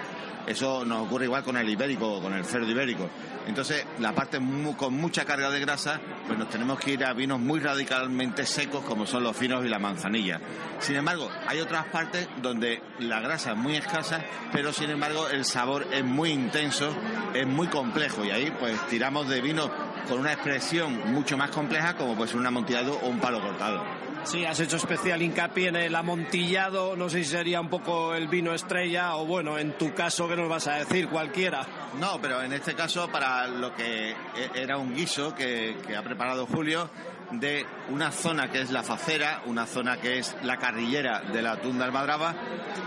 Eso 0.46 0.84
nos 0.84 1.06
ocurre 1.06 1.24
igual 1.24 1.42
con 1.42 1.56
el 1.56 1.68
ibérico 1.68 2.18
o 2.18 2.22
con 2.22 2.34
el 2.34 2.44
cerdo 2.44 2.70
ibérico. 2.70 3.08
Entonces, 3.46 3.84
la 3.98 4.12
parte 4.14 4.38
con 4.76 4.94
mucha 4.94 5.24
carga 5.24 5.50
de 5.50 5.60
grasa, 5.60 6.00
pues 6.26 6.38
nos 6.38 6.48
tenemos 6.48 6.78
que 6.78 6.92
ir 6.92 7.04
a 7.04 7.12
vinos 7.12 7.38
muy 7.38 7.60
radicalmente 7.60 8.46
secos 8.46 8.84
como 8.84 9.06
son 9.06 9.22
los 9.22 9.36
finos 9.36 9.64
y 9.64 9.68
la 9.68 9.78
manzanilla. 9.78 10.40
Sin 10.80 10.96
embargo, 10.96 11.30
hay 11.46 11.60
otras 11.60 11.86
partes 11.86 12.28
donde 12.40 12.82
la 13.00 13.20
grasa 13.20 13.52
es 13.52 13.56
muy 13.56 13.76
escasa, 13.76 14.22
pero 14.52 14.72
sin 14.72 14.90
embargo 14.90 15.28
el 15.28 15.44
sabor 15.44 15.86
es 15.92 16.04
muy 16.04 16.30
intenso, 16.30 16.94
es 17.34 17.46
muy 17.46 17.68
complejo 17.68 18.24
y 18.24 18.30
ahí 18.30 18.52
pues 18.58 18.74
tiramos 18.88 19.28
de 19.28 19.40
vinos 19.40 19.70
con 20.08 20.20
una 20.20 20.32
expresión 20.32 21.12
mucho 21.12 21.36
más 21.36 21.50
compleja 21.50 21.94
como 21.96 22.14
pues 22.16 22.34
un 22.34 22.46
amontillado 22.46 22.98
o 23.02 23.08
un 23.08 23.20
palo 23.20 23.40
cortado. 23.40 24.03
Sí, 24.24 24.42
has 24.46 24.58
hecho 24.58 24.76
especial 24.76 25.20
hincapié 25.20 25.68
en 25.68 25.76
el 25.76 25.94
amontillado, 25.94 26.96
no 26.96 27.10
sé 27.10 27.24
si 27.24 27.30
sería 27.30 27.60
un 27.60 27.68
poco 27.68 28.14
el 28.14 28.26
vino 28.26 28.54
estrella 28.54 29.16
o 29.16 29.26
bueno, 29.26 29.58
en 29.58 29.76
tu 29.76 29.92
caso, 29.92 30.26
¿qué 30.26 30.34
nos 30.34 30.48
vas 30.48 30.66
a 30.66 30.76
decir? 30.76 31.08
Cualquiera. 31.08 31.66
No, 32.00 32.18
pero 32.22 32.42
en 32.42 32.54
este 32.54 32.74
caso 32.74 33.08
para 33.10 33.46
lo 33.46 33.74
que 33.74 34.10
e-, 34.12 34.16
era 34.54 34.78
un 34.78 34.94
guiso 34.94 35.34
que, 35.34 35.76
ha 35.94 36.02
preparado 36.02 36.46
Julio 36.46 36.88
de 37.32 37.66
una 37.90 38.10
zona 38.10 38.50
que 38.50 38.62
es 38.62 38.70
la 38.70 38.82
facera, 38.82 39.42
una 39.44 39.66
zona 39.66 39.98
que 39.98 40.18
es 40.18 40.34
la 40.42 40.56
carrillera 40.56 41.20
de 41.20 41.42
la 41.42 41.60
tunda 41.60 41.84
almadraba, 41.84 42.34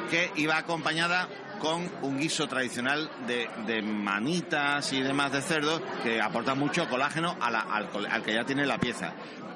que 0.10 0.32
iba 0.38 0.58
acompañada 0.58 1.30
con 1.60 1.90
un 2.02 2.18
guiso 2.18 2.48
tradicional 2.48 3.10
de, 3.28 3.82
manitas 3.84 4.92
y 4.92 5.02
demás 5.02 5.32
de 5.32 5.42
cerdo 5.42 5.82
que 6.04 6.20
aporta 6.20 6.56
mucho 6.56 6.90
colágeno 6.90 7.38
al, 7.40 8.24
que 8.24 8.34
ya 8.34 8.44
tiene 8.44 8.66
la 8.66 8.80
pieza. 8.80 9.14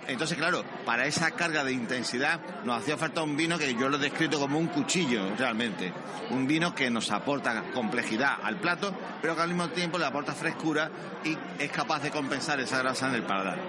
Entonces, 0.08 0.38
claro, 0.38 0.64
para 0.86 1.06
esa 1.06 1.32
carga 1.32 1.64
de 1.64 1.74
intensidad 1.74 2.40
nos 2.64 2.82
hacía 2.82 2.98
falta 2.98 3.24
un 3.24 3.38
vino 3.38 3.58
que 3.58 3.74
yo 3.76 3.88
lo 3.88 3.98
he 3.98 4.00
descrito 4.00 4.40
como 4.40 4.58
un 4.58 4.68
cuchillo 4.68 5.36
realmente. 5.38 5.94
Un 6.32 6.48
vino 6.48 6.74
que 6.74 6.90
nos 6.90 7.12
aporta 7.12 7.64
complejidad 7.74 8.38
al 8.44 8.58
plato, 8.58 8.94
pero 9.22 9.36
que 9.36 9.42
al 9.42 9.50
mismo 9.50 9.70
tiempo 9.70 9.98
le 9.98 10.06
aporta 10.06 10.34
frescura 10.34 10.90
y 11.24 11.38
es 11.60 11.72
capaz 11.72 12.02
de 12.02 12.10
compensar 12.10 12.60
esa 12.60 12.80
grasa 12.80 13.10
en 13.10 13.16
el 13.16 13.24
paladar. 13.24 13.60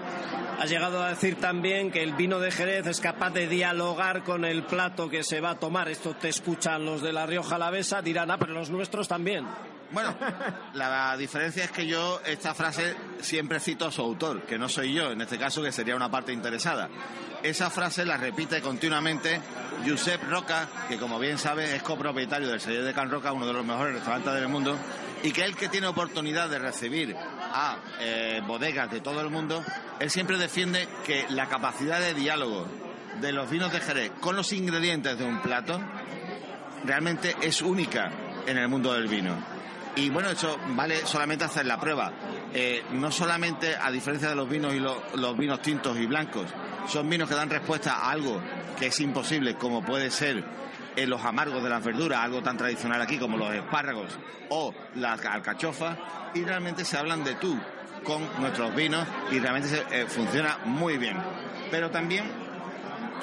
Has 0.59 0.69
llegado 0.69 1.03
a 1.03 1.09
decir 1.09 1.35
también 1.39 1.91
que 1.91 2.03
el 2.03 2.13
vino 2.13 2.39
de 2.39 2.51
Jerez 2.51 2.87
es 2.87 2.99
capaz 2.99 3.31
de 3.31 3.47
dialogar 3.47 4.23
con 4.23 4.45
el 4.45 4.63
plato 4.63 5.09
que 5.09 5.23
se 5.23 5.41
va 5.41 5.51
a 5.51 5.59
tomar. 5.59 5.89
Esto 5.89 6.15
te 6.15 6.29
escuchan 6.29 6.85
los 6.85 7.01
de 7.01 7.11
la 7.11 7.25
Rioja 7.25 7.55
Alavesa, 7.55 8.01
dirán, 8.01 8.31
ah, 8.31 8.37
pero 8.37 8.53
los 8.53 8.69
nuestros 8.69 9.07
también. 9.07 9.45
Bueno, 9.93 10.15
la 10.73 11.15
diferencia 11.17 11.65
es 11.65 11.71
que 11.71 11.85
yo 11.85 12.19
esta 12.25 12.55
frase 12.55 12.95
siempre 13.21 13.59
cito 13.59 13.85
a 13.85 13.91
su 13.91 14.01
autor, 14.01 14.41
que 14.41 14.57
no 14.57 14.67
soy 14.67 14.91
yo, 14.91 15.11
en 15.11 15.21
este 15.21 15.37
caso 15.37 15.61
que 15.61 15.71
sería 15.71 15.95
una 15.95 16.09
parte 16.09 16.33
interesada. 16.33 16.89
Esa 17.43 17.69
frase 17.69 18.03
la 18.03 18.17
repite 18.17 18.59
continuamente 18.59 19.39
Josep 19.85 20.23
Roca, 20.23 20.67
que 20.89 20.97
como 20.97 21.19
bien 21.19 21.37
sabe 21.37 21.75
es 21.75 21.83
copropietario 21.83 22.47
del 22.47 22.59
Seller 22.59 22.83
de 22.83 22.93
Can 22.93 23.11
Roca, 23.11 23.33
uno 23.33 23.45
de 23.45 23.53
los 23.53 23.63
mejores 23.63 23.93
restaurantes 23.93 24.33
del 24.33 24.47
mundo, 24.47 24.75
y 25.21 25.31
que 25.31 25.45
él 25.45 25.55
que 25.55 25.69
tiene 25.69 25.85
oportunidad 25.85 26.49
de 26.49 26.57
recibir 26.57 27.15
a 27.15 27.77
eh, 27.99 28.41
bodegas 28.47 28.89
de 28.89 28.99
todo 28.99 29.21
el 29.21 29.29
mundo, 29.29 29.63
él 29.99 30.09
siempre 30.09 30.39
defiende 30.39 30.87
que 31.05 31.27
la 31.29 31.47
capacidad 31.47 31.99
de 31.99 32.15
diálogo 32.15 32.65
de 33.21 33.31
los 33.31 33.47
vinos 33.47 33.71
de 33.71 33.79
Jerez 33.79 34.11
con 34.19 34.35
los 34.35 34.53
ingredientes 34.53 35.19
de 35.19 35.23
un 35.23 35.39
plato 35.39 35.79
realmente 36.83 37.35
es 37.41 37.61
única 37.61 38.09
en 38.47 38.57
el 38.57 38.67
mundo 38.67 38.91
del 38.91 39.07
vino. 39.07 39.52
Y 39.95 40.09
bueno, 40.09 40.29
eso 40.29 40.59
vale 40.69 41.05
solamente 41.05 41.45
hacer 41.45 41.65
la 41.65 41.79
prueba. 41.79 42.11
Eh, 42.53 42.83
no 42.93 43.11
solamente, 43.11 43.75
a 43.75 43.91
diferencia 43.91 44.29
de 44.29 44.35
los 44.35 44.49
vinos 44.49 44.73
y 44.73 44.79
los, 44.79 45.37
vinos 45.37 45.61
tintos 45.61 45.97
y 45.97 46.05
blancos, 46.07 46.47
son 46.87 47.09
vinos 47.09 47.29
que 47.29 47.35
dan 47.35 47.49
respuesta 47.49 47.93
a 47.93 48.11
algo 48.11 48.41
que 48.77 48.87
es 48.87 48.99
imposible, 48.99 49.55
como 49.55 49.83
puede 49.83 50.09
ser 50.09 50.43
en 50.95 51.09
los 51.09 51.23
amargos 51.23 51.63
de 51.63 51.69
las 51.69 51.83
verduras, 51.83 52.19
algo 52.19 52.41
tan 52.41 52.57
tradicional 52.57 53.01
aquí 53.01 53.17
como 53.17 53.37
los 53.37 53.53
espárragos 53.53 54.17
o 54.49 54.73
las 54.95 55.23
alcachofas, 55.25 55.97
y 56.33 56.43
realmente 56.43 56.85
se 56.85 56.97
hablan 56.97 57.23
de 57.23 57.35
tú 57.35 57.57
con 58.03 58.21
nuestros 58.41 58.75
vinos 58.75 59.07
y 59.31 59.39
realmente 59.39 59.83
eh, 59.91 60.05
funciona 60.07 60.59
muy 60.65 60.97
bien. 60.97 61.17
Pero 61.71 61.89
también 61.89 62.42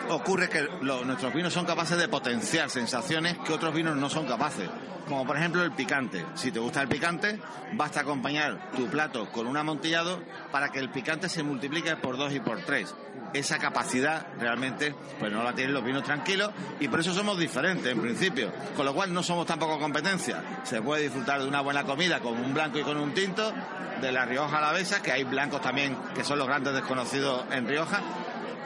ocurre 0.08 0.48
que 0.48 0.68
nuestros 0.82 1.32
vinos 1.34 1.52
son 1.52 1.66
capaces 1.66 1.98
de 1.98 2.08
potenciar 2.08 2.70
sensaciones 2.70 3.38
que 3.38 3.52
otros 3.52 3.74
vinos 3.74 3.96
no 3.96 4.08
son 4.10 4.26
capaces 4.26 4.68
como 5.10 5.26
por 5.26 5.36
ejemplo 5.36 5.64
el 5.64 5.72
picante. 5.72 6.24
Si 6.36 6.52
te 6.52 6.60
gusta 6.60 6.82
el 6.82 6.88
picante, 6.88 7.40
basta 7.72 8.00
acompañar 8.00 8.70
tu 8.76 8.86
plato 8.86 9.28
con 9.32 9.48
un 9.48 9.56
amontillado 9.56 10.22
para 10.52 10.68
que 10.68 10.78
el 10.78 10.88
picante 10.90 11.28
se 11.28 11.42
multiplique 11.42 11.96
por 11.96 12.16
dos 12.16 12.32
y 12.32 12.38
por 12.38 12.62
tres. 12.62 12.94
Esa 13.34 13.58
capacidad 13.58 14.28
realmente 14.38 14.94
pues 15.18 15.32
no 15.32 15.42
la 15.42 15.52
tienen 15.52 15.74
los 15.74 15.84
vinos 15.84 16.04
tranquilos 16.04 16.52
y 16.78 16.86
por 16.86 17.00
eso 17.00 17.12
somos 17.12 17.38
diferentes 17.40 17.90
en 17.90 18.00
principio. 18.00 18.52
Con 18.76 18.86
lo 18.86 18.94
cual 18.94 19.12
no 19.12 19.24
somos 19.24 19.46
tampoco 19.46 19.80
competencia. 19.80 20.44
Se 20.62 20.80
puede 20.80 21.02
disfrutar 21.02 21.40
de 21.40 21.48
una 21.48 21.60
buena 21.60 21.82
comida 21.82 22.20
con 22.20 22.38
un 22.38 22.54
blanco 22.54 22.78
y 22.78 22.82
con 22.82 22.96
un 22.96 23.12
tinto, 23.12 23.52
de 24.00 24.12
la 24.12 24.24
Rioja 24.24 24.58
Alavesa, 24.58 25.02
que 25.02 25.12
hay 25.12 25.24
blancos 25.24 25.60
también 25.60 25.96
que 26.14 26.24
son 26.24 26.38
los 26.38 26.46
grandes 26.46 26.72
desconocidos 26.72 27.44
en 27.50 27.68
Rioja, 27.68 28.00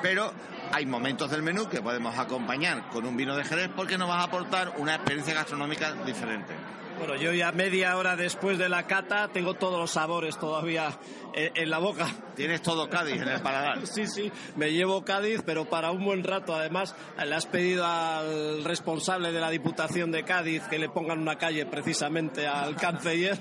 pero 0.01 0.33
hay 0.73 0.87
momentos 0.87 1.31
del 1.31 1.43
menú 1.43 1.69
que 1.69 1.83
podemos 1.83 2.19
acompañar 2.19 2.89
con 2.91 3.07
un 3.07 3.17
vino 3.17 3.37
de 3.37 3.45
Jerez 3.45 3.71
porque 3.75 3.99
nos 3.99 4.09
va 4.09 4.21
a 4.21 4.25
aportar 4.25 4.75
una 4.79 4.95
experiencia 4.95 5.35
gastronómica 5.35 5.93
diferente. 6.05 6.55
Bueno, 6.99 7.17
yo 7.17 7.33
ya 7.33 7.53
media 7.53 7.97
hora 7.97 8.17
después 8.17 8.59
de 8.59 8.69
la 8.69 8.87
cata 8.87 9.29
tengo 9.29 9.55
todos 9.55 9.79
los 9.79 9.91
sabores 9.91 10.39
todavía 10.39 10.97
en, 11.35 11.71
la 11.71 11.79
boca. 11.79 12.07
Tienes 12.37 12.63
todo 12.63 12.89
Cádiz 12.89 13.21
en 13.21 13.29
el 13.29 13.41
paladar. 13.41 13.87
sí, 13.87 14.07
sí, 14.07 14.31
me 14.57 14.73
llevo 14.73 15.05
Cádiz, 15.05 15.43
pero 15.45 15.65
para 15.65 15.91
un 15.91 16.05
buen 16.05 16.23
rato. 16.23 16.55
Además, 16.55 16.95
le 17.23 17.35
has 17.35 17.47
pedido 17.47 17.85
al 17.85 18.65
responsable 18.65 19.33
de 19.33 19.41
la 19.41 19.51
Diputación 19.51 20.13
de 20.13 20.25
Cádiz 20.25 20.63
que 20.69 20.79
le 20.79 20.89
pongan 20.89 21.21
una 21.21 21.37
calle 21.37 21.67
precisamente 21.67 22.47
al 22.47 22.77
canciller. 22.77 23.39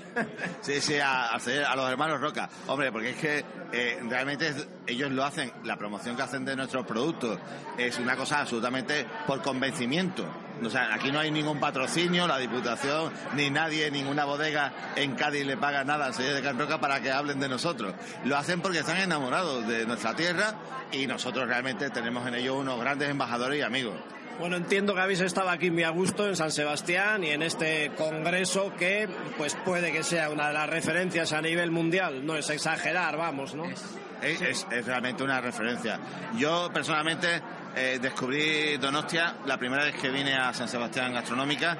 sí, 0.60 0.80
sí, 0.80 0.98
a, 0.98 1.30
a, 1.30 1.76
los 1.76 1.90
hermanos 1.90 2.20
Roca. 2.20 2.48
Hombre, 2.66 2.90
porque 2.90 3.10
es 3.10 3.16
que 3.16 3.44
eh, 3.72 3.98
realmente 4.08 4.52
ellos 4.86 5.10
lo 5.10 5.24
hacen, 5.24 5.52
la 5.64 5.76
promoción 5.76 6.16
que 6.16 6.22
hacen 6.22 6.44
de 6.44 6.56
nuestros 6.56 6.86
productos 6.86 7.38
es 7.78 7.98
una 7.98 8.16
cosa 8.16 8.40
absolutamente 8.40 9.06
por 9.26 9.42
convencimiento. 9.42 10.43
O 10.66 10.70
sea, 10.70 10.94
aquí 10.94 11.10
no 11.12 11.18
hay 11.20 11.30
ningún 11.30 11.58
patrocinio, 11.60 12.26
la 12.26 12.38
Diputación, 12.38 13.12
ni 13.34 13.50
nadie, 13.50 13.90
ninguna 13.90 14.24
bodega 14.24 14.72
en 14.96 15.14
Cádiz 15.14 15.44
le 15.46 15.56
paga 15.56 15.84
nada 15.84 16.06
al 16.06 16.14
señor 16.14 16.34
de 16.34 16.42
Can 16.42 16.58
Roca 16.58 16.80
para 16.80 17.00
que 17.00 17.10
hablen 17.10 17.40
de 17.40 17.48
nosotros. 17.48 17.94
Lo 18.24 18.36
hacen 18.36 18.60
porque 18.60 18.78
están 18.80 18.96
enamorados 18.98 19.66
de 19.66 19.86
nuestra 19.86 20.14
tierra 20.14 20.54
y 20.92 21.06
nosotros 21.06 21.46
realmente 21.48 21.90
tenemos 21.90 22.26
en 22.26 22.34
ellos 22.34 22.56
unos 22.56 22.78
grandes 22.80 23.08
embajadores 23.10 23.58
y 23.58 23.62
amigos. 23.62 23.94
Bueno, 24.40 24.56
entiendo 24.56 24.94
que 24.96 25.00
habéis 25.00 25.20
estado 25.20 25.48
aquí 25.48 25.70
muy 25.70 25.84
a 25.84 25.90
gusto 25.90 26.26
en 26.26 26.34
San 26.34 26.50
Sebastián 26.50 27.22
y 27.22 27.30
en 27.30 27.42
este 27.42 27.92
congreso 27.96 28.72
que 28.76 29.08
pues 29.38 29.54
puede 29.64 29.92
que 29.92 30.02
sea 30.02 30.28
una 30.30 30.48
de 30.48 30.54
las 30.54 30.68
referencias 30.68 31.32
a 31.32 31.40
nivel 31.40 31.70
mundial. 31.70 32.26
No 32.26 32.34
es 32.34 32.50
exagerar, 32.50 33.16
vamos, 33.16 33.54
¿no? 33.54 33.64
Es, 33.64 34.40
es- 34.42 34.66
es 34.72 34.86
realmente 34.86 35.22
una 35.22 35.40
referencia. 35.40 36.00
Yo 36.36 36.68
personalmente 36.74 37.42
eh, 37.76 37.98
descubrí 38.00 38.76
Donostia 38.76 39.36
la 39.46 39.58
primera 39.58 39.84
vez 39.84 39.94
que 39.96 40.10
vine 40.10 40.34
a 40.34 40.52
San 40.52 40.68
Sebastián 40.68 41.12
Gastronómica 41.12 41.76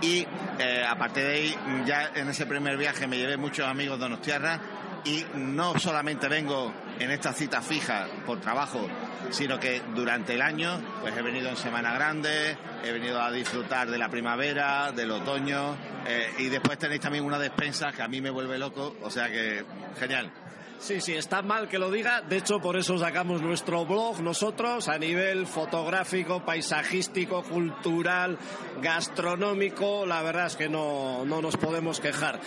y 0.00 0.26
eh, 0.58 0.84
aparte 0.88 1.22
de 1.22 1.32
ahí 1.32 1.56
ya 1.86 2.10
en 2.14 2.28
ese 2.28 2.46
primer 2.46 2.76
viaje 2.76 3.06
me 3.06 3.16
llevé 3.16 3.36
muchos 3.36 3.66
amigos 3.66 3.98
donostiarras 3.98 4.60
y 5.04 5.24
no 5.36 5.78
solamente 5.78 6.28
vengo 6.28 6.72
en 6.98 7.10
esta 7.10 7.32
cita 7.32 7.62
fija 7.62 8.08
por 8.26 8.40
trabajo, 8.40 8.88
sino 9.30 9.58
que 9.60 9.80
durante 9.94 10.34
el 10.34 10.42
año 10.42 10.80
pues 11.00 11.16
he 11.16 11.22
venido 11.22 11.48
en 11.48 11.56
Semana 11.56 11.94
Grande, 11.94 12.56
he 12.82 12.90
venido 12.90 13.22
a 13.22 13.30
disfrutar 13.30 13.88
de 13.88 13.98
la 13.98 14.08
primavera, 14.08 14.90
del 14.90 15.12
otoño 15.12 15.76
eh, 16.06 16.34
y 16.38 16.48
después 16.48 16.78
tenéis 16.78 17.00
también 17.00 17.24
una 17.24 17.38
despensa 17.38 17.92
que 17.92 18.02
a 18.02 18.08
mí 18.08 18.20
me 18.20 18.30
vuelve 18.30 18.58
loco, 18.58 18.96
o 19.00 19.10
sea 19.10 19.28
que 19.28 19.64
genial. 19.98 20.30
Sí, 20.78 21.00
sí, 21.00 21.14
está 21.14 21.42
mal 21.42 21.68
que 21.68 21.78
lo 21.78 21.90
diga. 21.90 22.20
De 22.20 22.36
hecho, 22.36 22.60
por 22.60 22.76
eso 22.76 22.96
sacamos 22.98 23.42
nuestro 23.42 23.84
blog 23.86 24.20
nosotros 24.20 24.88
a 24.88 24.98
nivel 24.98 25.46
fotográfico, 25.46 26.44
paisajístico, 26.44 27.42
cultural, 27.42 28.38
gastronómico. 28.82 30.06
La 30.06 30.22
verdad 30.22 30.46
es 30.46 30.56
que 30.56 30.68
no, 30.68 31.24
no 31.24 31.42
nos 31.42 31.56
podemos 31.56 31.98
quejar. 31.98 32.40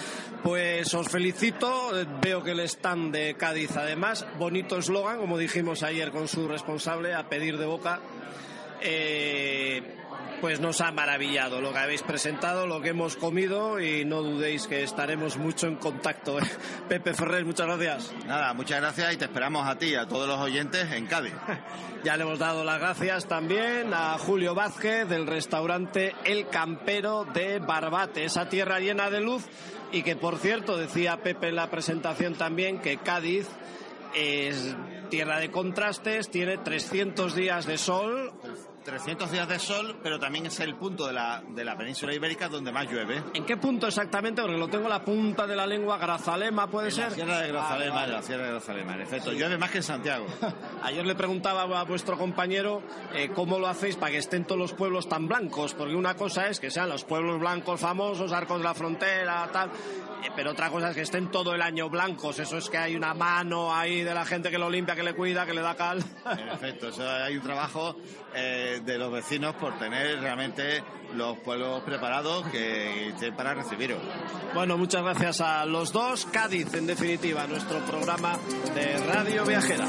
Pues 0.43 0.93
os 0.93 1.09
felicito. 1.09 1.91
Veo 2.21 2.43
que 2.43 2.51
el 2.51 2.61
stand 2.61 3.13
de 3.13 3.35
Cádiz, 3.35 3.75
además, 3.75 4.25
bonito 4.37 4.77
eslogan, 4.77 5.17
como 5.17 5.37
dijimos 5.37 5.83
ayer 5.83 6.11
con 6.11 6.27
su 6.27 6.47
responsable, 6.47 7.13
a 7.13 7.27
pedir 7.27 7.57
de 7.57 7.65
boca. 7.65 7.99
Eh, 8.81 9.98
pues 10.41 10.59
nos 10.59 10.81
ha 10.81 10.91
maravillado 10.91 11.61
lo 11.61 11.71
que 11.73 11.79
habéis 11.79 12.01
presentado, 12.01 12.67
lo 12.67 12.81
que 12.81 12.89
hemos 12.89 13.15
comido 13.15 13.79
y 13.79 14.05
no 14.05 14.21
dudéis 14.21 14.67
que 14.67 14.83
estaremos 14.83 15.37
mucho 15.37 15.67
en 15.67 15.75
contacto. 15.75 16.37
Pepe 16.89 17.13
Ferrer, 17.13 17.45
muchas 17.45 17.67
gracias. 17.67 18.13
Nada, 18.25 18.53
muchas 18.53 18.79
gracias 18.79 19.13
y 19.13 19.17
te 19.17 19.25
esperamos 19.25 19.67
a 19.67 19.77
ti 19.77 19.87
y 19.87 19.95
a 19.95 20.07
todos 20.07 20.27
los 20.27 20.39
oyentes 20.39 20.91
en 20.91 21.07
Cádiz. 21.07 21.33
Ya 22.01 22.15
le 22.15 22.23
hemos 22.23 22.39
dado 22.39 22.63
las 22.63 22.79
gracias 22.79 23.27
también 23.27 23.93
a 23.93 24.17
Julio 24.17 24.55
Vázquez 24.55 25.09
del 25.09 25.27
restaurante 25.27 26.15
El 26.23 26.47
Campero 26.47 27.25
de 27.25 27.59
Barbate, 27.59 28.23
esa 28.23 28.47
tierra 28.47 28.79
llena 28.79 29.09
de 29.09 29.19
luz 29.19 29.43
y 29.91 30.03
que 30.03 30.15
por 30.15 30.37
cierto 30.37 30.77
decía 30.77 31.21
Pepe 31.21 31.49
en 31.49 31.57
la 31.57 31.69
presentación 31.69 32.35
también 32.35 32.79
que 32.79 32.99
Cádiz 32.99 33.49
es 34.15 34.77
tierra 35.09 35.39
de 35.39 35.51
contrastes, 35.51 36.29
tiene 36.29 36.57
300 36.57 37.35
días 37.35 37.65
de 37.65 37.77
sol, 37.77 38.31
300 38.89 39.31
días 39.31 39.47
de 39.47 39.59
sol, 39.59 39.97
pero 40.01 40.19
también 40.19 40.47
es 40.47 40.59
el 40.59 40.75
punto 40.75 41.05
de 41.07 41.13
la, 41.13 41.43
de 41.47 41.63
la 41.63 41.77
península 41.77 42.13
ibérica 42.13 42.47
donde 42.49 42.71
más 42.71 42.89
llueve. 42.89 43.21
¿En 43.33 43.45
qué 43.45 43.55
punto 43.57 43.87
exactamente? 43.87 44.41
Porque 44.41 44.57
lo 44.57 44.67
tengo 44.67 44.85
en 44.85 44.89
la 44.89 45.03
punta 45.03 45.45
de 45.45 45.55
la 45.55 45.67
lengua, 45.67 45.97
Grazalema, 45.97 46.67
¿puede 46.69 46.87
En 46.87 46.93
ser? 46.95 47.09
la 47.09 47.15
Sierra 47.15 47.39
de 47.39 47.47
Grazalema, 47.49 48.03
en 48.05 48.11
la. 48.11 48.21
Sierra 48.23 48.45
de 48.45 48.51
Grazalema, 48.51 48.95
en 48.95 49.01
efecto. 49.01 49.31
Llueve 49.31 49.57
más 49.57 49.69
que 49.69 49.77
en 49.77 49.83
Santiago. 49.83 50.25
Ayer 50.83 51.05
le 51.05 51.15
preguntaba 51.15 51.61
a 51.79 51.83
vuestro 51.83 52.17
compañero 52.17 52.81
eh, 53.13 53.29
cómo 53.35 53.59
lo 53.59 53.67
hacéis 53.67 53.95
para 53.95 54.11
que 54.11 54.17
estén 54.17 54.45
todos 54.45 54.59
los 54.59 54.73
pueblos 54.73 55.07
tan 55.07 55.27
blancos, 55.27 55.73
porque 55.75 55.95
una 55.95 56.15
cosa 56.15 56.47
es 56.47 56.59
que 56.59 56.71
sean 56.71 56.89
los 56.89 57.03
pueblos 57.03 57.39
blancos 57.39 57.79
famosos, 57.79 58.31
Arcos 58.31 58.57
de 58.57 58.63
la 58.63 58.73
Frontera, 58.73 59.47
tal, 59.53 59.69
eh, 59.69 60.29
pero 60.35 60.51
otra 60.51 60.69
cosa 60.69 60.89
es 60.89 60.95
que 60.95 61.01
estén 61.03 61.29
todo 61.29 61.53
el 61.53 61.61
año 61.61 61.89
blancos, 61.89 62.39
eso 62.39 62.57
es 62.57 62.69
que 62.69 62.77
hay 62.77 62.95
una 62.95 63.13
mano 63.13 63.73
ahí 63.73 64.01
de 64.01 64.13
la 64.13 64.25
gente 64.25 64.49
que 64.49 64.57
lo 64.57 64.69
limpia, 64.69 64.95
que 64.95 65.03
le 65.03 65.13
cuida, 65.13 65.45
que 65.45 65.53
le 65.53 65.61
da 65.61 65.75
cal. 65.75 66.03
En 66.25 66.49
efecto, 66.49 66.89
hay 67.23 67.37
un 67.37 67.43
trabajo 67.43 67.95
eh, 68.33 68.78
de 68.85 68.97
los 68.97 69.11
vecinos 69.11 69.55
por 69.55 69.77
tener 69.77 70.19
realmente 70.19 70.83
los 71.15 71.37
pueblos 71.39 71.81
preparados 71.83 72.45
que 72.47 73.09
estén 73.09 73.35
para 73.35 73.53
recibiros. 73.53 73.99
Bueno, 74.53 74.77
muchas 74.77 75.03
gracias 75.03 75.41
a 75.41 75.65
los 75.65 75.91
dos. 75.91 76.25
Cádiz, 76.25 76.73
en 76.73 76.87
definitiva, 76.87 77.47
nuestro 77.47 77.79
programa 77.79 78.37
de 78.75 78.97
Radio 78.99 79.45
Viajera. 79.45 79.87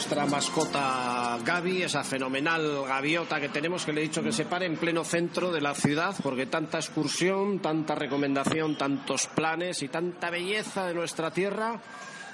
Nuestra 0.00 0.24
mascota 0.24 1.38
Gaby, 1.44 1.82
esa 1.82 2.02
fenomenal 2.02 2.86
gaviota 2.88 3.38
que 3.38 3.50
tenemos, 3.50 3.84
que 3.84 3.92
le 3.92 4.00
he 4.00 4.04
dicho 4.04 4.22
que 4.22 4.32
se 4.32 4.46
pare 4.46 4.64
en 4.64 4.78
pleno 4.78 5.04
centro 5.04 5.52
de 5.52 5.60
la 5.60 5.74
ciudad, 5.74 6.16
porque 6.22 6.46
tanta 6.46 6.78
excursión, 6.78 7.58
tanta 7.58 7.94
recomendación, 7.94 8.78
tantos 8.78 9.26
planes 9.26 9.82
y 9.82 9.88
tanta 9.88 10.30
belleza 10.30 10.86
de 10.86 10.94
nuestra 10.94 11.30
tierra 11.30 11.82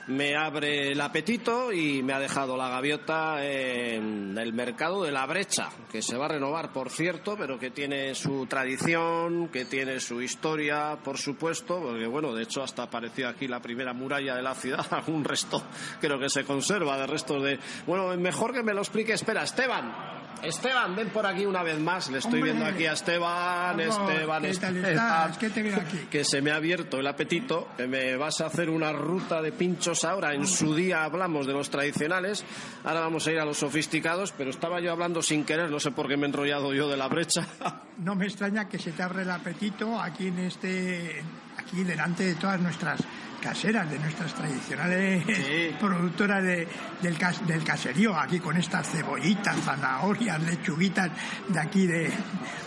me 0.09 0.37
abre 0.37 0.93
el 0.93 1.01
apetito 1.01 1.73
y 1.73 2.03
me 2.03 2.13
ha 2.13 2.19
dejado 2.19 2.57
la 2.57 2.69
gaviota 2.69 3.45
en 3.45 4.37
el 4.39 4.53
mercado 4.53 5.03
de 5.03 5.13
la 5.13 5.27
brecha, 5.27 5.69
que 5.91 6.03
se 6.03 6.17
va 6.17 6.27
a 6.27 6.29
renovar, 6.29 6.73
por 6.73 6.91
cierto, 6.91 7.37
pero 7.37 7.59
que 7.59 7.71
tiene 7.71 8.15
su 8.15 8.47
tradición, 8.47 9.49
que 9.49 9.65
tiene 9.65 10.01
su 10.01 10.23
historia, 10.23 10.97
por 11.03 11.19
supuesto, 11.19 11.81
porque 11.81 12.07
bueno, 12.07 12.35
de 12.35 12.45
hecho 12.45 12.63
hasta 12.63 12.85
apareció 12.85 13.29
aquí 13.29 13.49
la 13.49 13.61
primera 13.61 13.93
muralla 13.93 14.37
de 14.37 14.43
la 14.43 14.55
ciudad, 14.55 14.87
algún 14.91 15.25
resto 15.25 15.63
creo 16.01 16.19
que 16.19 16.29
se 16.29 16.45
conserva 16.45 16.99
de 16.99 17.07
restos 17.07 17.43
de... 17.43 17.59
Bueno, 17.87 18.17
mejor 18.17 18.53
que 18.53 18.63
me 18.63 18.75
lo 18.75 18.81
explique, 18.81 19.13
espera, 19.13 19.43
Esteban. 19.43 20.26
Esteban, 20.43 20.95
ven 20.95 21.09
por 21.09 21.27
aquí 21.27 21.47
una 21.47 21.63
vez 21.63 21.79
más. 21.79 22.11
Le 22.11 22.19
estoy 22.19 22.41
Hombre. 22.41 22.53
viendo 22.53 22.67
aquí 22.67 22.87
a 22.87 22.93
Esteban, 22.93 23.77
Vamos, 23.77 24.11
Esteban, 24.11 24.43
¿qué 24.43 24.55
tal 24.55 24.77
Esteban 24.77 24.85
estás? 24.85 25.39
¿Qué 25.39 25.51
te 25.51 25.75
aquí? 25.75 25.99
que 26.11 26.25
se 26.25 26.41
me 26.41 26.51
ha 26.51 26.57
abierto 26.57 27.01
el 27.01 27.07
apetito, 27.07 27.69
que 27.77 27.87
me 27.87 28.17
vas 28.17 28.41
a 28.41 28.47
hacer 28.47 28.71
una 28.71 28.93
ruta 28.93 29.43
de 29.43 29.53
pinchos 29.53 30.05
ahora. 30.05 30.35
En 30.35 30.47
su 30.47 30.75
día 30.75 31.05
hablamos 31.05 31.47
de 31.47 31.53
los 31.53 31.71
tradicionales, 31.71 32.45
ahora 32.85 33.01
vamos 33.01 33.27
a 33.27 33.33
ir 33.33 33.39
a 33.39 33.45
los 33.45 33.59
sofisticados, 33.59 34.33
pero 34.37 34.51
estaba 34.51 34.81
yo 34.81 34.93
hablando 34.93 35.23
sin 35.23 35.45
querer, 35.45 35.71
no 35.71 35.81
sé 35.81 35.91
por 35.91 36.09
qué 36.09 36.17
me 36.17 36.27
he 36.27 36.29
enrollado 36.29 36.73
yo 36.75 36.89
de 36.89 36.97
la 36.97 37.09
brecha. 37.09 37.47
No 37.97 38.15
me 38.15 38.27
extraña 38.27 38.69
que 38.69 38.79
se 38.79 38.93
te 38.93 39.03
abre 39.03 39.23
el 39.23 39.31
apetito 39.31 39.99
aquí 39.99 40.27
en 40.27 40.39
este, 40.41 41.25
aquí 41.57 41.83
delante 41.83 42.25
de 42.25 42.35
todas 42.35 42.61
nuestras 42.61 43.01
caseras, 43.41 43.89
de 43.91 43.99
nuestras 43.99 44.35
tradicionales 44.35 45.25
Sí. 45.27 45.75
productoras 45.81 46.43
de- 46.43 46.67
del, 47.03 47.17
cas- 47.19 47.47
del 47.47 47.63
caserío, 47.65 48.17
aquí 48.19 48.41
con 48.41 48.57
estas 48.57 48.89
cebollitas, 48.91 49.57
zanahorias, 49.65 50.41
lechuguitas 50.43 51.11
de 51.49 51.61
aquí 51.61 51.87
de, 51.87 52.11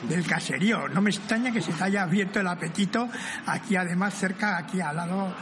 del 0.07 0.25
caserío. 0.25 0.87
No 0.89 1.01
me 1.01 1.09
extraña 1.09 1.51
que 1.51 1.61
se 1.61 1.73
te 1.73 1.83
haya 1.83 2.03
abierto 2.03 2.39
el 2.39 2.47
apetito 2.47 3.09
aquí 3.45 3.75
además 3.75 4.13
cerca, 4.13 4.57
aquí 4.57 4.79
al 4.81 4.95
lado 4.95 5.33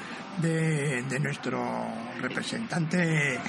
de, 0.42 1.04
de 1.04 1.20
nuestro 1.20 1.88
representante 2.22 3.40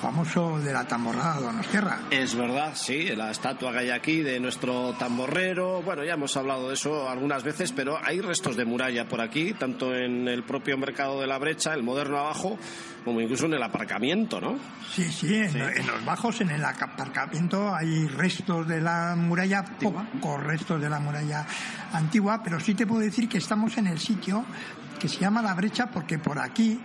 famoso 0.00 0.58
de 0.58 0.72
la 0.72 0.86
tamborrada 0.86 1.40
Donostierra. 1.40 2.00
Es 2.10 2.34
verdad, 2.34 2.72
sí, 2.74 3.08
la 3.16 3.30
estatua 3.30 3.72
que 3.72 3.78
hay 3.78 3.90
aquí 3.90 4.22
de 4.22 4.40
nuestro 4.40 4.92
tamborrero. 4.94 5.82
Bueno, 5.82 6.04
ya 6.04 6.14
hemos 6.14 6.36
hablado 6.36 6.68
de 6.68 6.74
eso 6.74 7.08
algunas 7.08 7.42
veces, 7.42 7.72
pero 7.72 7.98
hay 8.02 8.20
restos 8.20 8.56
de 8.56 8.64
muralla 8.64 9.08
por 9.08 9.20
aquí, 9.20 9.54
tanto 9.54 9.94
en 9.94 10.28
el 10.28 10.42
propio 10.44 10.76
mercado 10.78 11.20
de 11.20 11.26
la 11.26 11.38
brecha, 11.38 11.74
el 11.74 11.82
moderno 11.82 12.18
abajo, 12.18 12.58
como 13.04 13.20
incluso 13.20 13.46
en 13.46 13.54
el 13.54 13.62
aparcamiento, 13.62 14.40
¿no? 14.40 14.56
Sí, 14.92 15.04
sí, 15.10 15.34
en, 15.34 15.56
en 15.56 15.86
los 15.86 16.04
bajos, 16.04 16.40
en 16.40 16.50
el 16.50 16.64
aparcamiento, 16.64 17.74
hay 17.74 18.06
restos 18.06 18.66
de 18.68 18.80
la 18.80 19.14
muralla, 19.16 19.64
pocos 19.64 20.42
restos 20.42 20.80
de 20.80 20.88
la 20.88 21.00
muralla 21.00 21.46
antigua, 21.92 22.42
pero 22.42 22.60
sí 22.60 22.74
te 22.74 22.86
puedo 22.86 23.00
decir 23.00 23.28
que 23.28 23.38
estamos 23.38 23.76
en 23.78 23.86
el 23.86 23.98
sitio 23.98 24.44
que 24.98 25.08
se 25.08 25.20
llama 25.20 25.40
La 25.42 25.54
Brecha 25.54 25.86
porque 25.86 26.18
por 26.18 26.38
aquí, 26.38 26.80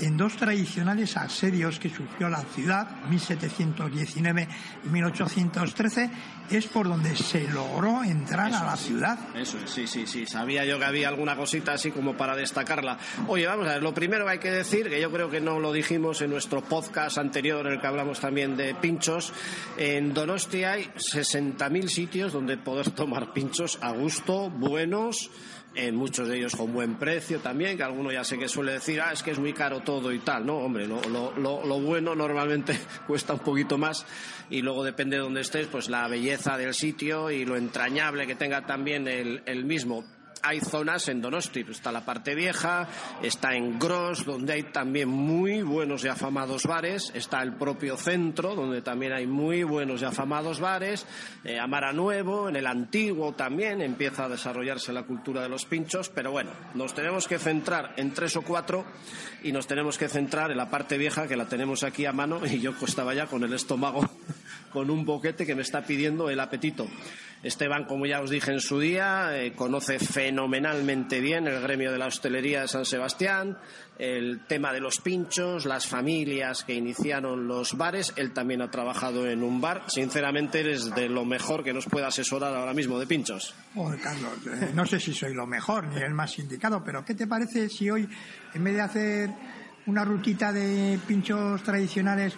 en 0.00 0.16
dos 0.16 0.36
tradicionales 0.36 1.16
asedios 1.16 1.78
que 1.78 1.90
sufrió 1.90 2.28
la 2.28 2.42
ciudad, 2.42 3.02
1719 3.08 4.48
y 4.84 4.88
1813, 4.88 6.10
es 6.50 6.66
por 6.66 6.88
donde 6.88 7.16
se 7.16 7.48
logró 7.48 8.02
entrar 8.04 8.52
a 8.52 8.64
la 8.64 8.76
ciudad. 8.76 9.18
Eso 9.34 9.58
es, 9.58 9.70
sí, 9.70 9.86
sí, 9.86 10.06
sí. 10.06 10.26
Sabía 10.26 10.64
yo 10.64 10.78
que 10.78 10.84
había 10.84 11.08
alguna 11.08 11.36
cosita 11.36 11.72
así 11.74 11.90
como 11.90 12.16
para 12.16 12.36
destacarla. 12.36 12.98
Oye, 13.28 13.46
vamos 13.46 13.66
a 13.68 13.74
ver, 13.74 13.82
lo 13.82 13.94
primero 13.94 14.24
que 14.24 14.32
hay 14.32 14.38
que 14.38 14.50
decir, 14.50 14.88
que 14.88 15.00
yo 15.00 15.10
creo 15.10 15.30
que 15.30 15.40
no 15.40 15.58
lo 15.58 15.72
dijimos 15.72 16.20
en 16.22 16.30
nuestro 16.30 16.62
podcast 16.62 17.18
anterior, 17.18 17.66
en 17.66 17.74
el 17.74 17.80
que 17.80 17.86
hablamos 17.86 18.20
también 18.20 18.56
de 18.56 18.74
pinchos, 18.74 19.32
en 19.76 20.12
Donostia 20.14 20.72
hay 20.72 20.84
60.000 20.96 21.88
sitios 21.88 22.32
donde 22.32 22.56
poder 22.56 22.90
tomar 22.94 23.32
pinchos 23.32 23.78
a 23.80 23.92
gusto, 23.92 24.50
buenos, 24.50 25.30
en 25.74 25.96
muchos 25.96 26.28
de 26.28 26.38
ellos 26.38 26.54
con 26.54 26.72
buen 26.72 26.96
precio 26.96 27.40
también, 27.40 27.76
que 27.76 27.82
alguno 27.82 28.12
ya 28.12 28.24
sé 28.24 28.38
que 28.38 28.48
suele 28.48 28.72
decir, 28.72 29.00
ah, 29.00 29.12
es 29.12 29.22
que 29.22 29.30
es 29.30 29.38
muy 29.38 29.52
caro 29.52 29.80
todo 29.80 30.12
y 30.12 30.18
tal. 30.18 30.46
No, 30.46 30.58
hombre, 30.58 30.86
lo, 30.86 31.00
lo, 31.02 31.32
lo, 31.36 31.64
lo 31.64 31.80
bueno 31.80 32.14
normalmente 32.14 32.78
cuesta 33.06 33.34
un 33.34 33.40
poquito 33.40 33.78
más 33.78 34.06
y 34.50 34.62
luego 34.62 34.84
depende 34.84 35.16
de 35.16 35.22
dónde 35.22 35.40
estés, 35.40 35.66
pues 35.66 35.88
la 35.88 36.06
belleza 36.08 36.56
del 36.56 36.74
sitio 36.74 37.30
y 37.30 37.44
lo 37.44 37.56
entrañable 37.56 38.26
que 38.26 38.34
tenga 38.34 38.66
también 38.66 39.08
el 39.08 39.64
mismo. 39.64 40.04
Hay 40.42 40.60
zonas 40.60 41.08
en 41.08 41.20
Donosti, 41.20 41.64
está 41.68 41.92
la 41.92 42.04
parte 42.04 42.34
vieja, 42.34 42.88
está 43.22 43.54
en 43.54 43.78
Gros, 43.78 44.24
donde 44.24 44.54
hay 44.54 44.62
también 44.64 45.08
muy 45.08 45.62
buenos 45.62 46.04
y 46.04 46.08
afamados 46.08 46.64
bares, 46.64 47.12
está 47.14 47.42
el 47.42 47.54
propio 47.54 47.96
centro, 47.96 48.54
donde 48.54 48.82
también 48.82 49.12
hay 49.12 49.26
muy 49.26 49.62
buenos 49.62 50.02
y 50.02 50.04
afamados 50.04 50.60
bares, 50.60 51.06
eh, 51.44 51.58
Amara 51.58 51.92
Nuevo, 51.92 52.48
en 52.48 52.56
el 52.56 52.66
antiguo 52.66 53.32
también 53.32 53.80
empieza 53.80 54.24
a 54.24 54.28
desarrollarse 54.28 54.92
la 54.92 55.04
cultura 55.04 55.42
de 55.42 55.48
los 55.48 55.64
pinchos, 55.64 56.08
pero 56.08 56.32
bueno, 56.32 56.50
nos 56.74 56.94
tenemos 56.94 57.28
que 57.28 57.38
centrar 57.38 57.94
en 57.96 58.12
tres 58.12 58.36
o 58.36 58.42
cuatro 58.42 58.84
y 59.42 59.52
nos 59.52 59.66
tenemos 59.66 59.96
que 59.96 60.08
centrar 60.08 60.50
en 60.50 60.56
la 60.56 60.70
parte 60.70 60.98
vieja 60.98 61.28
que 61.28 61.36
la 61.36 61.46
tenemos 61.46 61.82
aquí 61.82 62.06
a 62.06 62.12
mano 62.12 62.40
y 62.44 62.60
yo 62.60 62.72
estaba 62.84 63.14
ya 63.14 63.26
con 63.26 63.44
el 63.44 63.52
estómago 63.52 64.08
con 64.72 64.90
un 64.90 65.04
boquete 65.04 65.46
que 65.46 65.54
me 65.54 65.62
está 65.62 65.82
pidiendo 65.82 66.30
el 66.30 66.40
apetito. 66.40 66.88
Esteban, 67.42 67.84
como 67.86 68.06
ya 68.06 68.20
os 68.20 68.30
dije 68.30 68.52
en 68.52 68.60
su 68.60 68.78
día, 68.78 69.36
eh, 69.36 69.52
conoce 69.52 69.98
fenomenalmente 69.98 71.20
bien 71.20 71.48
el 71.48 71.60
gremio 71.60 71.90
de 71.90 71.98
la 71.98 72.06
hostelería 72.06 72.62
de 72.62 72.68
San 72.68 72.84
Sebastián, 72.84 73.58
el 73.98 74.46
tema 74.46 74.72
de 74.72 74.80
los 74.80 75.00
pinchos, 75.00 75.66
las 75.66 75.88
familias 75.88 76.62
que 76.62 76.74
iniciaron 76.74 77.48
los 77.48 77.76
bares. 77.76 78.12
Él 78.14 78.32
también 78.32 78.62
ha 78.62 78.70
trabajado 78.70 79.28
en 79.28 79.42
un 79.42 79.60
bar. 79.60 79.82
Sinceramente, 79.88 80.60
eres 80.60 80.94
de 80.94 81.08
lo 81.08 81.24
mejor 81.24 81.64
que 81.64 81.72
nos 81.72 81.86
pueda 81.86 82.06
asesorar 82.06 82.54
ahora 82.54 82.74
mismo 82.74 82.96
de 83.00 83.08
pinchos. 83.08 83.54
Eh, 83.74 84.70
no 84.72 84.86
sé 84.86 85.00
si 85.00 85.12
soy 85.12 85.34
lo 85.34 85.46
mejor 85.46 85.88
ni 85.88 86.00
el 86.00 86.14
más 86.14 86.38
indicado, 86.38 86.84
pero 86.84 87.04
¿qué 87.04 87.16
te 87.16 87.26
parece 87.26 87.68
si 87.68 87.90
hoy, 87.90 88.08
en 88.54 88.62
vez 88.62 88.74
de 88.74 88.80
hacer 88.80 89.30
una 89.86 90.04
rutita 90.04 90.52
de 90.52 90.96
pinchos 91.08 91.60
tradicionales, 91.64 92.34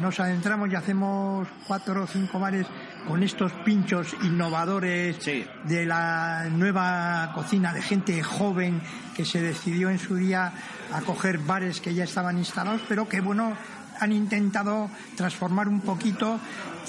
nos 0.00 0.18
adentramos 0.18 0.70
y 0.70 0.74
hacemos 0.74 1.48
cuatro 1.66 2.02
o 2.02 2.06
cinco 2.06 2.38
bares 2.38 2.66
con 3.08 3.22
estos 3.22 3.50
pinchos 3.64 4.14
innovadores 4.22 5.18
de 5.24 5.86
la 5.86 6.46
nueva 6.50 7.32
cocina 7.34 7.72
de 7.72 7.80
gente 7.80 8.22
joven 8.22 8.82
que 9.16 9.24
se 9.24 9.40
decidió 9.40 9.88
en 9.88 9.98
su 9.98 10.16
día 10.16 10.52
a 10.92 11.00
coger 11.00 11.38
bares 11.38 11.80
que 11.80 11.94
ya 11.94 12.04
estaban 12.04 12.36
instalados, 12.36 12.82
pero 12.86 13.08
que 13.08 13.22
bueno 13.22 13.56
han 13.98 14.12
intentado 14.12 14.90
transformar 15.16 15.68
un 15.68 15.80
poquito 15.80 16.38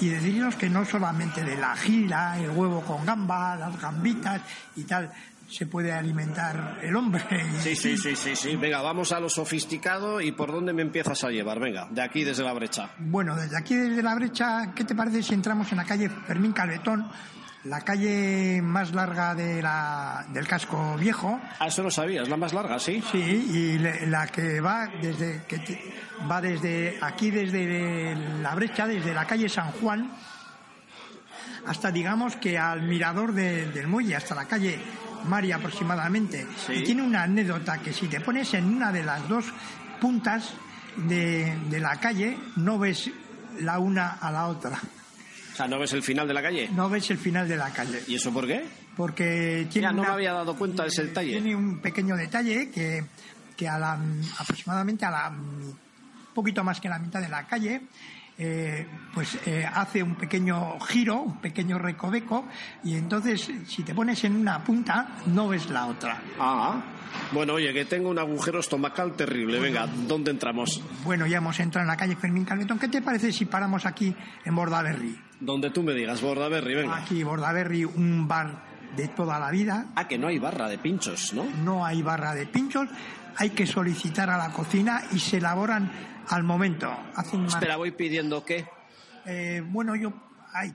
y 0.00 0.08
decirnos 0.08 0.56
que 0.56 0.68
no 0.68 0.84
solamente 0.84 1.42
de 1.42 1.56
la 1.56 1.74
gira, 1.74 2.38
el 2.38 2.50
huevo 2.50 2.82
con 2.82 3.04
gamba, 3.04 3.56
las 3.56 3.80
gambitas 3.80 4.42
y 4.76 4.84
tal, 4.84 5.10
se 5.50 5.66
puede 5.66 5.92
alimentar 5.92 6.78
el 6.82 6.94
hombre. 6.96 7.22
Sí, 7.60 7.76
sí, 7.76 7.96
sí, 7.96 8.16
sí, 8.16 8.36
sí. 8.36 8.56
Venga, 8.56 8.80
vamos 8.80 9.12
a 9.12 9.20
lo 9.20 9.28
sofisticado 9.28 10.20
y 10.20 10.32
por 10.32 10.52
dónde 10.52 10.72
me 10.72 10.82
empiezas 10.82 11.24
a 11.24 11.30
llevar. 11.30 11.58
Venga, 11.60 11.88
de 11.90 12.02
aquí 12.02 12.24
desde 12.24 12.42
la 12.42 12.52
brecha. 12.52 12.90
Bueno, 12.98 13.36
desde 13.36 13.56
aquí 13.58 13.74
desde 13.74 14.02
la 14.02 14.14
brecha, 14.14 14.72
¿qué 14.74 14.84
te 14.84 14.94
parece 14.94 15.22
si 15.22 15.34
entramos 15.34 15.70
en 15.72 15.78
la 15.78 15.84
calle 15.84 16.08
Fermín 16.08 16.52
Calvetón? 16.52 17.10
La 17.64 17.82
calle 17.82 18.62
más 18.62 18.94
larga 18.94 19.34
de 19.34 19.60
la, 19.60 20.26
del 20.32 20.48
casco 20.48 20.96
viejo. 20.96 21.38
Ah, 21.58 21.66
eso 21.66 21.82
lo 21.82 21.90
sabías, 21.90 22.28
la 22.28 22.38
más 22.38 22.54
larga, 22.54 22.78
sí. 22.78 23.02
Sí, 23.12 23.18
y 23.18 23.78
la 24.06 24.26
que 24.28 24.60
va 24.60 24.88
desde 25.02 25.42
que 25.46 25.92
va 26.30 26.40
desde 26.40 26.98
aquí 27.02 27.30
desde 27.30 28.14
la 28.40 28.54
brecha, 28.54 28.86
desde 28.86 29.12
la 29.12 29.26
calle 29.26 29.48
San 29.50 29.72
Juan, 29.72 30.10
hasta 31.66 31.90
digamos 31.90 32.36
que 32.36 32.56
al 32.56 32.82
mirador 32.82 33.34
del 33.34 33.86
muelle, 33.86 34.16
hasta 34.16 34.34
la 34.34 34.46
calle 34.46 34.78
María 35.24 35.56
aproximadamente. 35.56 36.46
Y 36.68 36.82
tiene 36.82 37.02
una 37.02 37.22
anécdota 37.24 37.78
que 37.78 37.92
si 37.92 38.08
te 38.08 38.20
pones 38.20 38.54
en 38.54 38.64
una 38.64 38.92
de 38.92 39.02
las 39.02 39.28
dos 39.28 39.46
puntas 40.00 40.52
de, 40.96 41.56
la 41.80 41.96
calle, 41.96 42.36
no 42.56 42.78
ves 42.78 43.10
la 43.60 43.78
una 43.78 44.12
a 44.12 44.30
la 44.30 44.46
otra. 44.48 44.78
O 45.52 45.56
sea, 45.56 45.66
¿no 45.68 45.78
ves 45.78 45.92
el 45.92 46.02
final 46.02 46.26
de 46.26 46.34
la 46.34 46.42
calle? 46.42 46.68
No 46.72 46.88
ves 46.88 47.10
el 47.10 47.18
final 47.18 47.48
de 47.48 47.56
la 47.56 47.70
calle. 47.70 48.02
¿Y 48.06 48.14
eso 48.14 48.32
por 48.32 48.46
qué? 48.46 48.64
Porque 48.96 49.66
tiene. 49.70 49.88
Ya 49.88 49.92
no 49.92 50.02
me 50.02 50.08
había 50.08 50.32
dado 50.32 50.56
cuenta 50.56 50.82
de 50.82 50.88
ese 50.88 51.04
detalle. 51.04 51.32
Tiene 51.32 51.54
un 51.54 51.80
pequeño 51.80 52.16
detalle 52.16 52.70
que, 52.70 53.04
que 53.56 53.68
a 53.68 53.78
la, 53.78 53.98
aproximadamente 54.38 55.04
a 55.04 55.10
la 55.10 55.32
poquito 56.34 56.64
más 56.64 56.80
que 56.80 56.88
la 56.88 56.98
mitad 56.98 57.20
de 57.20 57.28
la 57.28 57.46
calle 57.46 57.82
eh, 58.42 58.86
pues 59.12 59.38
eh, 59.46 59.66
hace 59.70 60.02
un 60.02 60.14
pequeño 60.14 60.80
giro, 60.80 61.20
un 61.20 61.40
pequeño 61.42 61.78
recoveco, 61.78 62.46
y 62.82 62.94
entonces 62.94 63.50
si 63.66 63.82
te 63.82 63.94
pones 63.94 64.24
en 64.24 64.34
una 64.34 64.64
punta 64.64 65.18
no 65.26 65.48
ves 65.48 65.68
la 65.68 65.86
otra. 65.86 66.22
Ah, 66.38 66.82
bueno, 67.32 67.54
oye, 67.54 67.70
que 67.74 67.84
tengo 67.84 68.08
un 68.08 68.18
agujero 68.18 68.60
estomacal 68.60 69.14
terrible. 69.14 69.60
Venga, 69.60 69.86
¿dónde 70.08 70.30
entramos? 70.30 70.82
Bueno, 71.04 71.26
ya 71.26 71.36
hemos 71.36 71.60
entrado 71.60 71.82
en 71.82 71.88
la 71.88 71.98
calle 71.98 72.16
Fermín 72.16 72.46
Calvetón. 72.46 72.78
¿Qué 72.78 72.88
te 72.88 73.02
parece 73.02 73.30
si 73.30 73.44
paramos 73.44 73.84
aquí 73.84 74.14
en 74.44 74.54
Bordaberry? 74.54 75.18
Donde 75.38 75.68
tú 75.68 75.82
me 75.82 75.92
digas, 75.92 76.22
Bordaberry, 76.22 76.76
venga. 76.76 76.96
Aquí, 76.96 77.22
Bordaberry, 77.22 77.84
un 77.84 78.26
bar 78.26 78.69
de 78.96 79.08
toda 79.08 79.38
la 79.38 79.50
vida. 79.50 79.86
Ah, 79.94 80.08
que 80.08 80.18
no 80.18 80.28
hay 80.28 80.38
barra 80.38 80.68
de 80.68 80.78
pinchos, 80.78 81.32
¿no? 81.34 81.44
No 81.44 81.84
hay 81.84 82.02
barra 82.02 82.34
de 82.34 82.46
pinchos. 82.46 82.88
Hay 83.36 83.50
que 83.50 83.66
solicitar 83.66 84.28
a 84.30 84.36
la 84.36 84.52
cocina 84.52 85.02
y 85.12 85.18
se 85.18 85.38
elaboran 85.38 85.90
al 86.28 86.42
momento. 86.42 86.90
Espera, 87.46 87.76
voy 87.76 87.92
pidiendo 87.92 88.44
qué. 88.44 88.66
Eh, 89.24 89.62
bueno, 89.66 89.94
yo 89.96 90.12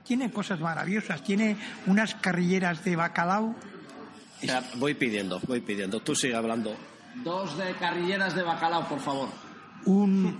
tiene 0.04 0.30
cosas 0.30 0.60
maravillosas. 0.60 1.22
Tiene 1.22 1.56
unas 1.86 2.14
carrilleras 2.14 2.84
de 2.84 2.96
bacalao. 2.96 3.54
voy 4.76 4.94
pidiendo, 4.94 5.40
voy 5.46 5.60
pidiendo. 5.60 6.00
Tú 6.00 6.14
sigue 6.14 6.34
hablando. 6.34 6.76
Dos 7.22 7.56
de 7.56 7.72
carrilleras 7.74 8.34
de 8.34 8.42
bacalao, 8.42 8.88
por 8.88 9.00
favor. 9.00 9.28
Un, 9.84 10.38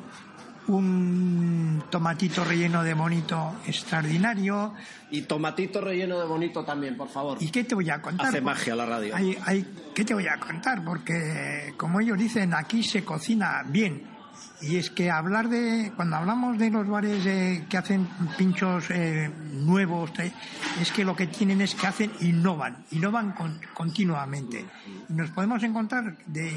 un 0.68 1.84
tomatito 1.90 2.44
relleno 2.44 2.82
de 2.82 2.94
bonito 2.94 3.56
extraordinario. 3.66 4.74
Y 5.10 5.22
tomatito 5.22 5.80
relleno 5.80 6.18
de 6.18 6.26
bonito 6.26 6.64
también, 6.64 6.96
por 6.96 7.08
favor. 7.08 7.38
¿Y 7.40 7.50
qué 7.50 7.64
te 7.64 7.74
voy 7.74 7.90
a 7.90 8.00
contar? 8.00 8.28
Hace 8.28 8.40
magia 8.40 8.74
la 8.74 8.86
radio. 8.86 9.14
Hay, 9.14 9.36
hay, 9.44 9.66
¿Qué 9.94 10.04
te 10.04 10.14
voy 10.14 10.26
a 10.26 10.38
contar? 10.38 10.84
Porque, 10.84 11.74
como 11.76 12.00
ellos 12.00 12.18
dicen, 12.18 12.54
aquí 12.54 12.82
se 12.82 13.04
cocina 13.04 13.62
bien 13.66 14.15
y 14.60 14.76
es 14.76 14.90
que 14.90 15.10
hablar 15.10 15.48
de, 15.48 15.92
cuando 15.96 16.16
hablamos 16.16 16.58
de 16.58 16.70
los 16.70 16.86
bares 16.86 17.22
que 17.68 17.76
hacen 17.76 18.08
pinchos 18.38 18.90
eh, 18.90 19.30
nuevos, 19.52 20.10
eh, 20.18 20.32
es 20.80 20.90
que 20.92 21.04
lo 21.04 21.14
que 21.14 21.26
tienen 21.26 21.60
es 21.60 21.74
que 21.74 21.86
hacen, 21.86 22.10
innovan, 22.20 22.84
innovan 22.90 23.34
continuamente. 23.74 24.64
Y 25.08 25.12
nos 25.12 25.30
podemos 25.30 25.62
encontrar 25.62 26.16
de, 26.26 26.50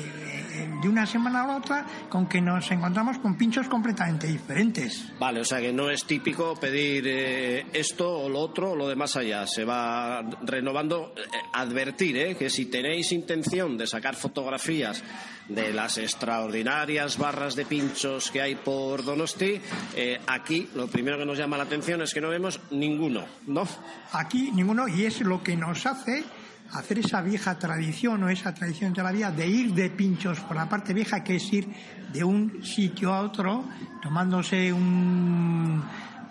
de, 0.81 0.89
una 0.89 1.05
semana 1.05 1.43
a 1.43 1.47
la 1.47 1.57
otra 1.57 1.85
con 2.09 2.27
que 2.27 2.41
nos 2.41 2.69
encontramos 2.71 3.17
con 3.19 3.37
pinchos 3.37 3.67
completamente 3.67 4.27
diferentes. 4.27 5.11
Vale, 5.19 5.41
o 5.41 5.45
sea 5.45 5.59
que 5.59 5.73
no 5.73 5.89
es 5.89 6.05
típico 6.05 6.55
pedir 6.55 7.03
eh, 7.07 7.65
esto 7.73 8.23
o 8.23 8.29
lo 8.29 8.39
otro 8.39 8.71
o 8.71 8.75
lo 8.75 8.87
de 8.87 8.95
más 8.95 9.15
allá. 9.15 9.45
Se 9.45 9.65
va 9.65 10.21
renovando. 10.43 11.13
advertir 11.53 12.35
que 12.37 12.49
si 12.49 12.65
tenéis 12.65 13.11
intención 13.11 13.77
de 13.77 13.85
sacar 13.85 14.15
fotografías 14.15 15.03
de 15.49 15.73
las 15.73 15.97
extraordinarias 15.97 17.17
barras 17.17 17.55
de 17.55 17.65
pinchos 17.65 18.31
que 18.31 18.41
hay 18.41 18.55
por 18.55 19.03
Donosti, 19.03 19.59
eh, 19.95 20.21
aquí 20.27 20.69
lo 20.75 20.87
primero 20.87 21.17
que 21.17 21.25
nos 21.25 21.37
llama 21.37 21.57
la 21.57 21.63
atención 21.63 22.01
es 22.01 22.13
que 22.13 22.21
no 22.21 22.29
vemos 22.29 22.59
ninguno, 22.71 23.25
¿no? 23.47 23.67
Aquí 24.13 24.51
ninguno, 24.53 24.87
y 24.87 25.05
es 25.05 25.21
lo 25.21 25.43
que 25.43 25.57
nos 25.57 25.85
hace 25.85 26.23
hacer 26.71 26.99
esa 26.99 27.21
vieja 27.21 27.57
tradición 27.57 28.23
o 28.23 28.29
esa 28.29 28.53
tradición 28.53 28.93
de 28.93 29.01
la 29.01 29.11
vida 29.11 29.31
de 29.31 29.47
ir 29.47 29.73
de 29.73 29.89
pinchos 29.89 30.39
por 30.41 30.55
la 30.55 30.69
parte 30.69 30.93
vieja, 30.93 31.23
que 31.23 31.37
es 31.37 31.53
ir 31.53 31.67
de 32.13 32.23
un 32.23 32.63
sitio 32.63 33.13
a 33.13 33.21
otro 33.21 33.65
tomándose 34.01 34.71
un 34.71 35.83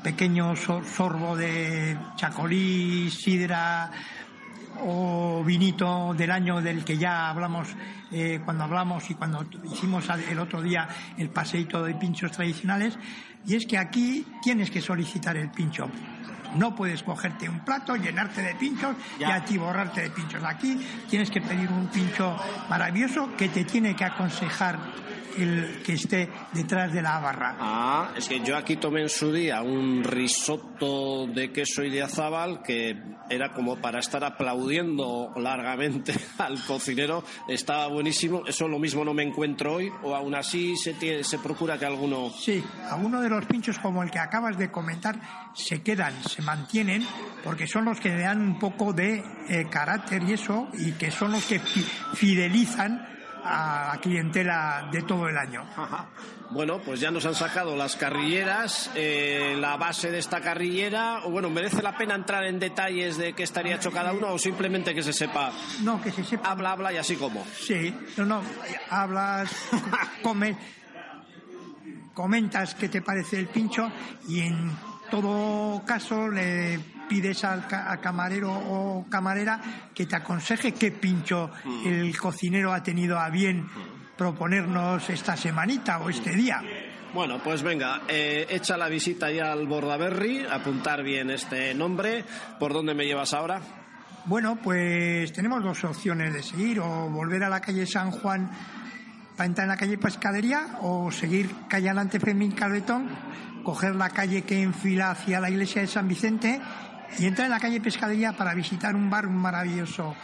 pequeño 0.03 0.55
sorbo 0.57 1.37
de 1.37 1.99
chacolí, 2.17 3.11
sidra, 3.11 3.91
o 4.81 5.43
vinito 5.45 6.15
del 6.15 6.31
año 6.31 6.61
del 6.61 6.85
que 6.85 6.97
ya 6.97 7.31
hablamos 7.31 7.69
eh, 8.11 8.41
cuando 8.45 8.65
hablamos 8.65 9.11
y 9.11 9.15
cuando 9.15 9.47
hicimos 9.65 10.07
el 10.31 10.39
otro 10.39 10.63
día 10.63 10.89
el 11.17 11.31
paseito 11.31 11.85
de 11.85 11.95
pinchos 11.95 12.33
tradicionales, 12.33 12.99
y 13.47 13.55
es 13.55 13.67
que 13.67 13.79
aquí 13.79 14.27
tienes 14.43 14.71
que 14.71 14.81
solicitar 14.81 15.37
el 15.37 15.51
pincho. 15.51 15.89
No 16.55 16.75
puedes 16.75 17.03
cogerte 17.03 17.49
un 17.49 17.61
plato, 17.61 17.95
llenarte 17.97 18.43
de 18.43 18.55
pinchos 18.55 18.97
y 19.19 19.25
atiborrarte 19.25 20.03
de 20.03 20.11
pinchos. 20.11 20.43
Aquí 20.45 20.81
tienes 21.09 21.31
que 21.31 21.43
pedir 21.43 21.71
un 21.71 21.89
pincho 21.89 22.37
maravilloso 22.71 23.37
que 23.37 23.49
te 23.49 23.65
tiene 23.65 23.95
que 23.95 24.05
aconsejar 24.05 24.79
el 25.43 25.83
que 25.85 25.95
esté 25.95 26.29
detrás 26.53 26.93
de 26.93 27.03
la 27.03 27.19
barra. 27.19 27.57
Ah, 27.59 28.13
es 28.17 28.29
que 28.29 28.41
yo 28.41 28.57
aquí 28.57 28.77
tomé 28.77 29.03
en 29.03 29.09
su 29.09 29.33
día 29.33 29.63
un 29.63 30.05
risotto 30.05 31.27
de 31.27 31.53
queso 31.53 31.83
y 31.83 31.91
de 31.91 32.03
azabal 32.03 32.63
que 32.63 32.97
era 33.31 33.53
como 33.53 33.77
para 33.77 34.01
estar 34.01 34.25
aplaudiendo 34.25 35.33
largamente 35.37 36.15
al 36.39 36.63
cocinero. 36.65 37.25
Estaba 37.49 37.89
buenísimo. 37.89 38.43
Eso 38.47 38.69
lo 38.69 38.79
mismo 38.79 39.05
no 39.05 39.15
me 39.15 39.23
encuentro 39.23 39.75
hoy, 39.75 39.93
o 40.03 40.15
aún 40.15 40.35
así 40.35 40.77
se, 40.77 41.25
se 41.25 41.39
procura 41.39 41.79
que 41.79 41.87
alguno. 41.87 42.31
Sí, 42.31 42.65
algunos 42.91 43.23
de 43.23 43.29
los 43.29 43.45
pinchos 43.47 43.79
como 43.79 44.03
el 44.03 44.11
que 44.11 44.19
acabas 44.19 44.57
de 44.59 44.71
comentar 44.71 45.21
se 45.55 45.83
quedan, 45.83 46.15
se 46.25 46.43
mantienen, 46.43 47.07
porque 47.43 47.67
son 47.67 47.85
los 47.85 48.01
que 48.01 48.11
le 48.11 48.23
dan 48.23 48.41
un 48.41 48.59
poco 48.59 48.93
de 48.93 49.25
eh, 49.49 49.67
carácter 49.71 50.23
y 50.23 50.33
eso, 50.33 50.69
y 50.75 50.93
que 50.93 51.11
son 51.11 51.33
los 51.33 51.45
que 51.45 51.61
fidelizan 52.15 53.18
a 53.45 53.93
la 53.95 54.01
clientela 54.01 54.89
de 54.91 55.03
todo 55.03 55.29
el 55.29 55.37
año. 55.37 55.65
Bueno, 56.51 56.79
pues 56.79 57.01
ya 57.01 57.11
nos 57.11 57.27
han 57.27 57.35
sacado 57.35 57.77
las 57.77 57.97
carrilleras, 57.97 58.91
eh, 58.95 59.55
la 59.59 59.77
base 59.77 60.11
de 60.11 60.19
esta 60.19 60.41
carrillera. 60.41 61.21
O 61.25 61.31
bueno, 61.31 61.51
¿merece 61.51 61.83
la 61.83 61.97
pena 61.97 62.15
entrar 62.15 62.45
en 62.45 62.59
detalles 62.59 63.19
de 63.19 63.35
qué 63.35 63.43
estaría 63.43 63.77
hecho 63.77 63.93
cada 63.93 64.13
uno 64.13 64.33
o 64.33 64.39
simplemente 64.39 64.95
que 64.95 65.03
se 65.03 65.13
sepa? 65.13 65.53
No, 65.83 66.01
que 66.01 66.11
se 66.11 66.25
sepa. 66.25 66.51
Habla, 66.51 66.73
habla 66.73 66.93
y 66.93 66.97
así 66.97 67.17
como. 67.17 67.45
Sí, 67.45 67.95
no, 68.17 68.25
no, 68.25 68.43
hablas, 68.89 69.55
comes, 70.23 70.57
comentas 72.15 72.75
qué 72.75 72.89
te 72.89 73.03
parece 73.03 73.39
el 73.39 73.49
pincho 73.49 73.91
y 74.27 74.41
en 74.41 74.71
todo 75.11 75.85
caso 75.85 76.29
le 76.29 76.98
pides 77.09 77.43
al, 77.45 77.67
ca- 77.67 77.91
al 77.91 78.01
camarero 78.01 78.53
o 78.53 79.07
camarera 79.09 79.61
que 79.95 80.07
te 80.07 80.17
aconseje 80.17 80.73
qué 80.73 80.93
pincho 80.93 81.51
el 81.85 82.17
cocinero 82.19 82.73
ha 82.73 82.83
tenido 82.83 83.19
a 83.19 83.31
bien 83.31 83.67
proponernos 84.17 85.09
esta 85.11 85.37
semanita 85.37 85.99
o 86.01 86.11
este 86.11 86.33
día. 86.33 86.61
Bueno, 87.15 87.41
pues 87.43 87.63
venga, 87.63 88.03
eh, 88.09 88.47
echa 88.51 88.77
la 88.77 88.89
visita 88.89 89.31
ya 89.31 89.51
al 89.53 89.67
Bordaberry, 89.67 90.45
apuntar 90.45 91.03
bien 91.03 91.31
este 91.31 91.75
nombre. 91.75 92.25
¿Por 92.59 92.73
dónde 92.73 92.95
me 92.95 93.07
llevas 93.07 93.33
ahora? 93.33 93.61
Bueno, 94.27 94.59
pues 94.63 95.33
tenemos 95.33 95.63
dos 95.63 95.83
opciones 95.85 96.35
de 96.35 96.43
seguir, 96.43 96.81
o 96.81 97.09
volver 97.09 97.45
a 97.45 97.49
la 97.49 97.61
calle 97.61 97.87
San 97.87 98.11
Juan 98.11 98.51
para 99.37 99.47
entrar 99.47 99.65
en 99.65 99.71
la 99.71 99.77
calle 99.79 99.97
Pescadería, 99.97 100.77
o 100.83 101.11
seguir 101.11 101.49
calle 101.69 101.89
Alante 101.89 102.21
Fermín 102.21 102.53
Calvetón, 102.53 103.09
coger 103.65 103.95
la 103.95 104.11
calle 104.11 104.43
que 104.43 104.61
enfila 104.63 105.13
hacia 105.13 105.41
la 105.41 105.49
iglesia 105.49 105.81
de 105.81 105.87
San 105.89 106.09
Vicente 106.09 106.61
y 107.19 107.27
entrar 107.27 107.47
en 107.47 107.53
la 107.53 107.61
calle 107.61 107.81
Pescadería 107.81 108.33
para 108.33 108.55
visitar 108.55 108.95
un 108.95 109.09
bar, 109.11 109.27
un 109.27 109.37
maravilloso 109.37 110.15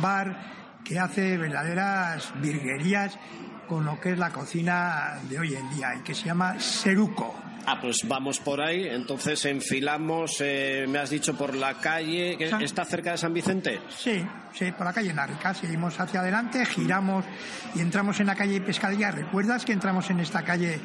bar 0.00 0.52
que 0.84 0.98
hace 0.98 1.36
verdaderas 1.38 2.32
virguerías 2.40 3.18
con 3.68 3.84
lo 3.84 4.00
que 4.00 4.12
es 4.12 4.18
la 4.18 4.30
cocina 4.30 5.18
de 5.30 5.38
hoy 5.38 5.54
en 5.54 5.70
día 5.74 5.94
y 5.94 6.00
que 6.02 6.14
se 6.14 6.24
llama 6.26 6.58
Seruco. 6.58 7.34
Ah, 7.64 7.78
pues 7.80 7.98
vamos 8.08 8.40
por 8.40 8.60
ahí. 8.60 8.88
Entonces 8.88 9.44
enfilamos, 9.44 10.38
eh, 10.40 10.84
me 10.88 10.98
has 10.98 11.10
dicho, 11.10 11.36
por 11.38 11.54
la 11.54 11.74
calle. 11.74 12.36
que 12.36 12.50
San- 12.50 12.60
¿Está 12.60 12.84
cerca 12.84 13.12
de 13.12 13.18
San 13.18 13.32
Vicente? 13.32 13.80
Sí, 13.96 14.26
sí, 14.52 14.72
por 14.72 14.84
la 14.86 14.92
calle 14.92 15.14
Narrica. 15.14 15.54
Seguimos 15.54 15.98
hacia 16.00 16.20
adelante, 16.20 16.66
giramos 16.66 17.24
y 17.76 17.80
entramos 17.80 18.18
en 18.18 18.26
la 18.26 18.34
calle 18.34 18.60
Pescadería. 18.60 19.12
¿Recuerdas 19.12 19.64
que 19.64 19.72
entramos 19.72 20.10
en 20.10 20.18
esta 20.18 20.42
calle 20.42 20.80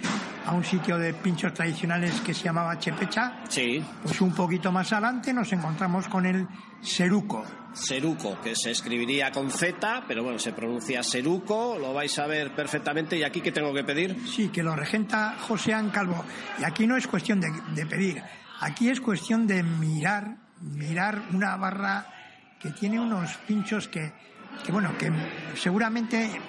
a 0.48 0.54
un 0.54 0.64
sitio 0.64 0.98
de 0.98 1.14
pinchos 1.14 1.54
tradicionales 1.54 2.22
que 2.22 2.34
se 2.34 2.45
llamaba 2.45 2.80
Chepecha? 2.80 3.43
Sí. 3.50 3.84
Pues 4.02 4.22
un 4.22 4.34
poquito 4.34 4.72
más 4.72 4.91
adelante 4.93 5.34
nos 5.34 5.52
encontramos 5.52 6.08
con 6.08 6.26
el 6.26 6.48
Seruco. 6.82 7.43
Seruco, 7.74 8.39
que 8.41 8.56
se 8.56 8.72
escribiría 8.72 9.30
con 9.32 9.52
Z, 9.52 10.06
pero 10.08 10.24
bueno, 10.24 10.39
se 10.39 10.54
pronuncia 10.54 11.04
Seruco, 11.04 11.78
lo 11.78 11.93
vais 11.93 12.18
a 12.18 12.28
ver 12.28 12.56
perfectamente. 12.56 13.18
¿Y 13.18 13.24
aquí 13.24 13.41
qué 13.41 13.52
tengo 13.52 13.74
que 13.74 13.84
pedir? 13.84 14.18
Sí, 14.26 14.48
que 14.48 14.64
lo 14.64 14.76
regenta 14.76 15.36
José 15.38 15.76
Calvo. 15.91 16.24
Y 16.60 16.64
aquí 16.64 16.88
no 16.88 16.95
es 16.95 17.08
cuestión 17.08 17.41
de, 17.41 17.50
de 17.76 17.86
pedir, 17.86 18.24
aquí 18.62 18.89
es 18.89 19.02
cuestión 19.02 19.48
de 19.48 19.64
mirar, 19.64 20.38
mirar 20.62 21.24
una 21.34 21.58
barra 21.58 22.08
que 22.60 22.72
tiene 22.72 23.00
unos 23.00 23.36
pinchos 23.45 23.88
que, 23.89 24.14
que 24.66 24.72
bueno, 24.72 24.98
que 24.98 25.12
seguramente 25.56 26.39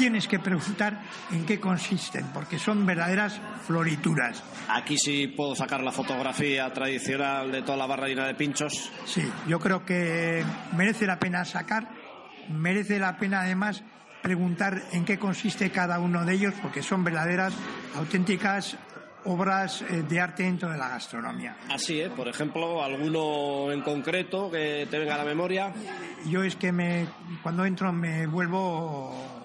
tienes 0.00 0.26
que 0.26 0.38
preguntar 0.38 0.98
en 1.30 1.44
qué 1.44 1.60
consisten, 1.60 2.24
porque 2.32 2.58
son 2.58 2.86
verdaderas 2.86 3.38
florituras. 3.66 4.42
Aquí 4.70 4.96
sí 4.96 5.26
puedo 5.26 5.54
sacar 5.54 5.82
la 5.82 5.92
fotografía 5.92 6.72
tradicional 6.72 7.52
de 7.52 7.60
toda 7.60 7.76
la 7.76 7.84
barra 7.84 8.08
llena 8.08 8.26
de 8.26 8.34
pinchos. 8.34 8.90
Sí, 9.04 9.22
yo 9.46 9.60
creo 9.60 9.84
que 9.84 10.42
merece 10.74 11.06
la 11.06 11.18
pena 11.18 11.44
sacar, 11.44 11.90
merece 12.48 12.98
la 12.98 13.18
pena 13.18 13.42
además 13.42 13.82
preguntar 14.22 14.80
en 14.92 15.04
qué 15.04 15.18
consiste 15.18 15.70
cada 15.70 16.00
uno 16.00 16.24
de 16.24 16.32
ellos, 16.32 16.54
porque 16.62 16.82
son 16.82 17.04
verdaderas, 17.04 17.52
auténticas 17.94 18.78
obras 19.24 19.82
eh, 19.82 20.02
de 20.08 20.18
arte 20.18 20.44
dentro 20.44 20.70
de 20.70 20.78
la 20.78 20.88
gastronomía. 20.88 21.58
Así, 21.68 22.00
¿eh? 22.00 22.08
Por 22.08 22.26
ejemplo, 22.26 22.82
alguno 22.82 23.70
en 23.70 23.82
concreto 23.82 24.50
que 24.50 24.88
te 24.90 24.98
venga 24.98 25.16
a 25.16 25.18
la 25.18 25.24
memoria. 25.24 25.74
Yo 26.24 26.42
es 26.42 26.56
que 26.56 26.72
me, 26.72 27.06
cuando 27.42 27.66
entro 27.66 27.92
me 27.92 28.26
vuelvo, 28.26 29.39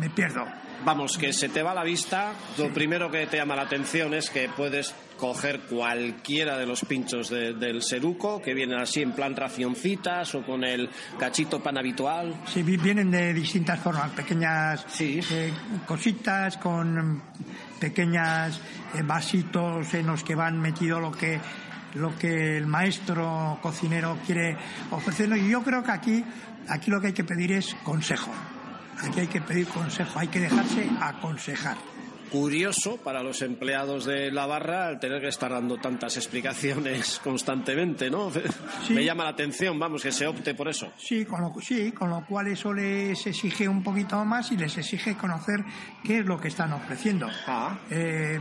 me 0.00 0.10
pierdo. 0.10 0.44
Vamos, 0.84 1.18
que 1.18 1.32
se 1.32 1.48
te 1.48 1.62
va 1.62 1.74
la 1.74 1.82
vista. 1.82 2.32
Lo 2.56 2.72
primero 2.72 3.10
que 3.10 3.26
te 3.26 3.36
llama 3.36 3.56
la 3.56 3.62
atención 3.62 4.14
es 4.14 4.30
que 4.30 4.48
puedes 4.48 4.94
coger 5.18 5.60
cualquiera 5.62 6.56
de 6.56 6.66
los 6.66 6.84
pinchos 6.84 7.28
de- 7.30 7.52
del 7.54 7.82
seruco, 7.82 8.40
que 8.40 8.54
vienen 8.54 8.78
así 8.78 9.02
en 9.02 9.10
plan 9.10 9.34
racioncitas 9.34 10.32
o 10.36 10.42
con 10.44 10.62
el 10.62 10.88
cachito 11.18 11.60
pan 11.60 11.78
habitual. 11.78 12.32
Sí, 12.46 12.62
vi- 12.62 12.76
vienen 12.76 13.10
de 13.10 13.34
distintas 13.34 13.80
formas, 13.80 14.10
pequeñas 14.12 14.86
Sí. 14.88 15.18
eh, 15.32 15.52
cositas 15.84 16.56
con 16.58 17.20
pequeñas 17.80 18.60
eh, 18.94 19.02
vasitos 19.02 19.92
en 19.94 20.06
los 20.06 20.22
que 20.22 20.34
van 20.36 20.60
metido 20.60 21.00
lo 21.00 21.10
que 21.10 21.40
lo 21.94 22.16
que 22.18 22.56
el 22.58 22.66
maestro 22.66 23.58
cocinero 23.62 24.18
quiere 24.24 24.56
ofrecernos. 24.90 25.38
Y 25.38 25.48
yo 25.48 25.62
creo 25.64 25.82
que 25.82 25.90
aquí, 25.90 26.24
aquí 26.68 26.90
lo 26.90 27.00
que 27.00 27.08
hay 27.08 27.12
que 27.14 27.24
pedir 27.24 27.50
es 27.52 27.74
consejo. 27.82 28.30
Aquí 29.02 29.20
hay 29.20 29.26
que 29.28 29.40
pedir 29.40 29.66
consejo, 29.68 30.18
hay 30.18 30.28
que 30.28 30.40
dejarse 30.40 30.88
aconsejar. 31.00 31.76
Curioso 32.30 32.98
para 32.98 33.22
los 33.22 33.40
empleados 33.40 34.04
de 34.04 34.30
la 34.30 34.44
barra 34.44 34.90
el 34.90 34.98
tener 34.98 35.22
que 35.22 35.28
estar 35.28 35.50
dando 35.50 35.78
tantas 35.78 36.16
explicaciones 36.18 37.20
constantemente, 37.24 38.10
¿no? 38.10 38.30
Sí. 38.86 38.92
Me 38.92 39.02
llama 39.02 39.24
la 39.24 39.30
atención, 39.30 39.78
vamos, 39.78 40.02
que 40.02 40.12
se 40.12 40.26
opte 40.26 40.54
por 40.54 40.68
eso. 40.68 40.92
Sí, 40.98 41.24
con 41.24 41.40
lo, 41.40 41.54
sí, 41.60 41.92
con 41.92 42.10
lo 42.10 42.26
cual 42.26 42.48
eso 42.48 42.74
les 42.74 43.26
exige 43.26 43.66
un 43.66 43.82
poquito 43.82 44.22
más 44.26 44.52
y 44.52 44.58
les 44.58 44.76
exige 44.76 45.16
conocer 45.16 45.64
qué 46.04 46.18
es 46.18 46.26
lo 46.26 46.38
que 46.38 46.48
están 46.48 46.72
ofreciendo. 46.74 47.28
Ah. 47.46 47.78
Eh, 47.90 48.38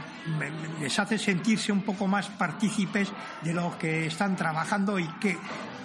les 0.82 1.00
hace 1.00 1.18
sentirse 1.18 1.72
un 1.72 1.84
poco 1.84 2.08
más 2.08 2.28
partícipes 2.28 3.10
de 3.42 3.54
lo 3.54 3.78
que 3.78 4.08
están 4.08 4.36
trabajando 4.36 5.00
y 5.00 5.08
qué, 5.22 5.38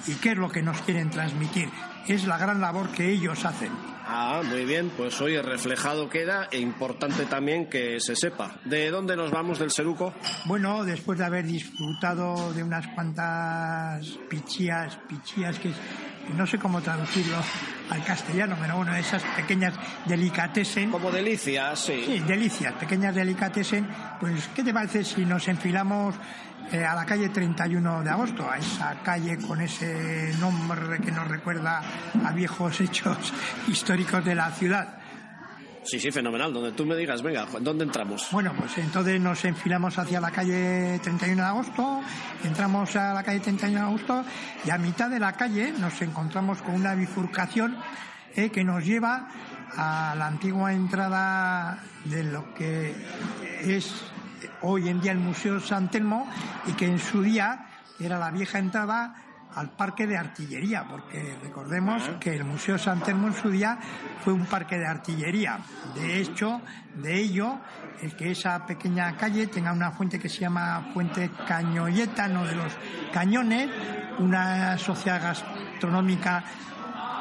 y 0.06 0.14
qué 0.14 0.32
es 0.32 0.38
lo 0.38 0.50
que 0.50 0.62
nos 0.62 0.80
quieren 0.82 1.10
transmitir. 1.10 1.68
Es 2.06 2.26
la 2.26 2.36
gran 2.36 2.60
labor 2.60 2.90
que 2.90 3.10
ellos 3.10 3.44
hacen. 3.44 3.70
Ah, 4.04 4.42
muy 4.44 4.64
bien, 4.64 4.90
pues 4.96 5.20
hoy 5.20 5.40
reflejado 5.40 6.08
queda 6.08 6.48
e 6.50 6.58
importante 6.58 7.24
también 7.26 7.70
que 7.70 8.00
se 8.00 8.16
sepa. 8.16 8.56
¿De 8.64 8.90
dónde 8.90 9.16
nos 9.16 9.30
vamos 9.30 9.60
del 9.60 9.70
seruco? 9.70 10.12
Bueno, 10.44 10.84
después 10.84 11.18
de 11.18 11.24
haber 11.24 11.46
disfrutado 11.46 12.52
de 12.52 12.64
unas 12.64 12.88
cuantas 12.88 14.06
pichías, 14.28 14.98
pichías 15.08 15.58
que, 15.60 15.70
no 16.36 16.46
sé 16.46 16.58
cómo 16.58 16.80
traducirlo 16.80 17.36
al 17.90 18.04
castellano, 18.04 18.56
pero 18.60 18.76
bueno, 18.76 18.94
esas 18.96 19.22
pequeñas 19.36 19.74
delicatessen. 20.06 20.90
Como 20.90 21.10
delicias, 21.12 21.78
sí. 21.78 22.02
Sí, 22.04 22.18
delicias, 22.20 22.72
pequeñas 22.74 23.14
delicatessen. 23.14 23.88
Pues, 24.18 24.48
¿qué 24.48 24.64
te 24.64 24.74
parece 24.74 25.04
si 25.04 25.24
nos 25.24 25.46
enfilamos 25.46 26.16
eh, 26.70 26.84
a 26.84 26.94
la 26.94 27.04
calle 27.04 27.28
31 27.28 28.02
de 28.02 28.10
agosto? 28.10 28.48
A 28.48 28.58
esa 28.58 29.02
calle 29.02 29.38
con 29.38 29.60
ese 29.60 30.32
nombre 30.38 31.00
que 31.00 31.10
nos 31.10 31.26
recuerda 31.26 31.82
a 32.24 32.32
viejos 32.32 32.80
hechos 32.80 33.32
históricos 33.68 34.24
de 34.24 34.34
la 34.34 34.50
ciudad. 34.50 34.98
Sí, 35.84 35.98
sí, 35.98 36.12
fenomenal. 36.12 36.52
Donde 36.52 36.72
tú 36.72 36.86
me 36.86 36.94
digas, 36.94 37.22
venga, 37.22 37.46
¿dónde 37.60 37.84
entramos? 37.84 38.28
Bueno, 38.30 38.52
pues 38.56 38.78
entonces 38.78 39.20
nos 39.20 39.44
enfilamos 39.44 39.98
hacia 39.98 40.20
la 40.20 40.30
calle 40.30 41.00
31 41.02 41.42
de 41.42 41.48
agosto, 41.48 42.00
entramos 42.44 42.94
a 42.94 43.12
la 43.12 43.22
calle 43.22 43.40
31 43.40 43.78
de 43.78 43.84
agosto 43.84 44.24
y 44.64 44.70
a 44.70 44.78
mitad 44.78 45.10
de 45.10 45.18
la 45.18 45.32
calle 45.32 45.72
nos 45.72 46.00
encontramos 46.02 46.62
con 46.62 46.74
una 46.74 46.94
bifurcación 46.94 47.76
eh, 48.36 48.50
que 48.50 48.62
nos 48.62 48.84
lleva 48.84 49.28
a 49.76 50.14
la 50.16 50.26
antigua 50.26 50.72
entrada 50.72 51.82
de 52.04 52.24
lo 52.24 52.54
que 52.54 52.94
es 53.62 54.11
hoy 54.62 54.88
en 54.88 55.00
día 55.00 55.12
el 55.12 55.18
Museo 55.18 55.60
San 55.60 55.90
Telmo 55.90 56.26
y 56.66 56.72
que 56.72 56.86
en 56.86 56.98
su 56.98 57.22
día 57.22 57.66
era 57.98 58.18
la 58.18 58.30
vieja 58.30 58.58
entrada 58.58 59.14
al 59.54 59.70
parque 59.70 60.06
de 60.06 60.16
artillería, 60.16 60.86
porque 60.88 61.36
recordemos 61.42 62.02
que 62.18 62.34
el 62.34 62.44
Museo 62.44 62.78
San 62.78 63.02
Telmo 63.02 63.28
en 63.28 63.34
su 63.34 63.50
día 63.50 63.78
fue 64.24 64.32
un 64.32 64.46
parque 64.46 64.78
de 64.78 64.86
artillería. 64.86 65.58
De 65.94 66.20
hecho, 66.20 66.62
de 66.96 67.20
ello, 67.20 67.58
el 68.00 68.16
que 68.16 68.30
esa 68.30 68.64
pequeña 68.64 69.14
calle 69.16 69.48
tenga 69.48 69.72
una 69.72 69.90
fuente 69.90 70.18
que 70.18 70.28
se 70.28 70.40
llama 70.40 70.88
Fuente 70.94 71.30
Cañoyeta, 71.46 72.28
no 72.28 72.46
de 72.46 72.54
los 72.54 72.72
cañones, 73.12 73.68
una 74.18 74.78
sociedad 74.78 75.22
gastronómica 75.22 76.44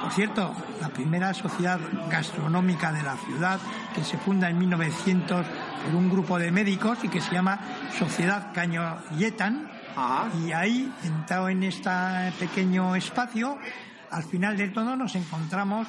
por 0.02 0.12
cierto, 0.12 0.56
la 0.80 0.90
primera 0.90 1.34
sociedad 1.34 1.80
gastronómica 2.10 2.92
de 2.92 3.04
la 3.04 3.16
ciudad, 3.18 3.60
que 3.94 4.04
se 4.04 4.18
funda 4.18 4.50
en 4.50 4.58
1900 4.58 5.46
por 5.86 5.96
un 5.96 6.10
grupo 6.10 6.40
de 6.40 6.52
médicos 6.52 6.98
y 7.04 7.08
que 7.08 7.22
se 7.22 7.32
llama 7.32 7.60
Sociedad 7.98 8.52
Cañoyetan. 8.54 9.70
Y 10.44 10.52
ahí, 10.54 10.92
entrado 11.04 11.50
en 11.50 11.64
este 11.64 11.90
pequeño 12.40 12.96
espacio, 12.96 13.58
al 14.10 14.24
final 14.24 14.58
del 14.58 14.74
todo 14.74 14.96
nos 14.96 15.16
encontramos 15.16 15.88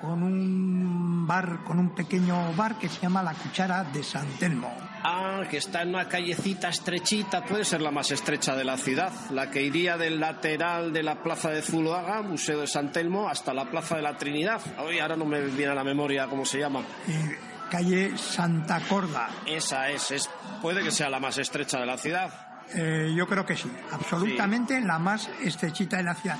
con 0.00 0.22
un 0.22 1.26
bar, 1.26 1.60
con 1.64 1.78
un 1.78 1.94
pequeño 1.94 2.52
bar 2.54 2.78
que 2.78 2.88
se 2.88 3.00
llama 3.00 3.22
La 3.22 3.34
Cuchara 3.34 3.84
de 3.84 4.02
San 4.02 4.26
Telmo. 4.38 4.72
Ah, 5.02 5.42
que 5.50 5.58
está 5.58 5.82
en 5.82 5.90
una 5.90 6.08
callecita 6.08 6.68
estrechita, 6.68 7.44
puede 7.44 7.64
ser 7.64 7.82
la 7.82 7.90
más 7.90 8.10
estrecha 8.10 8.56
de 8.56 8.64
la 8.64 8.76
ciudad, 8.76 9.12
la 9.30 9.50
que 9.50 9.62
iría 9.62 9.96
del 9.96 10.18
lateral 10.18 10.92
de 10.92 11.02
la 11.02 11.22
plaza 11.22 11.50
de 11.50 11.62
Zuloaga, 11.62 12.22
Museo 12.22 12.60
de 12.60 12.66
San 12.66 12.90
Telmo, 12.90 13.28
hasta 13.28 13.52
la 13.52 13.70
plaza 13.70 13.96
de 13.96 14.02
la 14.02 14.16
Trinidad. 14.16 14.60
Hoy 14.78 14.98
ahora 14.98 15.16
no 15.16 15.24
me 15.26 15.40
viene 15.42 15.72
a 15.72 15.74
la 15.74 15.84
memoria 15.84 16.26
cómo 16.26 16.44
se 16.44 16.58
llama. 16.58 16.80
Eh, 17.08 17.38
calle 17.70 18.16
Santa 18.16 18.80
Corda. 18.88 19.28
Esa 19.46 19.90
es, 19.90 20.10
es, 20.10 20.30
puede 20.62 20.82
que 20.82 20.90
sea 20.90 21.10
la 21.10 21.20
más 21.20 21.36
estrecha 21.38 21.78
de 21.80 21.86
la 21.86 21.98
ciudad. 21.98 22.32
Eh, 22.74 23.12
yo 23.14 23.26
creo 23.26 23.44
que 23.44 23.56
sí, 23.56 23.70
absolutamente 23.92 24.80
la 24.80 24.98
más 24.98 25.28
estrechita 25.42 25.98
de 25.98 26.02
la 26.02 26.14
ciudad. 26.14 26.38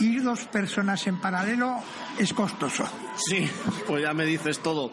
Ir 0.00 0.22
dos 0.22 0.44
personas 0.44 1.06
en 1.06 1.20
paralelo 1.20 1.82
es 2.18 2.32
costoso. 2.32 2.88
Sí, 3.16 3.48
pues 3.86 4.02
ya 4.02 4.14
me 4.14 4.24
dices 4.24 4.60
todo. 4.60 4.92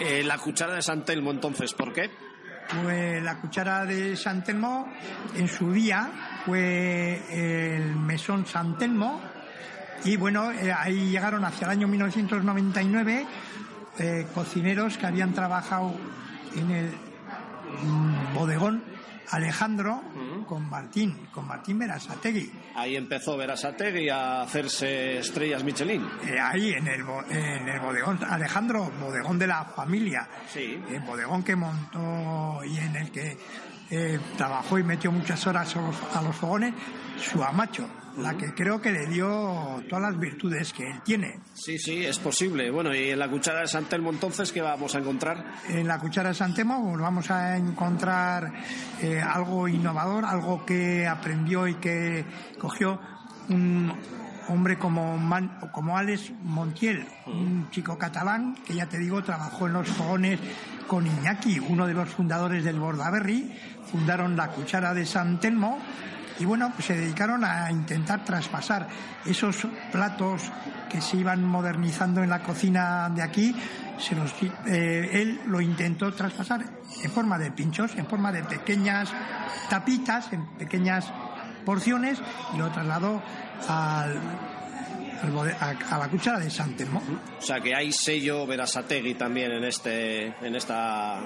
Eh, 0.00 0.22
la 0.24 0.38
cuchara 0.38 0.74
de 0.74 0.82
San 0.82 1.04
Telmo, 1.04 1.30
entonces, 1.30 1.74
¿por 1.74 1.92
qué? 1.92 2.10
Pues 2.82 3.22
la 3.22 3.36
cuchara 3.38 3.84
de 3.84 4.16
San 4.16 4.42
Telmo 4.42 4.92
en 5.34 5.48
su 5.48 5.72
día 5.72 6.42
fue 6.44 7.22
el 7.30 7.94
mesón 7.96 8.46
San 8.46 8.76
Telmo 8.76 9.20
y 10.04 10.16
bueno, 10.16 10.52
eh, 10.52 10.72
ahí 10.72 11.10
llegaron 11.10 11.44
hacia 11.44 11.66
el 11.66 11.70
año 11.72 11.88
1999 11.88 13.26
eh, 13.98 14.26
cocineros 14.34 14.98
que 14.98 15.06
habían 15.06 15.32
trabajado 15.32 15.94
en 16.54 16.70
el 16.70 16.90
mm, 17.82 18.34
bodegón 18.34 18.82
Alejandro 19.30 20.02
con 20.46 20.68
Martín, 20.68 21.28
con 21.32 21.46
Martín 21.46 21.78
Berasategui. 21.78 22.50
Ahí 22.74 22.96
empezó 22.96 23.36
Berasategui 23.36 24.08
a 24.08 24.42
hacerse 24.42 25.18
estrellas 25.18 25.64
Michelin. 25.64 26.06
Eh, 26.26 26.38
ahí 26.40 26.72
en 26.72 26.86
el, 26.86 27.00
en 27.30 27.68
el 27.68 27.80
bodegón 27.80 28.22
Alejandro, 28.24 28.90
bodegón 29.00 29.38
de 29.38 29.46
la 29.46 29.64
familia. 29.64 30.28
Sí. 30.52 30.80
El 30.88 31.00
bodegón 31.00 31.42
que 31.42 31.56
montó 31.56 32.64
y 32.64 32.76
en 32.78 32.96
el 32.96 33.10
que 33.10 33.36
eh, 33.90 34.18
trabajó 34.36 34.78
y 34.78 34.82
metió 34.82 35.12
muchas 35.12 35.46
horas 35.46 35.74
a 35.76 35.80
los, 35.80 35.96
a 36.14 36.22
los 36.22 36.34
fogones, 36.34 36.74
su 37.18 37.42
amacho, 37.42 37.88
la 38.18 38.34
que 38.36 38.54
creo 38.54 38.80
que 38.80 38.90
le 38.92 39.06
dio 39.06 39.82
todas 39.88 40.02
las 40.12 40.18
virtudes 40.18 40.72
que 40.72 40.84
él 40.90 41.00
tiene. 41.04 41.40
Sí, 41.54 41.78
sí, 41.78 42.04
es 42.04 42.18
posible. 42.18 42.70
Bueno, 42.70 42.94
y 42.94 43.10
en 43.10 43.18
la 43.18 43.28
cuchara 43.28 43.60
de 43.60 43.66
San 43.68 43.84
Telmo, 43.84 44.10
entonces, 44.10 44.52
¿qué 44.52 44.62
vamos 44.62 44.94
a 44.94 44.98
encontrar? 44.98 45.44
En 45.68 45.86
la 45.86 45.98
cuchara 45.98 46.30
de 46.30 46.34
Santemo 46.34 46.82
pues, 46.90 47.00
vamos 47.00 47.30
a 47.30 47.56
encontrar 47.56 48.52
eh, 49.02 49.20
algo 49.20 49.68
innovador, 49.68 50.24
algo 50.24 50.64
que 50.64 51.06
aprendió 51.06 51.68
y 51.68 51.74
que 51.74 52.24
cogió 52.58 53.00
un 53.48 53.92
hombre 54.48 54.78
como, 54.78 55.18
Man- 55.18 55.58
como 55.72 55.98
Alex 55.98 56.32
Montiel, 56.42 57.04
un 57.26 57.68
chico 57.70 57.98
catalán 57.98 58.54
que 58.66 58.74
ya 58.74 58.86
te 58.86 58.98
digo 58.98 59.22
trabajó 59.22 59.66
en 59.66 59.72
los 59.74 59.88
fogones 59.88 60.38
con 60.86 61.04
Iñaki, 61.06 61.58
uno 61.58 61.86
de 61.86 61.94
los 61.94 62.08
fundadores 62.10 62.64
del 62.64 62.78
Bordaberry, 62.78 63.52
fundaron 63.90 64.36
la 64.36 64.48
cuchara 64.48 64.94
de 64.94 65.04
San 65.04 65.40
Telmo 65.40 65.78
y 66.38 66.44
bueno, 66.44 66.70
pues 66.74 66.86
se 66.86 66.96
dedicaron 66.96 67.44
a 67.44 67.70
intentar 67.70 68.24
traspasar 68.24 68.88
esos 69.24 69.66
platos 69.90 70.42
que 70.90 71.00
se 71.00 71.16
iban 71.16 71.42
modernizando 71.42 72.22
en 72.22 72.30
la 72.30 72.42
cocina 72.42 73.08
de 73.10 73.22
aquí. 73.22 73.54
Se 73.98 74.14
los, 74.14 74.32
eh, 74.66 75.10
él 75.12 75.40
lo 75.46 75.60
intentó 75.60 76.12
traspasar 76.12 76.64
en 77.02 77.10
forma 77.10 77.38
de 77.38 77.50
pinchos, 77.50 77.94
en 77.96 78.06
forma 78.06 78.30
de 78.30 78.42
pequeñas 78.44 79.10
tapitas, 79.70 80.32
en 80.32 80.46
pequeñas 80.58 81.10
porciones 81.64 82.18
y 82.54 82.58
lo 82.58 82.70
trasladó 82.70 83.22
al, 83.68 84.20
a, 85.60 85.98
la 85.98 86.08
cuchara 86.08 86.38
de 86.38 86.50
San 86.50 86.76
Telmo. 86.76 87.02
O 87.38 87.42
sea, 87.42 87.60
que 87.60 87.74
hay 87.74 87.92
sello 87.92 88.46
Berasategui 88.46 89.14
también 89.14 89.52
en 89.52 89.64
este, 89.64 90.26
en 90.46 90.54
esta, 90.54 91.18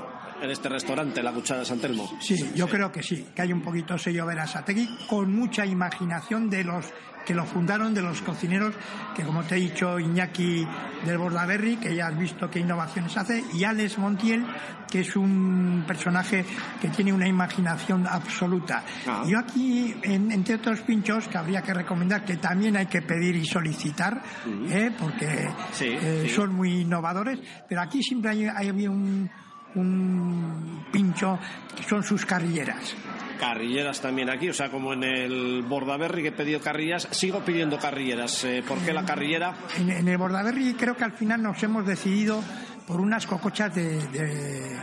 en 0.42 0.50
este 0.50 0.68
restaurante, 0.68 1.22
la 1.22 1.32
cuchara 1.32 1.60
de 1.60 1.66
San 1.66 1.78
Telmo. 1.78 2.10
Sí, 2.20 2.36
yo 2.54 2.68
creo 2.68 2.90
que 2.90 3.02
sí, 3.02 3.26
que 3.34 3.42
hay 3.42 3.52
un 3.52 3.62
poquito 3.62 3.96
sello 3.98 4.26
Berasategui 4.26 4.88
con 5.08 5.34
mucha 5.34 5.64
imaginación 5.66 6.48
de 6.50 6.64
los 6.64 6.86
que 7.26 7.34
lo 7.34 7.44
fundaron, 7.44 7.92
de 7.92 8.00
los 8.00 8.22
cocineros, 8.22 8.74
que 9.14 9.22
como 9.22 9.42
te 9.44 9.54
he 9.54 9.58
dicho, 9.58 9.98
Iñaki 10.00 10.66
del 11.04 11.18
Bordaberry, 11.18 11.76
que 11.76 11.94
ya 11.94 12.06
has 12.08 12.18
visto 12.18 12.50
qué 12.50 12.60
innovaciones 12.60 13.14
hace, 13.16 13.44
y 13.52 13.62
Alex 13.62 13.98
Montiel, 13.98 14.44
que 14.90 15.00
es 15.00 15.14
un 15.14 15.84
personaje 15.86 16.44
que 16.80 16.88
tiene 16.88 17.12
una 17.12 17.28
imaginación 17.28 18.06
absoluta. 18.06 18.82
Ah. 19.06 19.22
Yo 19.28 19.38
aquí, 19.38 19.94
en- 20.02 20.32
entre 20.32 20.54
otros 20.56 20.80
pinchos, 20.80 21.28
que 21.28 21.36
habría 21.36 21.60
que 21.60 21.74
recomendar 21.74 22.24
que 22.24 22.36
también 22.38 22.76
hay 22.78 22.86
que 22.86 23.02
pedir 23.02 23.36
y 23.36 23.44
solicitar, 23.44 24.22
¿eh? 24.70 24.90
porque 24.98 25.46
Sí, 25.72 25.88
eh, 25.90 26.22
sí. 26.26 26.30
son 26.34 26.54
muy 26.54 26.80
innovadores, 26.80 27.38
pero 27.68 27.82
aquí 27.82 28.02
siempre 28.02 28.30
hay, 28.30 28.44
hay 28.46 28.70
un, 28.88 29.30
un 29.74 30.84
pincho 30.92 31.38
que 31.76 31.82
son 31.82 32.02
sus 32.02 32.26
carrilleras. 32.26 32.94
Carrilleras 33.38 34.00
también 34.00 34.28
aquí, 34.28 34.50
o 34.50 34.52
sea, 34.54 34.70
como 34.70 34.92
en 34.92 35.02
el 35.02 35.62
Bordaberry 35.62 36.22
que 36.22 36.28
he 36.28 36.32
pedido 36.32 36.60
carrillas, 36.60 37.08
sigo 37.10 37.40
pidiendo 37.40 37.78
carrilleras. 37.78 38.44
Eh, 38.44 38.62
¿Por 38.66 38.78
qué 38.80 38.92
la 38.92 39.04
carrillera? 39.04 39.54
En, 39.78 39.90
en 39.90 40.08
el 40.08 40.18
Bordaberry 40.18 40.74
creo 40.74 40.94
que 40.94 41.04
al 41.04 41.12
final 41.12 41.42
nos 41.42 41.62
hemos 41.62 41.86
decidido 41.86 42.42
por 42.86 43.00
unas 43.00 43.26
cocochas 43.26 43.74
de, 43.74 43.96
de, 44.08 44.78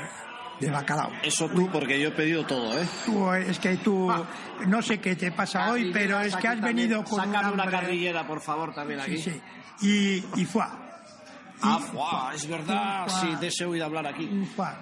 de 0.60 0.72
bacalao. 0.72 1.12
Eso 1.22 1.48
tú, 1.50 1.70
porque 1.72 2.00
yo 2.00 2.08
he 2.08 2.12
pedido 2.14 2.48
todo, 2.48 2.82
¿eh? 2.82 2.88
Tú, 3.06 3.32
es 3.34 3.60
que 3.60 3.78
tú, 3.78 4.12
no 4.66 4.82
sé 4.82 5.00
qué 5.00 5.16
te 5.16 5.32
pasa 5.32 5.72
hoy, 5.72 5.92
pero 5.94 6.20
es 6.20 6.36
que 6.36 6.48
has 6.48 6.60
venido 6.60 7.04
con 7.04 7.20
un 7.20 7.34
Sácame 7.34 7.54
una 7.54 7.70
carrillera, 7.70 8.26
por 8.26 8.42
favor, 8.42 8.74
también 8.74 9.02
aquí. 9.02 9.18
Sí, 9.20 9.40
sí. 9.80 10.24
Y, 10.36 10.42
y 10.42 10.46
fuá. 10.46 10.87
Ah, 11.62 11.80
fuá, 11.80 12.32
es 12.36 12.48
verdad, 12.48 13.08
Fuá. 13.08 13.20
sí, 13.22 13.46
ese 13.46 13.64
he 13.64 13.68
oído 13.68 13.86
hablar 13.86 14.06
aquí. 14.08 14.26
Un 14.32 14.46
fuá. 14.46 14.80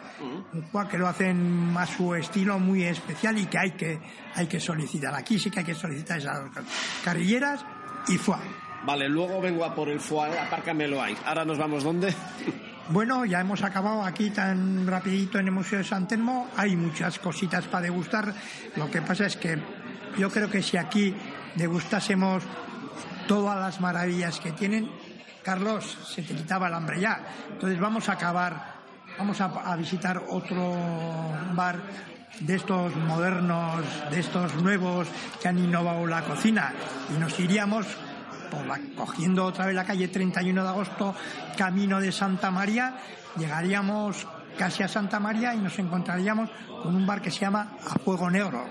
Fuá 0.72 0.88
que 0.90 0.98
lo 0.98 1.08
hacen 1.08 1.74
a 1.78 1.86
su 1.86 2.14
estilo 2.16 2.60
muy 2.60 2.84
especial 2.84 3.38
y 3.38 3.46
que 3.46 3.58
hay 3.58 3.72
que, 3.72 4.00
hay 4.36 4.48
que 4.48 4.60
solicitar. 4.60 5.14
Aquí 5.16 5.40
sí 5.40 5.50
que 5.50 5.60
hay 5.60 5.66
que 5.66 5.76
solicitar 5.76 6.18
esas 6.18 6.38
carrilleras 7.04 7.64
y 8.08 8.18
fuá. 8.18 8.40
Vale, 8.86 9.10
luego 9.10 9.42
vengo 9.42 9.64
a 9.66 9.74
por 9.74 9.90
el 9.90 10.00
foie, 10.00 10.38
apárcamelo 10.38 11.02
ahí. 11.02 11.16
Ahora 11.26 11.46
nos 11.46 11.58
vamos, 11.58 11.84
¿dónde? 11.84 12.14
Bueno, 12.88 13.26
ya 13.26 13.40
hemos 13.40 13.64
acabado 13.64 14.04
aquí 14.04 14.30
tan 14.30 14.86
rapidito 14.86 15.40
en 15.40 15.48
el 15.48 15.52
Museo 15.52 15.80
de 15.80 15.84
San 15.84 16.08
Telmo. 16.08 16.50
Hay 16.56 16.76
muchas 16.76 17.18
cositas 17.18 17.66
para 17.66 17.82
degustar. 17.86 18.32
Lo 18.76 18.92
que 18.92 19.02
pasa 19.02 19.26
es 19.26 19.38
que 19.38 19.58
yo 20.20 20.30
creo 20.30 20.52
que 20.52 20.62
si 20.62 20.78
aquí 20.78 21.12
degustásemos 21.56 22.44
todas 23.28 23.58
las 23.60 23.82
maravillas 23.82 24.40
que 24.40 24.52
tienen, 24.52 24.88
Carlos, 25.46 25.96
se 26.04 26.24
te 26.24 26.34
quitaba 26.34 26.68
el 26.68 26.74
hambre 26.74 27.00
ya. 27.00 27.24
Entonces 27.52 27.80
vamos 27.80 28.10
a 28.10 28.14
acabar, 28.14 28.74
vamos 29.20 29.40
a, 29.40 29.76
visitar 29.76 30.24
otro 30.30 30.76
bar 31.54 31.80
de 32.40 32.56
estos 32.56 32.96
modernos, 32.96 33.86
de 34.10 34.20
estos 34.20 34.56
nuevos 34.56 35.08
que 35.40 35.48
han 35.48 35.60
innovado 35.60 36.08
la 36.08 36.24
cocina 36.24 36.74
y 37.16 37.20
nos 37.20 37.40
iríamos 37.40 37.86
cogiendo 38.98 39.46
otra 39.46 39.68
vez 39.68 39.76
la 39.76 39.84
calle 39.84 40.08
31 40.08 40.64
de 40.64 40.70
agosto, 40.70 41.14
camino 41.58 42.00
de 42.00 42.12
Santa 42.12 42.50
María, 42.50 42.96
llegaríamos 43.38 44.26
casi 44.58 44.82
a 44.82 44.88
Santa 44.88 45.20
María 45.20 45.54
y 45.54 45.60
nos 45.60 45.78
encontraríamos 45.78 46.50
con 46.82 46.96
un 46.96 47.06
bar 47.06 47.22
que 47.22 47.30
se 47.30 47.42
llama 47.42 47.78
A 47.86 48.00
Fuego 48.00 48.32
Negro. 48.32 48.66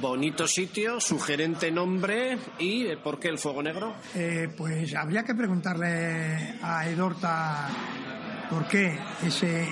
Bonito 0.00 0.48
sitio, 0.48 1.00
sugerente 1.00 1.70
nombre 1.70 2.36
y 2.58 2.86
eh, 2.86 2.96
¿por 2.96 3.18
qué 3.18 3.28
el 3.28 3.38
fuego 3.38 3.62
negro? 3.62 3.94
Eh, 4.14 4.48
pues 4.56 4.94
habría 4.94 5.22
que 5.24 5.34
preguntarle 5.34 6.56
a 6.62 6.88
Edorta 6.88 7.68
por 8.50 8.66
qué 8.66 8.98
ese 9.24 9.66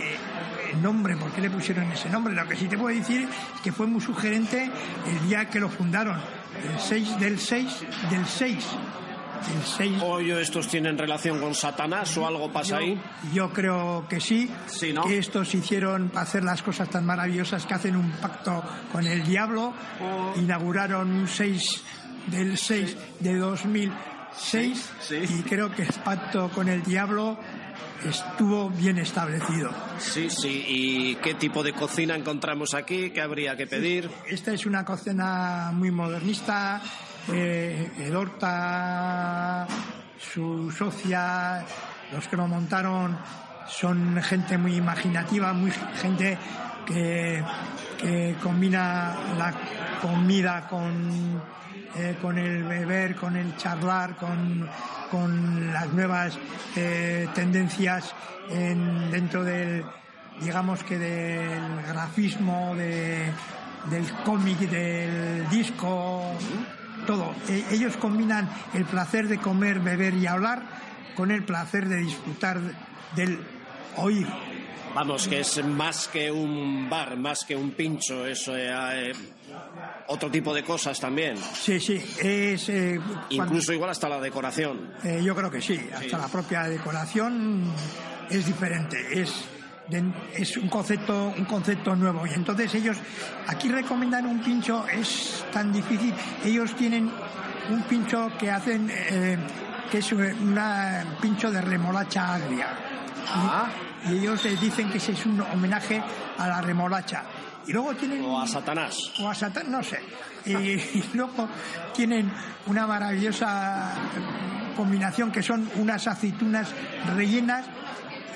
nombre, 0.80 1.16
por 1.16 1.32
qué 1.32 1.40
le 1.40 1.50
pusieron 1.50 1.90
ese 1.90 2.08
nombre. 2.08 2.34
Lo 2.34 2.48
que 2.48 2.56
sí 2.56 2.66
te 2.66 2.78
puedo 2.78 2.96
decir 2.96 3.28
es 3.54 3.60
que 3.62 3.72
fue 3.72 3.86
muy 3.86 4.00
sugerente 4.00 4.70
el 5.06 5.28
día 5.28 5.50
que 5.50 5.58
lo 5.60 5.68
fundaron, 5.68 6.16
el 6.16 6.78
6 6.78 7.18
del 7.18 7.38
6 7.38 7.86
del 8.10 8.26
6. 8.26 8.66
El 9.54 9.62
6 9.64 9.98
¿O 10.02 10.20
yo 10.20 10.38
estos 10.38 10.68
tienen 10.68 10.96
relación 10.98 11.40
con 11.40 11.54
Satanás 11.54 12.16
o 12.16 12.26
algo 12.26 12.52
pasa 12.52 12.76
ahí? 12.78 13.00
Yo 13.32 13.52
creo 13.52 14.06
que 14.08 14.20
sí, 14.20 14.50
Sí, 14.66 14.92
¿no? 14.92 15.02
que 15.04 15.18
estos 15.18 15.54
hicieron 15.54 16.08
para 16.10 16.22
hacer 16.22 16.44
las 16.44 16.62
cosas 16.62 16.88
tan 16.88 17.04
maravillosas 17.06 17.66
que 17.66 17.74
hacen 17.74 17.96
un 17.96 18.10
pacto 18.12 18.62
con 18.92 19.06
el 19.06 19.24
diablo. 19.24 19.72
Oh. 20.00 20.32
Inauguraron 20.38 21.10
un 21.10 21.28
6 21.28 21.82
del 22.28 22.56
6 22.56 22.96
de 23.20 23.36
2006 23.36 23.92
Sí, 25.00 25.26
sí. 25.26 25.34
y 25.38 25.42
creo 25.42 25.70
que 25.70 25.82
el 25.82 25.92
pacto 26.04 26.48
con 26.50 26.68
el 26.68 26.82
diablo 26.82 27.36
estuvo 28.08 28.70
bien 28.70 28.98
establecido. 28.98 29.70
Sí, 29.98 30.28
sí. 30.30 30.64
¿Y 30.68 31.14
qué 31.16 31.34
tipo 31.34 31.62
de 31.62 31.72
cocina 31.72 32.16
encontramos 32.16 32.74
aquí? 32.74 33.10
¿Qué 33.10 33.20
habría 33.20 33.56
que 33.56 33.66
pedir? 33.66 34.10
Esta 34.28 34.52
es 34.52 34.66
una 34.66 34.84
cocina 34.84 35.70
muy 35.72 35.90
modernista. 35.90 36.80
Eh, 37.30 37.90
Edorta, 37.98 39.66
su 40.18 40.70
socia, 40.70 41.64
los 42.12 42.26
que 42.26 42.36
lo 42.36 42.48
montaron 42.48 43.16
son 43.68 44.20
gente 44.22 44.58
muy 44.58 44.76
imaginativa, 44.76 45.52
muy 45.52 45.70
gente 46.00 46.36
que, 46.86 47.42
combina 48.42 49.14
la 49.38 49.54
comida, 50.00 50.66
con, 50.68 51.40
eh, 51.96 52.16
con 52.20 52.36
el 52.36 52.64
beber, 52.64 53.14
con 53.14 53.36
el 53.36 53.56
charlar, 53.56 54.16
con, 54.16 54.68
con 55.08 55.72
las 55.72 55.86
nuevas 55.92 56.36
eh, 56.74 57.28
tendencias 57.34 58.12
en, 58.50 59.10
dentro 59.12 59.44
del, 59.44 59.84
digamos 60.40 60.82
que 60.82 60.98
del 60.98 61.82
grafismo, 61.86 62.74
de, 62.74 63.30
del 63.88 64.10
cómic, 64.24 64.58
del 64.58 65.48
disco, 65.48 66.34
todo. 67.02 67.34
E- 67.48 67.64
ellos 67.72 67.96
combinan 67.96 68.48
el 68.74 68.84
placer 68.84 69.28
de 69.28 69.38
comer, 69.38 69.80
beber 69.80 70.14
y 70.14 70.26
hablar 70.26 70.62
con 71.16 71.30
el 71.30 71.44
placer 71.44 71.88
de 71.88 71.96
disfrutar 71.98 72.60
del 73.16 73.38
oír. 73.96 74.26
Vamos, 74.94 75.26
que 75.26 75.40
es 75.40 75.64
más 75.64 76.06
que 76.08 76.30
un 76.30 76.88
bar, 76.90 77.16
más 77.16 77.44
que 77.46 77.56
un 77.56 77.70
pincho, 77.70 78.26
eso 78.26 78.54
eh, 78.56 78.70
eh, 79.10 79.12
otro 80.08 80.30
tipo 80.30 80.52
de 80.52 80.62
cosas 80.62 81.00
también. 81.00 81.36
Sí, 81.38 81.80
sí, 81.80 81.94
es... 82.22 82.68
eh, 82.68 82.98
cuando- 82.98 83.44
Incluso 83.54 83.72
igual 83.72 83.88
hasta 83.90 84.08
la 84.08 84.20
decoración. 84.20 84.92
Eh, 85.02 85.22
yo 85.24 85.34
creo 85.34 85.50
que 85.50 85.62
sí, 85.62 85.80
hasta 85.94 86.18
la 86.18 86.28
propia 86.28 86.64
decoración 86.64 87.72
es 88.28 88.44
diferente, 88.46 88.98
es, 89.22 89.44
es 90.34 90.56
un 90.56 90.68
concepto 90.68 91.34
un 91.36 91.44
concepto 91.44 91.94
nuevo. 91.96 92.26
Y 92.26 92.30
entonces 92.30 92.74
ellos 92.74 92.96
aquí 93.46 93.68
recomiendan 93.68 94.26
un 94.26 94.40
pincho 94.40 94.86
es 94.88 95.44
tan 95.52 95.72
difícil, 95.72 96.14
ellos 96.44 96.74
tienen 96.76 97.10
un 97.70 97.82
pincho 97.82 98.30
que 98.38 98.50
hacen 98.50 98.90
eh, 98.90 99.38
que 99.90 99.98
es 99.98 100.12
un 100.12 100.58
pincho 101.20 101.50
de 101.50 101.60
remolacha 101.60 102.34
agria. 102.34 102.68
Y, 104.06 104.12
y 104.12 104.18
ellos 104.18 104.44
eh, 104.46 104.56
dicen 104.60 104.90
que 104.90 104.98
ese 104.98 105.12
es 105.12 105.26
un 105.26 105.40
homenaje 105.40 106.02
a 106.38 106.48
la 106.48 106.60
remolacha. 106.60 107.24
Y 107.66 107.72
luego 107.72 107.94
tienen 107.94 108.24
O 108.24 108.40
a 108.40 108.46
Satanás. 108.46 108.96
o 109.20 109.28
a 109.28 109.34
Satán, 109.34 109.70
no 109.70 109.82
sé. 109.82 110.00
Y, 110.44 110.56
y 110.56 111.10
luego 111.14 111.48
tienen 111.94 112.30
una 112.66 112.86
maravillosa 112.86 113.92
combinación 114.76 115.30
que 115.30 115.42
son 115.42 115.68
unas 115.76 116.06
aceitunas 116.08 116.68
rellenas 117.14 117.66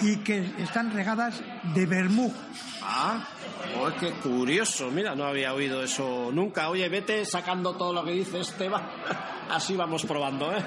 y 0.00 0.16
que 0.18 0.52
están 0.58 0.92
regadas 0.92 1.42
de 1.74 1.86
vermú. 1.86 2.32
Ah, 2.82 3.26
qué 3.98 4.12
curioso. 4.12 4.90
Mira, 4.90 5.14
no 5.14 5.24
había 5.24 5.52
oído 5.54 5.82
eso 5.82 6.30
nunca. 6.32 6.68
Oye, 6.68 6.88
vete 6.88 7.24
sacando 7.24 7.74
todo 7.74 7.92
lo 7.92 8.04
que 8.04 8.12
dice 8.12 8.40
Esteban. 8.40 8.82
Así 9.50 9.76
vamos 9.76 10.04
probando, 10.04 10.52
¿eh? 10.52 10.62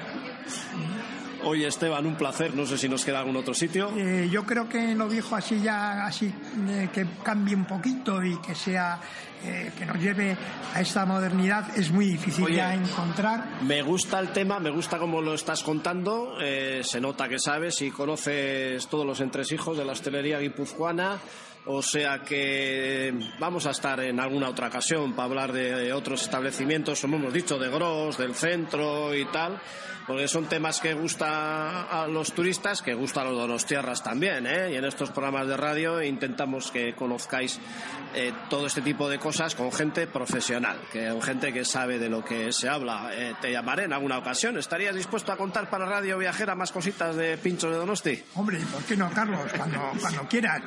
Oye, 1.44 1.66
Esteban, 1.66 2.04
un 2.06 2.16
placer. 2.16 2.54
No 2.54 2.66
sé 2.66 2.76
si 2.76 2.88
nos 2.88 3.04
queda 3.04 3.20
algún 3.20 3.36
otro 3.36 3.54
sitio. 3.54 3.90
Eh, 3.96 4.28
yo 4.30 4.44
creo 4.44 4.68
que 4.68 4.94
lo 4.94 5.08
viejo 5.08 5.36
así 5.36 5.60
ya, 5.60 6.04
así 6.04 6.32
eh, 6.68 6.90
que 6.92 7.06
cambie 7.22 7.54
un 7.54 7.64
poquito 7.64 8.22
y 8.22 8.36
que 8.40 8.54
sea, 8.54 9.00
eh, 9.44 9.72
que 9.78 9.86
nos 9.86 9.98
lleve 9.98 10.36
a 10.74 10.80
esta 10.80 11.04
modernidad 11.06 11.76
es 11.76 11.90
muy 11.90 12.06
difícil 12.06 12.44
Oye. 12.44 12.56
ya 12.56 12.74
encontrar. 12.74 13.44
Me 13.62 13.82
gusta 13.82 14.18
el 14.20 14.28
tema, 14.32 14.58
me 14.60 14.70
gusta 14.70 14.98
cómo 14.98 15.20
lo 15.20 15.34
estás 15.34 15.62
contando. 15.62 16.34
eh, 16.40 16.80
se 16.84 17.00
nota 17.00 17.28
que 17.28 17.38
sabes 17.38 17.80
y 17.82 17.90
conoces 17.90 18.86
todos 18.88 19.06
los 19.06 19.20
entresijos 19.20 19.76
de 19.76 19.84
la 19.84 19.92
hostelería 19.92 20.38
guipuzcoana. 20.38 21.18
O 21.66 21.82
sea 21.82 22.22
que 22.22 23.12
vamos 23.38 23.66
a 23.66 23.70
estar 23.70 24.00
en 24.00 24.18
alguna 24.18 24.48
otra 24.48 24.68
ocasión 24.68 25.12
para 25.12 25.26
hablar 25.26 25.52
de 25.52 25.92
otros 25.92 26.22
establecimientos, 26.22 27.00
como 27.00 27.16
hemos 27.16 27.32
dicho, 27.32 27.58
de 27.58 27.68
Gros, 27.68 28.16
del 28.16 28.34
centro 28.34 29.14
y 29.14 29.26
tal, 29.26 29.60
porque 30.06 30.26
son 30.26 30.46
temas 30.46 30.80
que 30.80 30.94
gusta 30.94 31.82
a 31.82 32.08
los 32.08 32.32
turistas, 32.32 32.82
que 32.82 32.94
gusta 32.94 33.20
a 33.20 33.24
los 33.24 33.36
donostiarras 33.36 34.02
también, 34.02 34.46
¿eh? 34.46 34.72
Y 34.72 34.76
en 34.76 34.84
estos 34.84 35.10
programas 35.10 35.46
de 35.46 35.56
radio 35.56 36.02
intentamos 36.02 36.70
que 36.70 36.94
conozcáis 36.94 37.60
eh, 38.14 38.32
todo 38.48 38.66
este 38.66 38.80
tipo 38.80 39.08
de 39.08 39.18
cosas 39.18 39.54
con 39.54 39.70
gente 39.70 40.06
profesional, 40.06 40.80
que 40.90 41.10
con 41.10 41.22
gente 41.22 41.52
que 41.52 41.64
sabe 41.64 41.98
de 41.98 42.08
lo 42.08 42.24
que 42.24 42.52
se 42.52 42.68
habla. 42.68 43.10
Eh, 43.12 43.34
te 43.40 43.52
llamaré 43.52 43.84
en 43.84 43.92
alguna 43.92 44.18
ocasión. 44.18 44.58
¿Estarías 44.58 44.96
dispuesto 44.96 45.30
a 45.30 45.36
contar 45.36 45.68
para 45.68 45.84
Radio 45.84 46.18
Viajera 46.18 46.54
más 46.54 46.72
cositas 46.72 47.14
de 47.14 47.36
Pinchos 47.38 47.70
de 47.70 47.76
Donosti? 47.76 48.24
Hombre, 48.34 48.58
¿por 48.72 48.82
qué 48.84 48.96
no, 48.96 49.10
Carlos? 49.10 49.52
Cuando, 49.56 49.92
cuando 50.00 50.26
quieras. 50.26 50.62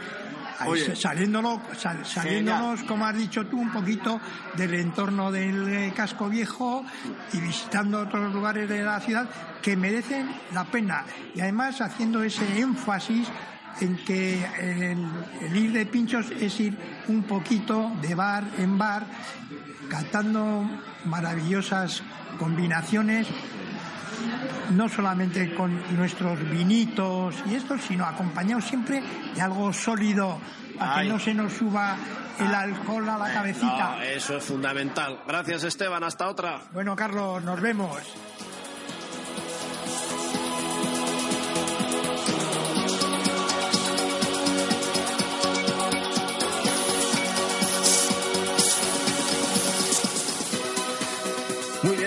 Oye. 0.67 0.95
sal- 1.77 2.05
saliéndonos, 2.05 2.83
como 2.83 3.05
has 3.05 3.17
dicho 3.17 3.45
tú, 3.47 3.59
un 3.59 3.71
poquito 3.71 4.19
del 4.55 4.73
entorno 4.75 5.31
del 5.31 5.67
eh, 5.73 5.93
casco 5.95 6.29
viejo 6.29 6.85
y 7.33 7.39
visitando 7.39 7.99
otros 7.99 8.33
lugares 8.33 8.69
de 8.69 8.83
la 8.83 8.99
ciudad 8.99 9.27
que 9.61 9.75
merecen 9.75 10.29
la 10.53 10.65
pena. 10.65 11.03
Y 11.35 11.41
además 11.41 11.81
haciendo 11.81 12.23
ese 12.23 12.59
énfasis 12.59 13.27
en 13.81 13.97
que 14.05 14.45
el, 14.59 15.07
el 15.41 15.55
ir 15.55 15.71
de 15.71 15.85
pinchos 15.85 16.29
es 16.39 16.59
ir 16.59 16.77
un 17.07 17.23
poquito 17.23 17.91
de 18.01 18.13
bar 18.13 18.43
en 18.59 18.77
bar, 18.77 19.05
catando 19.89 20.69
maravillosas 21.05 22.03
combinaciones 22.37 23.27
no 24.71 24.89
solamente 24.89 25.53
con 25.53 25.81
nuestros 25.95 26.39
vinitos 26.49 27.35
y 27.49 27.55
esto, 27.55 27.77
sino 27.77 28.05
acompañados 28.05 28.65
siempre 28.65 29.03
de 29.35 29.41
algo 29.41 29.71
sólido 29.73 30.39
para 30.77 30.95
Ay. 30.97 31.07
que 31.07 31.13
no 31.13 31.19
se 31.19 31.33
nos 31.33 31.53
suba 31.53 31.95
el 32.39 32.53
alcohol 32.53 33.07
a 33.09 33.17
la 33.17 33.33
cabecita. 33.33 33.95
No, 33.97 34.01
eso 34.01 34.37
es 34.37 34.43
fundamental. 34.43 35.19
Gracias, 35.27 35.63
Esteban. 35.63 36.03
Hasta 36.03 36.27
otra. 36.27 36.61
Bueno, 36.71 36.95
Carlos, 36.95 37.43
nos 37.43 37.61
vemos. 37.61 37.97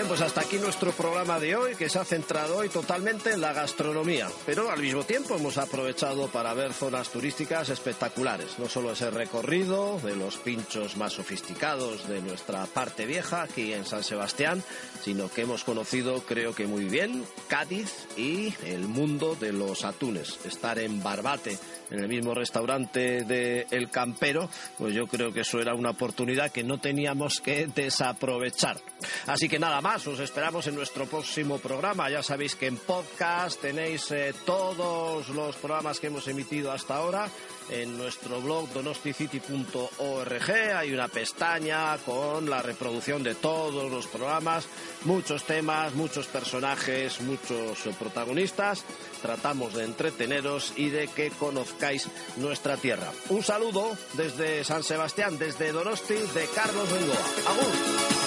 Pues 0.07 0.21
hasta 0.21 0.41
aquí 0.41 0.57
nuestro 0.57 0.91
programa 0.93 1.39
de 1.39 1.55
hoy, 1.55 1.75
que 1.75 1.89
se 1.89 1.99
ha 1.99 2.05
centrado 2.05 2.57
hoy 2.57 2.69
totalmente 2.69 3.33
en 3.33 3.41
la 3.41 3.51
gastronomía. 3.51 4.29
Pero 4.45 4.69
al 4.69 4.79
mismo 4.81 5.03
tiempo 5.03 5.35
hemos 5.35 5.57
aprovechado 5.57 6.27
para 6.27 6.53
ver 6.53 6.71
zonas 6.71 7.09
turísticas 7.09 7.69
espectaculares. 7.69 8.57
No 8.57 8.69
solo 8.69 8.93
ese 8.93 9.11
recorrido 9.11 9.99
de 9.99 10.15
los 10.15 10.37
pinchos 10.37 10.95
más 10.95 11.13
sofisticados 11.13 12.07
de 12.07 12.21
nuestra 12.21 12.65
parte 12.67 13.05
vieja 13.05 13.41
aquí 13.41 13.73
en 13.73 13.85
San 13.85 14.03
Sebastián, 14.03 14.63
sino 15.03 15.29
que 15.29 15.41
hemos 15.41 15.63
conocido, 15.63 16.21
creo 16.21 16.55
que 16.55 16.67
muy 16.67 16.85
bien, 16.85 17.25
Cádiz 17.47 18.07
y 18.15 18.53
el 18.65 18.87
mundo 18.87 19.35
de 19.35 19.51
los 19.51 19.83
atunes. 19.83 20.39
Estar 20.45 20.79
en 20.79 21.03
Barbate, 21.03 21.57
en 21.89 21.99
el 21.99 22.07
mismo 22.07 22.33
restaurante 22.33 23.23
de 23.23 23.67
El 23.71 23.89
Campero, 23.89 24.49
pues 24.77 24.93
yo 24.93 25.07
creo 25.07 25.33
que 25.33 25.41
eso 25.41 25.59
era 25.59 25.73
una 25.73 25.91
oportunidad 25.91 26.51
que 26.51 26.63
no 26.63 26.79
teníamos 26.79 27.41
que 27.41 27.67
desaprovechar. 27.67 28.77
Así 29.25 29.49
que 29.49 29.59
nada 29.59 29.81
más, 29.81 29.96
os 30.05 30.19
esperamos 30.19 30.67
en 30.67 30.75
nuestro 30.75 31.07
próximo 31.07 31.57
programa. 31.57 32.09
Ya 32.09 32.21
sabéis 32.21 32.55
que 32.55 32.67
en 32.67 32.77
podcast 32.77 33.59
tenéis 33.59 34.11
eh, 34.11 34.33
todos 34.45 35.29
los 35.29 35.55
programas 35.55 35.99
que 35.99 36.07
hemos 36.07 36.27
emitido 36.27 36.71
hasta 36.71 36.97
ahora. 36.97 37.27
En 37.69 37.97
nuestro 37.97 38.39
blog 38.39 38.69
donosticity.org 38.73 40.51
hay 40.75 40.93
una 40.93 41.07
pestaña 41.07 41.97
con 42.05 42.49
la 42.49 42.61
reproducción 42.61 43.23
de 43.23 43.35
todos 43.35 43.91
los 43.91 44.07
programas, 44.07 44.67
muchos 45.05 45.43
temas, 45.43 45.93
muchos 45.95 46.27
personajes, 46.27 47.19
muchos 47.21 47.79
protagonistas. 47.97 48.85
Tratamos 49.21 49.73
de 49.73 49.85
entreteneros 49.85 50.73
y 50.75 50.89
de 50.89 51.07
que 51.07 51.31
conozcáis 51.31 52.07
nuestra 52.37 52.77
tierra. 52.77 53.11
Un 53.29 53.41
saludo 53.41 53.97
desde 54.13 54.63
San 54.63 54.83
Sebastián, 54.83 55.39
desde 55.39 55.71
Donosti, 55.71 56.15
de 56.15 56.45
Carlos 56.53 56.91
Bengoa. 56.91 57.17
¡Agur! 57.47 58.26